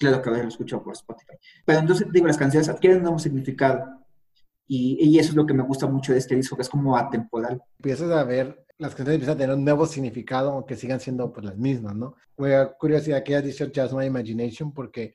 claro 0.00 0.20
que 0.20 0.28
ahora 0.30 0.42
lo 0.42 0.48
escucho 0.48 0.82
por 0.82 0.94
Spotify. 0.94 1.34
Pero 1.64 1.78
entonces, 1.78 2.08
digo, 2.10 2.26
las 2.26 2.36
canciones 2.36 2.68
adquieren 2.68 2.98
un 2.98 3.04
nuevo 3.04 3.18
significado. 3.20 3.84
Y, 4.66 4.96
y, 5.00 5.18
eso 5.18 5.30
es 5.30 5.36
lo 5.36 5.46
que 5.46 5.54
me 5.54 5.64
gusta 5.64 5.86
mucho 5.86 6.12
de 6.12 6.18
este 6.18 6.36
disco, 6.36 6.56
que 6.56 6.62
es 6.62 6.68
como 6.68 6.96
atemporal. 6.96 7.60
Empiezas 7.78 8.10
a 8.10 8.24
ver 8.24 8.64
las 8.80 8.94
canciones 8.94 9.16
empiezan 9.16 9.34
a 9.34 9.38
tener 9.38 9.54
un 9.54 9.64
nuevo 9.64 9.84
significado, 9.84 10.52
aunque 10.52 10.74
sigan 10.74 11.00
siendo 11.00 11.30
pues, 11.30 11.44
las 11.44 11.56
mismas, 11.56 11.94
¿no? 11.94 12.14
Fue 12.34 12.72
curiosidad 12.78 13.22
que 13.22 13.36
hayas 13.36 13.44
dicho 13.44 13.70
Just 13.72 13.92
My 13.92 14.06
Imagination, 14.06 14.72
porque 14.72 15.12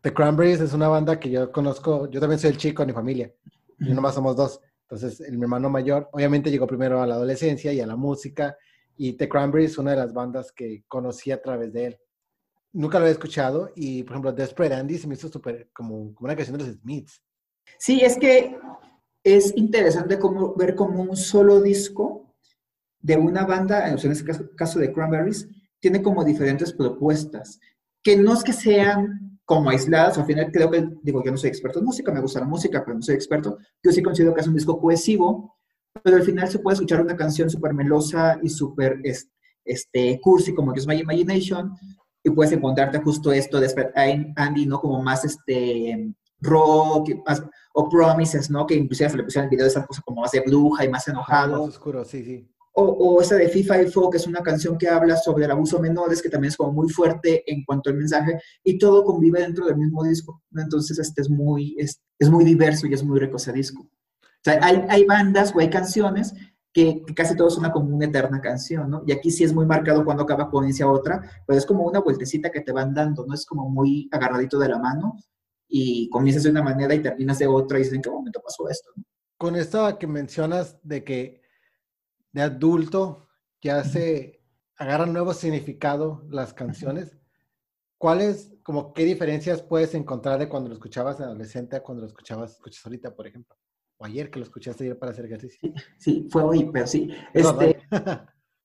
The 0.00 0.14
Cranberries 0.14 0.62
es 0.62 0.72
una 0.72 0.88
banda 0.88 1.20
que 1.20 1.30
yo 1.30 1.52
conozco, 1.52 2.10
yo 2.10 2.20
también 2.20 2.38
soy 2.38 2.50
el 2.50 2.56
chico 2.56 2.82
en 2.82 2.86
mi 2.88 2.94
familia, 2.94 3.30
y 3.78 3.92
nomás 3.92 4.14
somos 4.14 4.34
dos. 4.34 4.60
Entonces, 4.88 5.20
el, 5.20 5.36
mi 5.36 5.42
hermano 5.42 5.68
mayor, 5.68 6.08
obviamente 6.12 6.50
llegó 6.50 6.66
primero 6.66 7.02
a 7.02 7.06
la 7.06 7.16
adolescencia 7.16 7.70
y 7.70 7.80
a 7.80 7.86
la 7.86 7.96
música, 7.96 8.56
y 8.96 9.12
The 9.12 9.28
Cranberries 9.28 9.72
es 9.72 9.78
una 9.78 9.90
de 9.90 9.98
las 9.98 10.14
bandas 10.14 10.50
que 10.50 10.84
conocí 10.88 11.30
a 11.32 11.42
través 11.42 11.74
de 11.74 11.84
él. 11.84 11.98
Nunca 12.72 12.98
lo 12.98 13.04
había 13.04 13.12
escuchado, 13.12 13.70
y 13.74 14.02
por 14.04 14.12
ejemplo, 14.12 14.32
Desperate 14.32 14.74
Andy 14.74 14.98
se 14.98 15.08
me 15.08 15.14
hizo 15.14 15.28
súper 15.28 15.70
como, 15.72 16.14
como 16.14 16.26
una 16.26 16.36
canción 16.36 16.56
de 16.56 16.66
los 16.66 16.76
Smiths. 16.76 17.22
Sí, 17.78 18.00
es 18.00 18.16
que 18.16 18.56
es 19.24 19.56
interesante 19.56 20.18
como, 20.18 20.54
ver 20.54 20.74
como 20.74 21.02
un 21.02 21.16
solo 21.16 21.60
disco 21.60 22.34
de 23.00 23.16
una 23.16 23.44
banda, 23.44 23.88
en 23.88 23.94
este 23.94 24.24
caso, 24.56 24.78
de 24.78 24.92
Cranberries, 24.92 25.48
tiene 25.78 26.02
como 26.02 26.24
diferentes 26.24 26.72
propuestas, 26.72 27.58
que 28.02 28.16
no 28.16 28.34
es 28.34 28.42
que 28.42 28.52
sean 28.52 29.38
como 29.44 29.70
aisladas, 29.70 30.16
al 30.18 30.26
final 30.26 30.50
creo 30.52 30.70
que, 30.70 30.88
digo, 31.02 31.24
yo 31.24 31.30
no 31.32 31.36
soy 31.36 31.48
experto 31.48 31.80
en 31.80 31.86
música, 31.86 32.12
me 32.12 32.20
gusta 32.20 32.40
la 32.40 32.46
música, 32.46 32.84
pero 32.84 32.96
no 32.96 33.02
soy 33.02 33.14
experto, 33.14 33.58
yo 33.82 33.90
sí 33.90 34.02
considero 34.02 34.34
que 34.34 34.42
es 34.42 34.46
un 34.46 34.54
disco 34.54 34.78
cohesivo, 34.78 35.56
pero 36.04 36.16
al 36.16 36.22
final 36.22 36.48
se 36.48 36.60
puede 36.60 36.74
escuchar 36.74 37.00
una 37.00 37.16
canción 37.16 37.50
súper 37.50 37.74
melosa 37.74 38.38
y 38.42 38.48
súper 38.48 39.00
este, 39.64 40.20
cursi, 40.20 40.54
como 40.54 40.72
que 40.72 40.80
es 40.80 40.86
My 40.86 40.98
Imagination, 40.98 41.72
y 42.22 42.30
puedes 42.30 42.52
encontrarte 42.52 42.98
justo 42.98 43.32
esto 43.32 43.60
de 43.60 44.32
Andy, 44.36 44.66
¿no? 44.66 44.80
Como 44.80 45.02
más 45.02 45.24
este 45.24 46.12
rock, 46.40 47.10
o 47.72 47.88
Promises, 47.88 48.50
¿no? 48.50 48.66
Que 48.66 48.74
inclusive 48.74 49.10
se 49.10 49.16
le 49.16 49.24
pusieron 49.24 49.46
el 49.46 49.50
video 49.50 49.64
de 49.64 49.70
esa 49.70 49.86
cosa 49.86 50.02
como 50.04 50.22
más 50.22 50.32
de 50.32 50.40
bruja 50.40 50.84
y 50.84 50.88
más 50.88 51.06
enojado. 51.08 51.66
Más 51.66 51.76
oscuro, 51.76 52.04
sí, 52.04 52.24
sí 52.24 52.50
O, 52.72 52.82
o, 52.82 53.20
esa 53.20 53.36
de 53.36 53.48
FIFA 53.48 53.82
y 53.82 53.90
Fo, 53.90 54.10
que 54.10 54.18
es 54.18 54.26
una 54.26 54.42
canción 54.42 54.76
que 54.76 54.88
habla 54.88 55.16
sobre 55.16 55.44
el 55.44 55.50
abuso 55.50 55.78
menores, 55.80 56.22
que 56.22 56.28
también 56.28 56.50
es 56.50 56.56
como 56.56 56.72
muy 56.72 56.88
fuerte 56.88 57.42
en 57.50 57.64
cuanto 57.64 57.90
al 57.90 57.96
mensaje, 57.96 58.40
y 58.64 58.78
todo 58.78 59.04
convive 59.04 59.40
dentro 59.40 59.66
del 59.66 59.76
mismo 59.76 60.02
disco. 60.04 60.42
Entonces, 60.54 60.98
este 60.98 61.22
es 61.22 61.30
muy, 61.30 61.74
es, 61.78 62.00
es 62.18 62.30
muy 62.30 62.44
diverso 62.44 62.86
y 62.86 62.94
es 62.94 63.02
muy 63.02 63.18
rico 63.18 63.36
ese 63.36 63.52
disco. 63.52 63.82
O 63.82 64.42
sea, 64.42 64.58
hay, 64.62 64.84
hay 64.88 65.04
bandas 65.04 65.54
o 65.54 65.60
hay 65.60 65.68
canciones 65.68 66.34
que, 66.72 67.02
casi 67.14 67.36
todo 67.36 67.50
suena 67.50 67.72
como 67.72 67.94
una 67.94 68.06
eterna 68.06 68.40
canción, 68.40 68.90
¿no? 68.90 69.02
Y 69.06 69.12
aquí 69.12 69.30
sí 69.30 69.44
es 69.44 69.52
muy 69.52 69.66
marcado 69.66 70.04
cuando 70.04 70.22
acaba 70.22 70.50
con 70.50 70.64
inicia 70.64 70.88
otra, 70.88 71.20
pero 71.46 71.58
es 71.58 71.66
como 71.66 71.84
una 71.84 72.00
vueltecita 72.00 72.50
que 72.50 72.60
te 72.60 72.72
van 72.72 72.94
dando, 72.94 73.26
¿no? 73.26 73.34
Es 73.34 73.44
como 73.44 73.68
muy 73.68 74.08
agarradito 74.12 74.58
de 74.58 74.68
la 74.68 74.78
mano 74.78 75.16
y 75.68 76.08
comienzas 76.10 76.44
de 76.44 76.50
una 76.50 76.62
manera 76.62 76.94
y 76.94 77.02
terminas 77.02 77.38
de 77.38 77.46
otra 77.46 77.78
y 77.78 77.82
dices, 77.82 77.94
¿en 77.94 78.02
qué 78.02 78.10
momento 78.10 78.40
pasó 78.40 78.68
esto? 78.68 78.90
Con 79.36 79.56
esto 79.56 79.98
que 79.98 80.06
mencionas 80.06 80.78
de 80.82 81.04
que 81.04 81.42
de 82.32 82.42
adulto 82.42 83.28
ya 83.60 83.82
se 83.84 84.40
agarran 84.76 85.12
nuevo 85.12 85.34
significado 85.34 86.24
las 86.30 86.54
canciones, 86.54 87.16
¿cuáles, 87.98 88.54
como 88.62 88.92
qué 88.92 89.04
diferencias 89.04 89.62
puedes 89.62 89.94
encontrar 89.94 90.38
de 90.38 90.48
cuando 90.48 90.68
lo 90.68 90.74
escuchabas 90.74 91.18
de 91.18 91.24
adolescente 91.24 91.76
a 91.76 91.82
cuando 91.82 92.02
lo 92.02 92.06
escuchabas, 92.06 92.52
escuchas 92.52 92.86
ahorita, 92.86 93.14
por 93.14 93.26
ejemplo? 93.26 93.56
O 94.00 94.06
ayer 94.06 94.30
que 94.30 94.38
lo 94.38 94.46
escuchaste 94.46 94.84
ayer 94.84 94.98
para 94.98 95.12
hacer 95.12 95.26
ejercicio. 95.26 95.74
Sí, 95.98 96.26
fue 96.30 96.42
hoy, 96.42 96.70
pero 96.72 96.86
sí. 96.86 97.10
Este, 97.34 97.76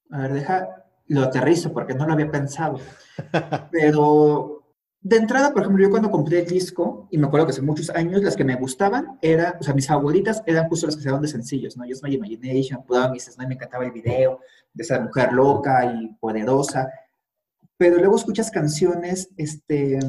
a 0.10 0.18
ver, 0.18 0.34
deja, 0.34 0.86
lo 1.08 1.24
aterrizo 1.24 1.74
porque 1.74 1.94
no 1.94 2.08
lo 2.08 2.14
había 2.14 2.32
pensado. 2.32 2.80
Pero 3.72 4.64
de 5.02 5.18
entrada, 5.18 5.52
por 5.52 5.64
ejemplo, 5.64 5.84
yo 5.84 5.90
cuando 5.90 6.10
compré 6.10 6.40
el 6.40 6.48
disco, 6.48 7.10
y 7.12 7.18
me 7.18 7.28
acuerdo 7.28 7.48
que 7.48 7.52
hace 7.52 7.62
muchos 7.62 7.90
años, 7.90 8.24
las 8.24 8.38
que 8.38 8.46
me 8.46 8.56
gustaban 8.56 9.20
eran, 9.22 9.56
o 9.60 9.64
sea, 9.64 9.74
mis 9.74 9.88
favoritas 9.88 10.42
eran 10.46 10.70
justo 10.70 10.88
las 10.88 10.96
que 10.96 11.02
se 11.02 11.10
daban 11.10 11.22
de 11.22 11.28
sencillos, 11.28 11.76
¿no? 11.76 11.86
Yo 11.86 11.98
My 12.02 12.14
Imagination, 12.16 12.86
Promises, 12.86 13.38
¿no? 13.38 13.46
me 13.46 13.56
encantaba 13.56 13.84
el 13.84 13.92
video 13.92 14.40
de 14.74 14.84
esa 14.84 15.02
mujer 15.02 15.34
loca 15.34 15.86
y 15.86 16.16
poderosa. 16.16 16.90
Pero 17.76 17.98
luego 17.98 18.16
escuchas 18.16 18.50
canciones, 18.50 19.30
este, 19.36 20.00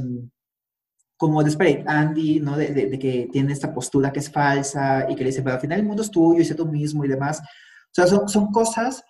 como 1.17 1.43
Desperate 1.43 1.85
Andy, 1.87 2.41
¿no? 2.41 2.57
De, 2.57 2.69
de, 2.69 2.99
que 2.99 3.29
tiene 3.33 3.53
esta 3.53 3.73
postura 3.73 4.13
que 4.13 4.21
es 4.21 4.31
falsa 4.31 5.07
y 5.09 5.15
que 5.15 5.23
le 5.23 5.31
dice, 5.31 5.43
pero 5.43 5.55
al 5.55 5.61
final 5.61 5.81
el 5.81 5.87
mundo 5.87 6.03
es 6.03 6.11
tuyo 6.11 6.41
y 6.41 6.45
sé 6.45 6.55
tú 6.55 6.67
mismo 6.67 7.05
y 7.05 7.09
demás. 7.09 7.41
O 7.41 7.93
sea, 7.93 8.07
son, 8.07 8.29
son 8.29 8.53
cosas 8.53 9.03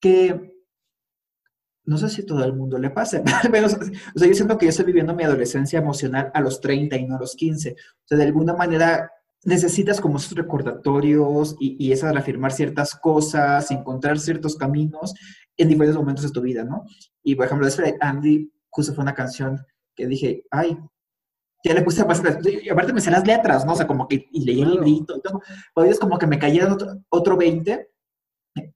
que 0.00 0.54
no 1.84 1.96
sé 1.96 2.10
si 2.10 2.26
todo 2.26 2.44
el 2.44 2.52
mundo 2.52 2.78
le 2.78 2.90
pase, 2.90 3.22
pero 3.50 3.66
o 3.66 3.70
sea, 3.70 4.28
yo 4.28 4.34
siento 4.34 4.58
que 4.58 4.66
yo 4.66 4.70
estoy 4.70 4.84
viviendo 4.84 5.14
mi 5.14 5.24
adolescencia 5.24 5.78
emocional 5.78 6.30
a 6.34 6.40
los 6.42 6.60
30 6.60 6.96
y 6.96 7.06
no 7.06 7.16
a 7.16 7.20
los 7.20 7.34
15. 7.34 7.72
O 7.72 7.74
sea, 8.04 8.18
de 8.18 8.24
alguna 8.24 8.54
manera 8.54 9.10
necesitas 9.44 10.00
como 10.00 10.18
esos 10.18 10.32
recordatorios 10.34 11.56
y, 11.58 11.76
y 11.78 11.92
esa 11.92 12.12
reafirmar 12.12 12.52
ciertas 12.52 12.94
cosas, 12.94 13.70
encontrar 13.70 14.18
ciertos 14.18 14.56
caminos 14.56 15.14
en 15.56 15.68
diferentes 15.68 15.96
momentos 15.96 16.24
de 16.24 16.30
tu 16.30 16.42
vida, 16.42 16.64
¿no? 16.64 16.84
Y 17.22 17.34
por 17.36 17.46
ejemplo, 17.46 17.66
Andy 18.00 18.52
justo 18.68 18.92
fue 18.92 19.02
una 19.02 19.14
canción 19.14 19.64
que 19.94 20.06
dije, 20.06 20.44
ay, 20.50 20.78
ya 21.68 21.74
le 21.74 21.82
puse 21.82 22.04
más, 22.04 22.22
y 22.44 22.68
aparte 22.70 22.94
me 22.94 23.00
sé 23.00 23.10
las 23.10 23.26
letras, 23.26 23.66
¿no? 23.66 23.72
O 23.72 23.76
sea, 23.76 23.86
como 23.86 24.08
que, 24.08 24.26
y 24.32 24.44
leí 24.44 24.62
el 24.62 24.70
librito 24.70 25.16
y 25.16 25.20
todo, 25.20 25.42
pero 25.74 25.90
es 25.90 25.98
como 25.98 26.18
que 26.18 26.26
me 26.26 26.38
cayeron 26.38 26.72
otro, 26.72 26.98
otro 27.10 27.36
20, 27.36 27.90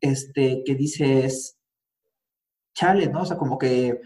este, 0.00 0.62
que 0.64 0.74
dices, 0.74 1.56
chale, 2.74 3.08
¿no? 3.08 3.22
O 3.22 3.24
sea, 3.24 3.38
como 3.38 3.56
que, 3.56 3.98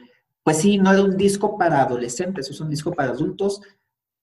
pues 0.45 0.59
sí, 0.59 0.79
no 0.79 0.93
era 0.93 1.03
un 1.03 1.17
disco 1.17 1.59
para 1.59 1.83
adolescentes, 1.83 2.49
es 2.49 2.61
un 2.61 2.71
disco 2.71 2.93
para 2.93 3.11
adultos, 3.11 3.61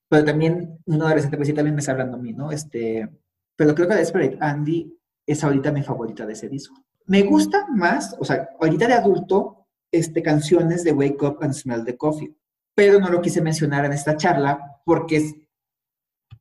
pero 0.09 0.23
también 0.23 0.79
un 0.85 1.01
adolescente, 1.01 1.35
pues 1.35 1.49
sí, 1.49 1.53
también 1.53 1.75
me 1.75 1.81
está 1.81 1.91
hablando 1.91 2.15
a 2.15 2.21
mí, 2.21 2.31
¿no? 2.31 2.49
Este, 2.49 3.09
pero 3.57 3.75
creo 3.75 3.89
que 3.89 3.95
Desperate 3.95 4.37
Andy 4.39 4.97
es 5.27 5.43
ahorita 5.43 5.73
mi 5.73 5.83
favorita 5.83 6.25
de 6.25 6.33
ese 6.33 6.47
disco. 6.47 6.75
Me 7.05 7.23
gusta 7.23 7.67
más, 7.67 8.15
o 8.17 8.23
sea, 8.23 8.49
ahorita 8.61 8.87
de 8.87 8.93
adulto, 8.93 9.67
este, 9.91 10.23
canciones 10.23 10.85
de 10.85 10.93
Wake 10.93 11.21
Up 11.21 11.39
and 11.41 11.53
Smell 11.53 11.83
the 11.83 11.97
Coffee 11.97 12.33
pero 12.75 12.99
no 12.99 13.09
lo 13.09 13.21
quise 13.21 13.41
mencionar 13.41 13.85
en 13.85 13.93
esta 13.93 14.17
charla 14.17 14.81
porque 14.85 15.17
es, 15.17 15.35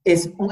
es 0.05 0.30
un 0.39 0.51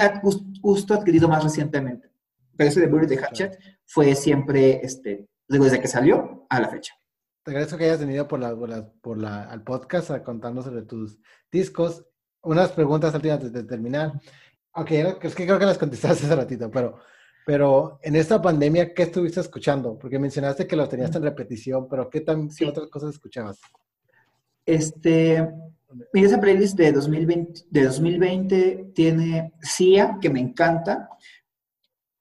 gusto 0.60 0.94
adquirido 0.94 1.28
más 1.28 1.42
recientemente. 1.42 2.10
Pero 2.56 2.68
ese 2.68 2.80
de 2.80 2.86
Bury 2.86 3.06
the 3.06 3.18
Hatchet 3.18 3.58
fue 3.86 4.14
siempre, 4.14 4.80
este, 4.84 5.26
digo, 5.48 5.64
desde 5.64 5.80
que 5.80 5.88
salió 5.88 6.46
a 6.48 6.60
la 6.60 6.68
fecha. 6.68 6.94
Te 7.42 7.52
agradezco 7.52 7.78
que 7.78 7.84
hayas 7.84 8.00
venido 8.00 8.28
por 8.28 8.38
la, 8.38 8.54
por 9.00 9.18
la, 9.18 9.44
al 9.44 9.62
podcast 9.62 10.10
a 10.10 10.22
contarnos 10.22 10.66
sobre 10.66 10.82
tus 10.82 11.18
discos. 11.50 12.04
Unas 12.42 12.70
preguntas 12.72 13.14
antes 13.14 13.52
de 13.52 13.64
terminar. 13.64 14.12
Ok, 14.72 14.90
es 14.90 15.34
que 15.34 15.46
creo 15.46 15.58
que 15.58 15.64
las 15.64 15.78
contestaste 15.78 16.26
hace 16.26 16.36
ratito, 16.36 16.70
pero, 16.70 17.00
pero 17.44 17.98
en 18.02 18.14
esta 18.14 18.40
pandemia, 18.40 18.94
¿qué 18.94 19.04
estuviste 19.04 19.40
escuchando? 19.40 19.98
Porque 19.98 20.18
mencionaste 20.18 20.66
que 20.66 20.76
los 20.76 20.88
tenías 20.88 21.14
en 21.16 21.22
repetición, 21.22 21.88
pero 21.88 22.08
¿qué, 22.08 22.20
tan, 22.20 22.48
¿qué 22.48 22.66
otras 22.66 22.88
cosas 22.88 23.14
escuchabas? 23.14 23.58
Este, 24.66 25.48
mira, 26.12 26.26
esa 26.26 26.40
playlist 26.40 26.76
de 26.76 26.92
2020, 26.92 27.66
de 27.70 27.84
2020 27.84 28.92
tiene 28.94 29.52
Sia, 29.60 30.18
que 30.20 30.30
me 30.30 30.40
encanta. 30.40 31.08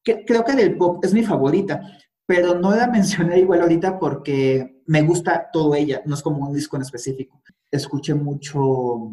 Que, 0.03 0.25
creo 0.25 0.43
que 0.43 0.55
del 0.55 0.77
pop 0.77 1.03
es 1.03 1.13
mi 1.13 1.23
favorita, 1.23 1.81
pero 2.25 2.55
no 2.55 2.75
la 2.75 2.87
mencioné 2.91 3.39
igual 3.39 3.61
ahorita 3.61 3.99
porque 3.99 4.81
me 4.85 5.01
gusta 5.01 5.49
todo 5.51 5.75
ella, 5.75 6.01
no 6.05 6.15
es 6.15 6.21
como 6.21 6.47
un 6.47 6.53
disco 6.53 6.75
en 6.75 6.83
específico. 6.83 7.41
Escuché 7.71 8.13
mucho 8.15 9.11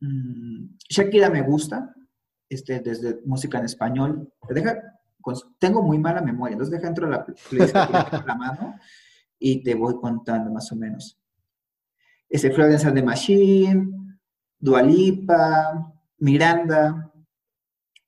mmm, 0.00 0.76
Shakira 0.88 1.30
me 1.30 1.42
gusta, 1.42 1.94
este, 2.48 2.80
desde 2.80 3.20
música 3.24 3.58
en 3.58 3.64
español. 3.66 4.32
Deja, 4.48 4.80
tengo 5.58 5.82
muy 5.82 5.98
mala 5.98 6.22
memoria, 6.22 6.54
entonces 6.54 6.72
deja 6.72 6.86
dentro 6.86 7.06
de 7.06 7.12
la 7.12 7.26
playlist 7.26 7.74
la 7.74 8.34
mano 8.34 8.74
y 9.38 9.62
te 9.62 9.74
voy 9.74 9.96
contando 10.00 10.50
más 10.50 10.72
o 10.72 10.76
menos 10.76 11.18
ese 12.28 12.50
Florence 12.50 12.86
and 12.86 12.96
the 12.96 13.02
Machine, 13.02 14.18
Dualipa, 14.58 15.94
Miranda, 16.18 17.12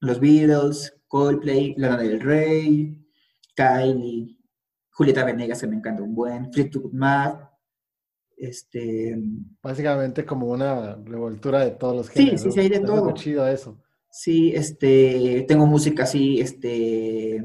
los 0.01 0.21
Beatles, 0.21 0.95
Coldplay, 1.07 1.75
Lana 1.77 1.99
del 1.99 2.21
Rey, 2.21 2.97
Kylie, 3.55 4.39
Julieta 4.91 5.25
Venegas 5.25 5.59
se 5.59 5.67
me 5.67 5.77
encanta 5.77 6.03
un 6.03 6.15
buen, 6.15 6.53
Fleetwood 6.53 6.93
Mac, 6.93 7.51
este... 8.37 9.19
Básicamente 9.63 10.25
como 10.25 10.47
una 10.49 10.97
revoltura 10.97 11.61
de 11.61 11.73
todos 11.73 11.97
los 11.97 12.09
géneros. 12.09 12.41
Sí, 12.41 12.49
sí, 12.49 12.53
sí, 12.53 12.61
hay 12.61 12.69
de 12.69 12.81
todo. 12.81 13.13
Chido 13.13 13.47
eso. 13.47 13.79
Sí, 14.11 14.53
este, 14.55 15.45
tengo 15.47 15.67
música 15.67 16.03
así, 16.03 16.41
este, 16.41 17.45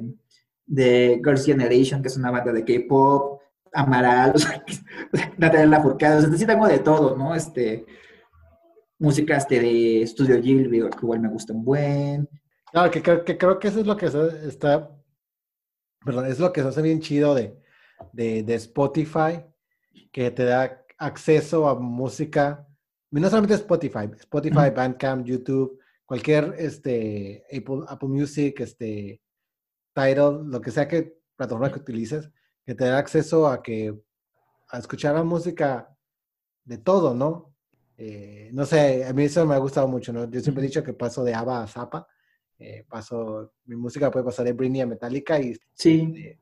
de 0.66 1.22
Girls' 1.24 1.46
Generation, 1.46 2.02
que 2.02 2.08
es 2.08 2.18
una 2.18 2.32
banda 2.32 2.52
de 2.52 2.64
K-pop, 2.64 3.35
Amaral, 3.76 4.32
o 4.36 4.38
sea, 4.40 4.64
Natalia 5.38 5.66
Lafourcade, 5.66 6.18
o 6.18 6.22
sea, 6.22 6.38
sí 6.38 6.46
tengo 6.46 6.68
de 6.68 6.80
todo, 6.80 7.16
¿no? 7.18 7.36
Este, 7.36 7.86
música 8.98 9.38
este, 9.38 9.60
de 9.60 10.02
Estudio 10.02 10.42
Ghibli, 10.42 10.90
que 10.90 10.98
igual 11.02 11.20
me 11.20 11.30
gusta 11.30 11.54
un 11.54 11.64
buen. 11.64 12.30
Claro, 12.72 12.90
que, 12.90 13.02
que, 13.02 13.38
creo 13.38 13.60
que 13.60 13.68
eso 13.68 13.80
es 13.82 13.86
lo 13.86 13.98
que 13.98 14.06
está, 14.06 14.92
perdón, 16.04 16.26
es 16.26 16.40
lo 16.40 16.52
que 16.52 16.62
se 16.62 16.68
hace 16.68 16.82
bien 16.82 17.02
chido 17.02 17.36
de, 17.36 17.58
de, 18.14 18.44
de 18.44 18.56
Spotify, 18.56 19.44
que 20.12 20.32
te 20.32 20.46
da 20.46 20.86
acceso 20.98 21.68
a 21.68 21.76
música, 21.76 22.68
no 23.12 23.30
solamente 23.30 23.56
Spotify, 23.56 24.10
Spotify, 24.18 24.70
Bandcamp, 24.76 25.26
YouTube, 25.26 25.80
cualquier 26.06 26.56
este, 26.58 27.44
Apple, 27.52 27.86
Apple 27.88 28.10
Music, 28.10 28.60
este, 28.60 29.22
Tidal, 29.94 30.50
lo 30.50 30.62
que 30.62 30.72
sea 30.72 30.88
que 30.88 31.18
plataforma 31.36 31.72
que 31.72 31.80
utilices, 31.80 32.30
que 32.66 32.76
te 32.76 32.86
da 32.86 32.98
acceso 32.98 33.48
a 33.48 33.62
que 33.62 33.96
a 34.70 34.78
escuchar 34.80 35.16
la 35.16 35.24
música 35.24 35.96
de 36.64 36.78
todo, 36.80 37.14
¿no? 37.14 37.54
Eh, 37.98 38.50
no 38.54 38.66
sé, 38.66 39.06
a 39.06 39.14
mí 39.14 39.24
eso 39.24 39.46
me 39.46 39.56
ha 39.56 39.60
gustado 39.60 39.88
mucho, 39.88 40.12
¿no? 40.12 40.30
Yo 40.30 40.42
siempre 40.42 40.64
he 40.64 40.68
dicho 40.68 40.84
que 40.84 40.94
paso 40.94 41.24
de 41.24 41.34
ABBA 41.34 41.64
a 41.64 41.68
Zappa, 41.68 42.08
eh, 42.58 42.86
paso, 42.90 43.54
mi 43.66 43.76
música 43.76 44.12
puede 44.12 44.26
pasar 44.26 44.46
de 44.46 44.54
Britney 44.54 44.82
a 44.82 44.88
Metallica 44.88 45.40
y... 45.40 45.56
Sí. 45.74 46.14
Eh, 46.18 46.40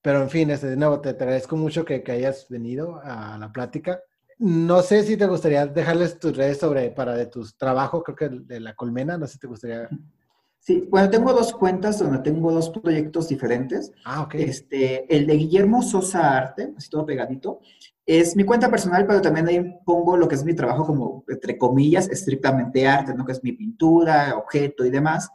pero 0.00 0.22
en 0.22 0.30
fin, 0.30 0.50
este, 0.50 0.68
de 0.68 0.76
nuevo, 0.76 1.00
te, 1.00 1.08
agradezco 1.08 1.56
mucho 1.56 1.84
que, 1.84 2.04
que, 2.04 2.12
hayas 2.12 2.46
venido 2.48 3.00
a 3.02 3.36
la 3.38 3.50
plática. 3.52 4.00
No 4.38 4.80
sé 4.82 5.02
si 5.02 5.16
te 5.16 5.26
gustaría 5.26 5.66
dejarles 5.66 6.20
tus 6.20 6.36
redes 6.36 6.58
sobre, 6.58 6.90
para 6.92 7.16
de 7.16 7.26
tus 7.26 7.56
trabajos, 7.56 8.04
creo 8.04 8.16
que 8.16 8.28
de 8.28 8.60
la 8.60 8.76
colmena, 8.76 9.18
no 9.18 9.26
sé 9.26 9.32
si 9.32 9.38
te 9.40 9.46
gustaría 9.48 9.88
Sí, 10.66 10.84
bueno, 10.90 11.08
tengo 11.10 11.32
dos 11.32 11.54
cuentas 11.54 12.00
donde 12.00 12.18
tengo 12.18 12.50
dos 12.50 12.70
proyectos 12.70 13.28
diferentes. 13.28 13.92
Ah, 14.04 14.22
ok. 14.22 14.34
Este, 14.34 15.16
el 15.16 15.24
de 15.24 15.34
Guillermo 15.34 15.80
Sosa 15.80 16.36
Arte, 16.36 16.74
así 16.76 16.90
todo 16.90 17.06
pegadito, 17.06 17.60
es 18.04 18.34
mi 18.34 18.42
cuenta 18.42 18.68
personal, 18.68 19.06
pero 19.06 19.22
también 19.22 19.46
ahí 19.46 19.78
pongo 19.84 20.16
lo 20.16 20.26
que 20.26 20.34
es 20.34 20.44
mi 20.44 20.56
trabajo 20.56 20.84
como, 20.84 21.22
entre 21.28 21.56
comillas, 21.56 22.08
estrictamente 22.08 22.84
arte, 22.84 23.14
¿no? 23.14 23.24
Que 23.24 23.30
es 23.30 23.44
mi 23.44 23.52
pintura, 23.52 24.36
objeto 24.36 24.84
y 24.84 24.90
demás. 24.90 25.30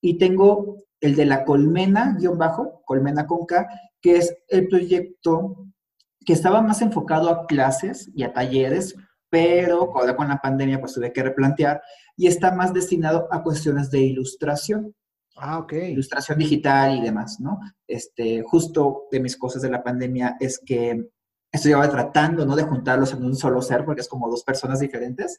Y 0.00 0.16
tengo 0.16 0.78
el 1.02 1.16
de 1.16 1.26
la 1.26 1.44
colmena, 1.44 2.16
guion 2.18 2.38
bajo, 2.38 2.80
colmena 2.86 3.26
con 3.26 3.44
K, 3.44 3.68
que 4.00 4.16
es 4.16 4.34
el 4.48 4.68
proyecto 4.68 5.66
que 6.24 6.32
estaba 6.32 6.62
más 6.62 6.80
enfocado 6.80 7.28
a 7.28 7.46
clases 7.46 8.10
y 8.14 8.22
a 8.22 8.32
talleres, 8.32 8.96
pero 9.28 9.94
ahora 9.94 10.16
con 10.16 10.28
la 10.28 10.40
pandemia 10.40 10.80
pues 10.80 10.94
tuve 10.94 11.12
que 11.12 11.22
replantear 11.22 11.82
y 12.16 12.26
está 12.26 12.54
más 12.54 12.72
destinado 12.72 13.28
a 13.30 13.42
cuestiones 13.42 13.90
de 13.90 14.00
ilustración. 14.00 14.94
Ah, 15.36 15.58
ok. 15.58 15.72
Ilustración 15.72 16.38
digital 16.38 16.96
y 16.98 17.00
demás, 17.00 17.40
¿no? 17.40 17.58
Este, 17.86 18.42
justo 18.42 19.04
de 19.10 19.20
mis 19.20 19.36
cosas 19.36 19.62
de 19.62 19.70
la 19.70 19.82
pandemia 19.82 20.36
es 20.38 20.58
que 20.58 21.08
estoy 21.50 21.72
tratando, 21.90 22.44
¿no? 22.44 22.56
De 22.56 22.64
juntarlos 22.64 23.12
en 23.12 23.24
un 23.24 23.36
solo 23.36 23.62
ser, 23.62 23.84
porque 23.84 24.02
es 24.02 24.08
como 24.08 24.28
dos 24.28 24.42
personas 24.42 24.80
diferentes. 24.80 25.38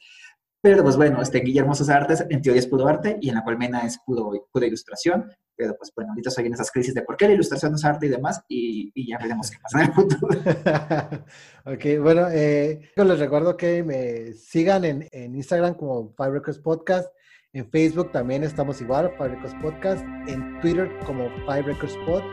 Pero 0.64 0.82
pues 0.82 0.95
bueno, 0.95 1.22
este 1.22 1.41
Guillermo 1.41 1.76
sus 1.76 1.89
artes, 1.89 2.26
en 2.30 2.41
teoría 2.41 2.61
es 2.61 2.68
puro 2.68 2.88
arte 2.88 3.18
y 3.20 3.28
en 3.28 3.36
la 3.36 3.43
Colmena 3.43 3.82
es 3.82 3.99
puro, 3.99 4.32
pura 4.49 4.66
ilustración. 4.66 5.30
Pero 5.57 5.76
pues 5.78 5.91
bueno, 5.93 6.11
ahorita 6.11 6.30
estoy 6.30 6.45
en 6.45 6.53
esas 6.53 6.72
crisis 6.72 6.93
de 6.93 7.01
por 7.01 7.18
qué 7.18 7.28
la 7.28 7.34
ilustración 7.34 7.74
no 7.74 7.76
es 7.76 7.84
arte 7.84 8.05
y 8.05 8.09
demás 8.09 8.41
y, 8.47 9.09
ya 9.09 9.18
veremos 9.18 9.51
qué 9.51 9.57
pasa 9.61 9.82
en 9.82 9.88
el 9.88 9.93
futuro. 9.93 10.39
ok, 11.66 12.01
bueno, 12.01 12.30
eh, 12.32 12.80
les 12.95 13.20
recuerdo 13.20 13.57
que 13.57 13.84
me 13.84 14.32
sigan 14.32 14.86
en, 14.86 15.09
en 15.11 15.36
Instagram 15.36 15.74
como 15.74 16.14
Five 16.16 16.32
Records 16.32 16.59
Podcast. 16.59 17.14
En 17.51 17.70
Facebook 17.70 18.14
también 18.14 18.45
estamos 18.45 18.80
igual, 18.80 19.11
Five 19.18 19.36
Records 19.36 19.55
Podcast. 19.61 20.05
En 20.30 20.61
Twitter 20.61 20.89
como 21.05 21.30
Five 21.45 21.64
Records 21.64 21.97
Pod. 22.05 22.24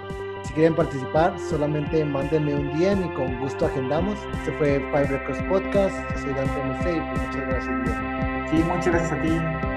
Si 0.44 0.52
quieren 0.54 0.74
participar, 0.74 1.38
solamente 1.38 2.04
mándenme 2.04 2.54
un 2.54 2.68
DM 2.78 3.06
y 3.06 3.14
con 3.14 3.38
gusto 3.40 3.66
agendamos. 3.66 4.18
Este 4.38 4.52
fue 4.52 4.80
Five 4.90 5.06
Records 5.06 5.42
Podcast. 5.44 5.94
Soy 6.18 6.32
Dante 6.32 6.62
MC 6.64 6.96
y 6.96 7.00
pues 7.00 7.26
muchas 7.26 7.48
gracias, 7.48 8.50
Sí, 8.50 8.56
muchas 8.56 8.86
gracias 8.86 9.12
a 9.12 9.22
ti. 9.22 9.69